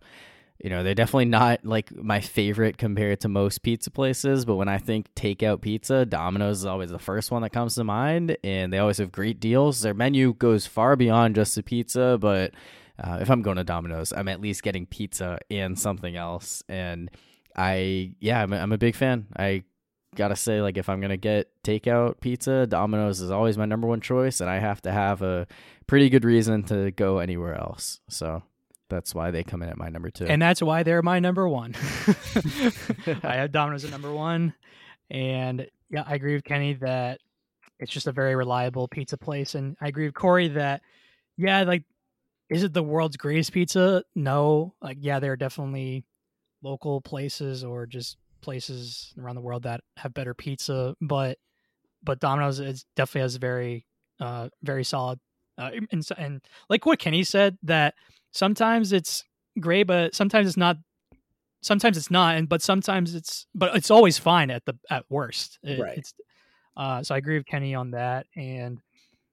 [0.60, 4.46] you know, they're definitely not like my favorite compared to most pizza places.
[4.46, 7.84] But when I think takeout pizza, Domino's is always the first one that comes to
[7.84, 8.38] mind.
[8.44, 9.82] And they always have great deals.
[9.82, 12.18] Their menu goes far beyond just the pizza.
[12.20, 12.54] But
[13.04, 16.64] uh, if I'm going to Domino's, I'm at least getting pizza and something else.
[16.70, 17.12] And
[17.56, 19.28] I, yeah, I'm a, I'm a big fan.
[19.38, 19.64] I
[20.16, 24.02] gotta say, like, if I'm gonna get takeout pizza, Domino's is always my number one
[24.02, 25.48] choice, and I have to have a
[25.88, 28.00] pretty good reason to go anywhere else.
[28.10, 28.44] So
[28.94, 30.26] that's why they come in at my number two.
[30.26, 31.76] and that's why they're my number one.
[33.24, 34.54] I have Domino's at number one,
[35.10, 37.20] and yeah, I agree with Kenny that
[37.80, 40.82] it's just a very reliable pizza place, and I agree with Corey that
[41.38, 41.84] yeah, like,
[42.50, 44.04] is it the world's greatest pizza?
[44.16, 46.06] No, like yeah, there are definitely
[46.62, 51.38] local places or just places around the world that have better pizza, but
[52.04, 53.86] but Domino's is definitely has very
[54.20, 55.20] uh very solid
[55.58, 57.96] uh, and and like what Kenny said that
[58.34, 59.24] sometimes it's
[59.60, 60.78] great, but sometimes it's not.
[61.62, 65.60] Sometimes it's not, and but sometimes it's but it's always fine at the at worst.
[65.64, 65.98] It- Right.
[66.00, 66.14] It's
[66.76, 68.80] uh, so I agree with Kenny on that, and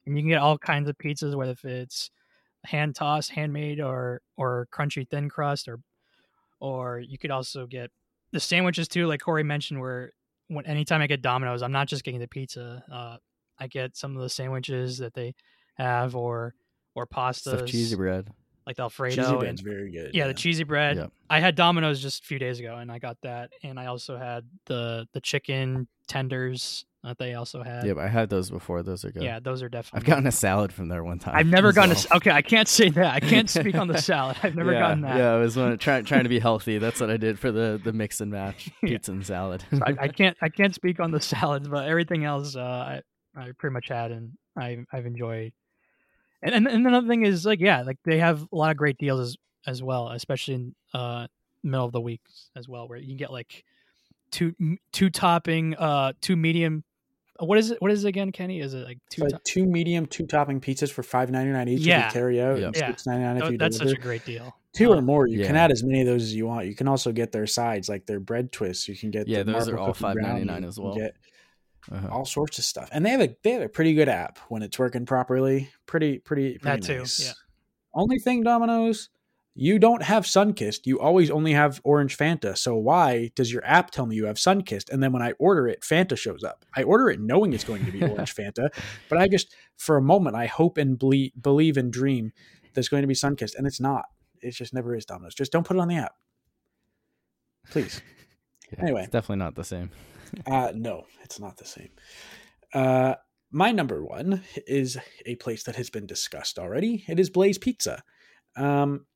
[0.07, 2.11] and you can get all kinds of pizzas, whether if it's
[2.65, 5.81] hand tossed, handmade, or or crunchy thin crust, or
[6.61, 7.91] or you could also get
[8.33, 10.12] the sandwiches too, like Corey mentioned, where
[10.47, 12.85] when anytime I get Domino's, I'm not just getting the pizza.
[12.93, 13.17] Uh,
[13.59, 15.35] I get some of the sandwiches that they
[15.75, 16.55] have, or
[16.95, 18.29] or pastas, Stuffed cheesy bread.
[18.67, 19.17] Like the Alfredo.
[19.23, 20.15] cheesy and- very good.
[20.15, 20.97] yeah, the cheesy bread.
[20.97, 21.13] Yep.
[21.29, 24.17] I had Domino's just a few days ago, and I got that, and I also
[24.17, 27.87] had the the chicken tenders that they also had.
[27.87, 28.83] Yep, I had those before.
[28.83, 29.23] Those are good.
[29.23, 30.01] Yeah, those are definitely.
[30.01, 31.35] I've gotten a salad from there one time.
[31.37, 31.97] I've never as gotten.
[32.13, 33.15] A, okay, I can't say that.
[33.15, 34.37] I can't speak on the salad.
[34.43, 35.17] I've never yeah, gotten that.
[35.17, 36.77] Yeah, I was one, trying trying to be healthy.
[36.79, 38.91] That's what I did for the the mix and match Yeah.
[38.91, 39.65] pizza and salad.
[39.73, 40.37] So I, I can't.
[40.43, 43.01] I can't speak on the salads, but everything else, uh, I
[43.41, 45.53] I pretty much had, and I I've enjoyed.
[46.43, 48.97] And, and and another thing is like yeah, like they have a lot of great
[48.99, 49.36] deals as
[49.67, 51.27] as well, especially in uh
[51.62, 52.23] middle of the week
[52.57, 53.65] as well, where you can get like
[54.31, 54.55] two
[54.93, 56.85] two topping, uh two medium
[57.43, 57.81] what is it?
[57.81, 58.60] What is it again, Kenny?
[58.60, 59.23] Is it like two?
[59.23, 61.81] Like to- two medium, two topping pizzas for five ninety nine each.
[61.81, 62.09] Yeah.
[62.09, 62.77] If you carry out, Yep.
[62.77, 62.86] Yeah.
[62.89, 63.94] six ninety nine if you that's deliver.
[63.97, 64.55] such a great deal.
[64.75, 66.67] Two Uh, or more, you can add as many of those as you want.
[66.67, 68.89] You can also get their sides, like their bread twists.
[68.89, 70.44] You can get Yeah, the those are all cookie brownie.
[70.44, 70.94] $5.99 You as can well.
[70.97, 71.17] Get
[71.91, 72.09] Uh-huh.
[72.12, 74.62] all sorts of stuff, and they have a they have a pretty good app when
[74.62, 75.70] it's working properly.
[75.86, 77.33] Pretty pretty, pretty That too, yeah.
[77.93, 79.09] Only thing, Domino's,
[79.57, 80.86] you don't have Sunkist.
[80.86, 82.57] You always only have Orange Fanta.
[82.57, 84.91] So why does your app tell me you have Sunkist?
[84.91, 86.65] And then when I order it, Fanta shows up.
[86.77, 88.69] I order it knowing it's going to be Orange Fanta,
[89.09, 92.33] but I just for a moment I hope and ble- believe and dream
[92.75, 94.05] there's going to be Sunkist, and it's not.
[94.41, 95.35] It just never is Domino's.
[95.35, 96.15] Just don't put it on the app,
[97.70, 98.01] please.
[98.73, 99.01] Yeah, Anyway.
[99.02, 99.91] it's definitely not the same.
[100.47, 101.91] Uh, no, it's not the same.
[102.73, 103.15] Uh,
[103.50, 107.05] my number one is a place that has been discussed already.
[107.09, 108.02] It is Blaze Pizza.
[108.57, 109.07] Um,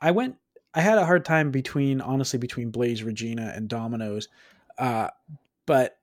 [0.00, 0.36] I went.
[0.74, 4.28] I had a hard time between honestly between Blaze Regina and Domino's,
[4.78, 5.08] uh,
[5.66, 5.98] but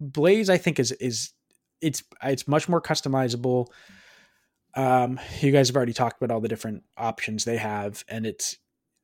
[0.00, 1.32] Blaze I think is is
[1.80, 3.68] it's it's much more customizable.
[4.74, 8.58] Um, you guys have already talked about all the different options they have, and it's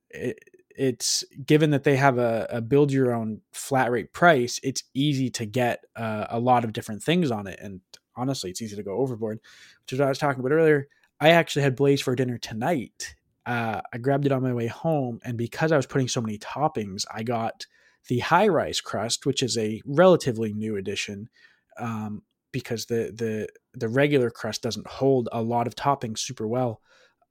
[0.09, 0.39] it,
[0.77, 5.29] it's given that they have a, a build your own flat rate price, it's easy
[5.31, 7.59] to get uh, a lot of different things on it.
[7.61, 7.81] And
[8.15, 9.39] honestly, it's easy to go overboard,
[9.83, 10.87] which is what I was talking about earlier.
[11.19, 13.15] I actually had Blaze for dinner tonight.
[13.45, 16.37] Uh, I grabbed it on my way home, and because I was putting so many
[16.37, 17.65] toppings, I got
[18.07, 21.29] the high rise crust, which is a relatively new addition,
[21.77, 26.81] um, because the the the regular crust doesn't hold a lot of toppings super well.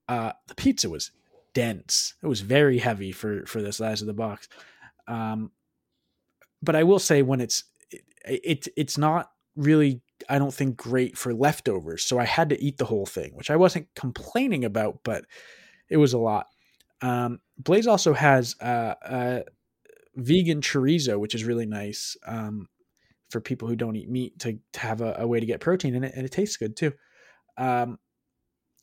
[0.09, 1.13] Uh, the pizza was
[1.55, 2.15] dense.
[2.23, 4.49] It was very heavy for for the size of the box.
[5.07, 5.51] Um,
[6.63, 8.03] but I will say when it's it,
[8.45, 12.05] it it's not really I don't think great for leftovers.
[12.05, 15.25] So I had to eat the whole thing, which I wasn't complaining about, but
[15.89, 16.47] it was a lot.
[17.03, 19.45] Um, Blaze also has uh, a
[20.17, 22.69] vegan chorizo, which is really nice um,
[23.31, 25.95] for people who don't eat meat to, to have a, a way to get protein
[25.95, 26.93] in it, and it tastes good too.
[27.57, 27.99] Um,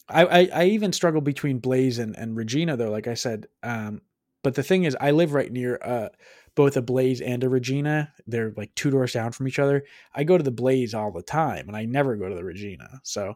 [0.09, 3.47] I, I, I even struggle between Blaze and, and Regina though, like I said.
[3.63, 4.01] Um,
[4.43, 6.09] but the thing is, I live right near uh,
[6.55, 8.13] both a Blaze and a Regina.
[8.27, 9.83] They're like two doors down from each other.
[10.13, 13.01] I go to the Blaze all the time, and I never go to the Regina.
[13.03, 13.35] So,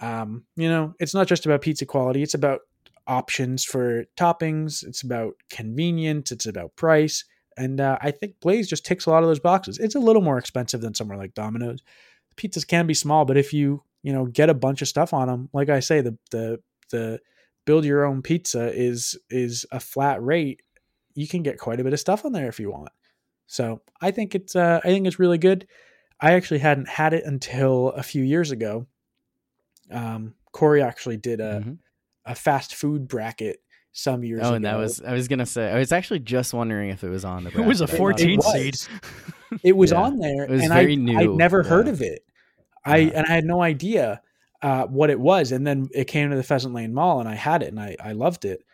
[0.00, 2.60] um, you know, it's not just about pizza quality; it's about
[3.06, 4.84] options for toppings.
[4.86, 6.30] It's about convenience.
[6.32, 7.24] It's about price,
[7.56, 9.78] and uh, I think Blaze just ticks a lot of those boxes.
[9.78, 11.80] It's a little more expensive than somewhere like Domino's.
[12.36, 15.26] Pizzas can be small, but if you you know get a bunch of stuff on
[15.26, 16.60] them, like I say, the the
[16.92, 17.18] the
[17.64, 20.62] build your own pizza is is a flat rate.
[21.14, 22.90] You can get quite a bit of stuff on there if you want.
[23.48, 25.66] So I think it's uh, I think it's really good.
[26.20, 28.86] I actually hadn't had it until a few years ago.
[29.90, 31.78] Um, Corey actually did a Mhm.
[32.24, 33.60] a fast food bracket
[33.92, 34.50] some years ago.
[34.50, 37.08] Oh, and that was I was gonna say I was actually just wondering if it
[37.08, 37.50] was on the.
[37.60, 37.98] It was a bracket.
[37.98, 38.52] 14 It was.
[38.52, 38.76] seed.
[39.62, 40.02] it was Yeah.
[40.02, 42.24] on there It was and very I, new, I'd never heard of it
[42.86, 43.10] i Yeah.
[43.16, 44.20] and i had no idea
[44.62, 47.34] uh, what it was and then it came to the pheasant lane mall and i
[47.34, 48.64] had it and i, I loved it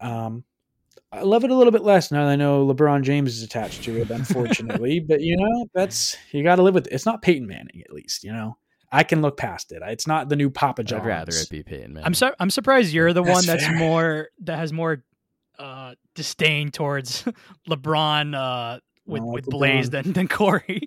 [0.00, 0.44] um,
[1.12, 3.82] i love it a little bit less now that i know lebron james is attached
[3.84, 7.22] to it unfortunately but you know that's you got to live with it it's not
[7.22, 8.56] peyton manning at least you know
[8.92, 11.62] i can look past it it's not the new papa john's I'd rather it be
[11.62, 12.06] Peyton Manning.
[12.06, 13.78] I'm so, I'm surprised you're the That's one that's fair.
[13.78, 15.02] more that has more
[15.58, 17.24] uh, disdain towards
[17.68, 20.02] LeBron uh, with like with Blaze LeBron.
[20.04, 20.82] than than Corey.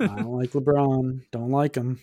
[0.00, 2.00] i don't like lebron don't like him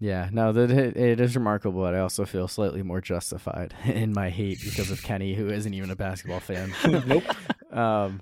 [0.00, 4.12] Yeah, no, that it, it is remarkable, but I also feel slightly more justified in
[4.12, 6.72] my hate because of Kenny, who isn't even a basketball fan.
[7.06, 7.24] nope
[7.72, 8.20] um,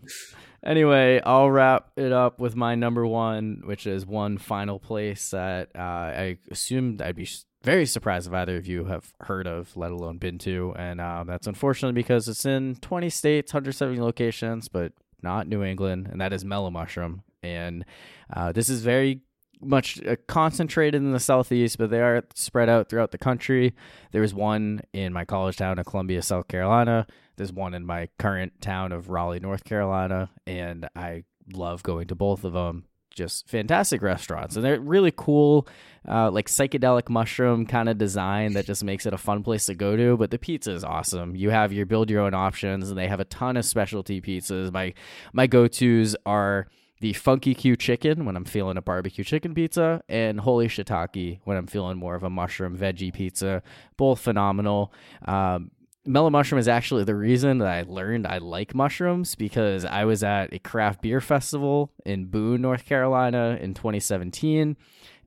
[0.65, 5.71] anyway, I'll wrap it up with my number one, which is one final place that
[5.75, 7.29] uh, I assumed I'd be
[7.63, 11.25] very surprised if either of you have heard of, let alone been to, and uh,
[11.27, 14.93] that's unfortunately because it's in 20 states, 170 locations, but
[15.27, 17.85] not New England, and that is Mellow Mushroom, and
[18.33, 19.23] uh, this is very
[19.61, 23.75] much uh, concentrated in the southeast, but they are spread out throughout the country.
[24.13, 27.07] There's one in my college town of Columbia, South Carolina.
[27.37, 32.15] There's one in my current town of Raleigh, North Carolina, and I love going to
[32.15, 32.85] both of them.
[33.17, 35.67] Just fantastic restaurants, and they're really cool,
[36.07, 39.75] uh, like psychedelic mushroom kind of design that just makes it a fun place to
[39.75, 40.19] go to.
[40.19, 41.35] But the pizza is awesome.
[41.35, 44.71] You have your build your own options, and they have a ton of specialty pizzas.
[44.71, 44.93] My
[45.33, 46.67] my go tos are
[47.01, 51.57] the Funky Q chicken when I'm feeling a barbecue chicken pizza, and Holy Shiitake when
[51.57, 53.63] I'm feeling more of a mushroom veggie pizza.
[53.97, 54.93] Both phenomenal.
[55.25, 55.71] Um,
[56.07, 60.23] Mellow Mushroom is actually the reason that I learned I like mushrooms because I was
[60.23, 64.77] at a craft beer festival in Boone, North Carolina in 2017.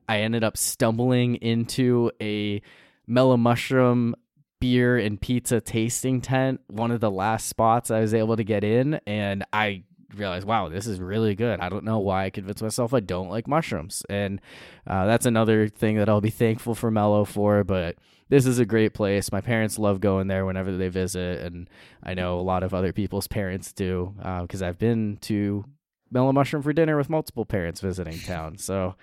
[0.08, 2.62] I ended up stumbling into a
[3.06, 4.16] Mellow Mushroom
[4.58, 8.64] beer and pizza tasting tent, one of the last spots I was able to get
[8.64, 9.84] in, and I
[10.14, 11.60] realized, wow, this is really good.
[11.60, 14.02] I don't know why I convinced myself I don't like mushrooms.
[14.08, 14.40] And
[14.86, 17.64] uh, that's another thing that I'll be thankful for Mellow for.
[17.64, 17.96] But
[18.30, 19.30] this is a great place.
[19.30, 21.40] My parents love going there whenever they visit.
[21.40, 21.68] And
[22.02, 25.64] I know a lot of other people's parents do because uh, I've been to
[26.12, 28.56] Mellow Mushroom for dinner with multiple parents visiting town.
[28.56, 28.94] So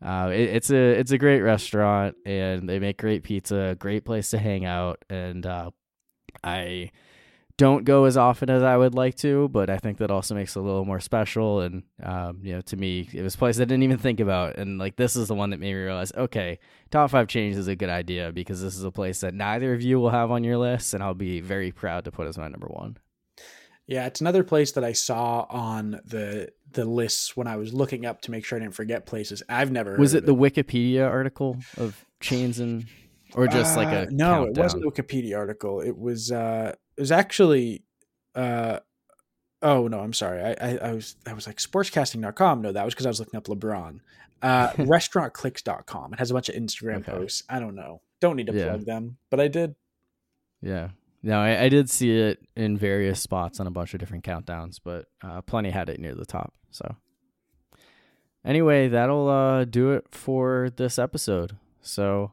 [0.00, 4.30] uh, it, it's a it's a great restaurant and they make great pizza, great place
[4.30, 5.70] to hang out, and uh,
[6.44, 6.92] I
[7.58, 10.54] don't go as often as I would like to, but I think that also makes
[10.54, 11.60] it a little more special.
[11.60, 14.56] And um, you know, to me, it was a place I didn't even think about,
[14.56, 16.58] and like this is the one that made me realize, okay,
[16.90, 19.80] top five change is a good idea because this is a place that neither of
[19.80, 22.48] you will have on your list, and I'll be very proud to put as my
[22.48, 22.98] number one.
[23.86, 28.04] Yeah, it's another place that I saw on the the lists when I was looking
[28.04, 29.42] up to make sure I didn't forget places.
[29.48, 32.86] I've never was it, it, the Wikipedia article of chains and
[33.34, 34.48] or just like a uh, no, countdown?
[34.48, 35.80] it wasn't a Wikipedia article.
[35.80, 37.82] It was uh was actually
[38.34, 38.80] uh
[39.62, 40.42] oh no, I'm sorry.
[40.42, 42.62] I I, I was I was like sportscasting.com.
[42.62, 44.00] No, that was because I was looking up LeBron.
[44.42, 46.12] Uh restaurantclicks.com.
[46.14, 47.12] It has a bunch of Instagram okay.
[47.12, 47.42] posts.
[47.48, 48.00] I don't know.
[48.20, 48.68] Don't need to yeah.
[48.68, 49.74] plug them, but I did.
[50.62, 50.90] Yeah.
[51.22, 54.78] No, I, I, did see it in various spots on a bunch of different countdowns,
[54.82, 56.54] but uh, plenty had it near the top.
[56.70, 56.94] So,
[58.44, 61.56] anyway, that'll uh, do it for this episode.
[61.80, 62.32] So,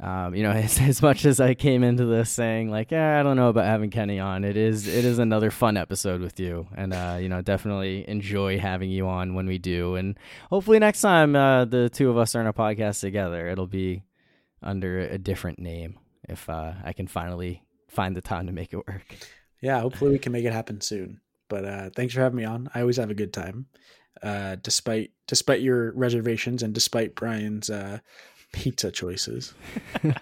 [0.00, 3.22] um, you know, as, as much as I came into this saying like, yeah, I
[3.22, 6.66] don't know about having Kenny on, it is it is another fun episode with you,
[6.76, 10.18] and uh, you know, definitely enjoy having you on when we do, and
[10.50, 14.02] hopefully next time uh, the two of us are in a podcast together, it'll be
[14.62, 15.98] under a different name
[16.28, 19.04] if uh, I can finally find the time to make it work.
[19.60, 21.20] Yeah, hopefully we can make it happen soon.
[21.48, 22.68] But uh, thanks for having me on.
[22.74, 23.66] I always have a good time,
[24.22, 27.98] uh, despite despite your reservations and despite Brian's uh,
[28.54, 29.52] pizza choices.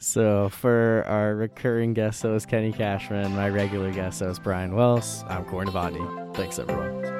[0.00, 5.44] so for our recurring guest host Kenny Cashman, my regular guest host Brian Wells, I'm
[5.44, 5.66] Corey
[6.34, 7.15] Thanks everyone.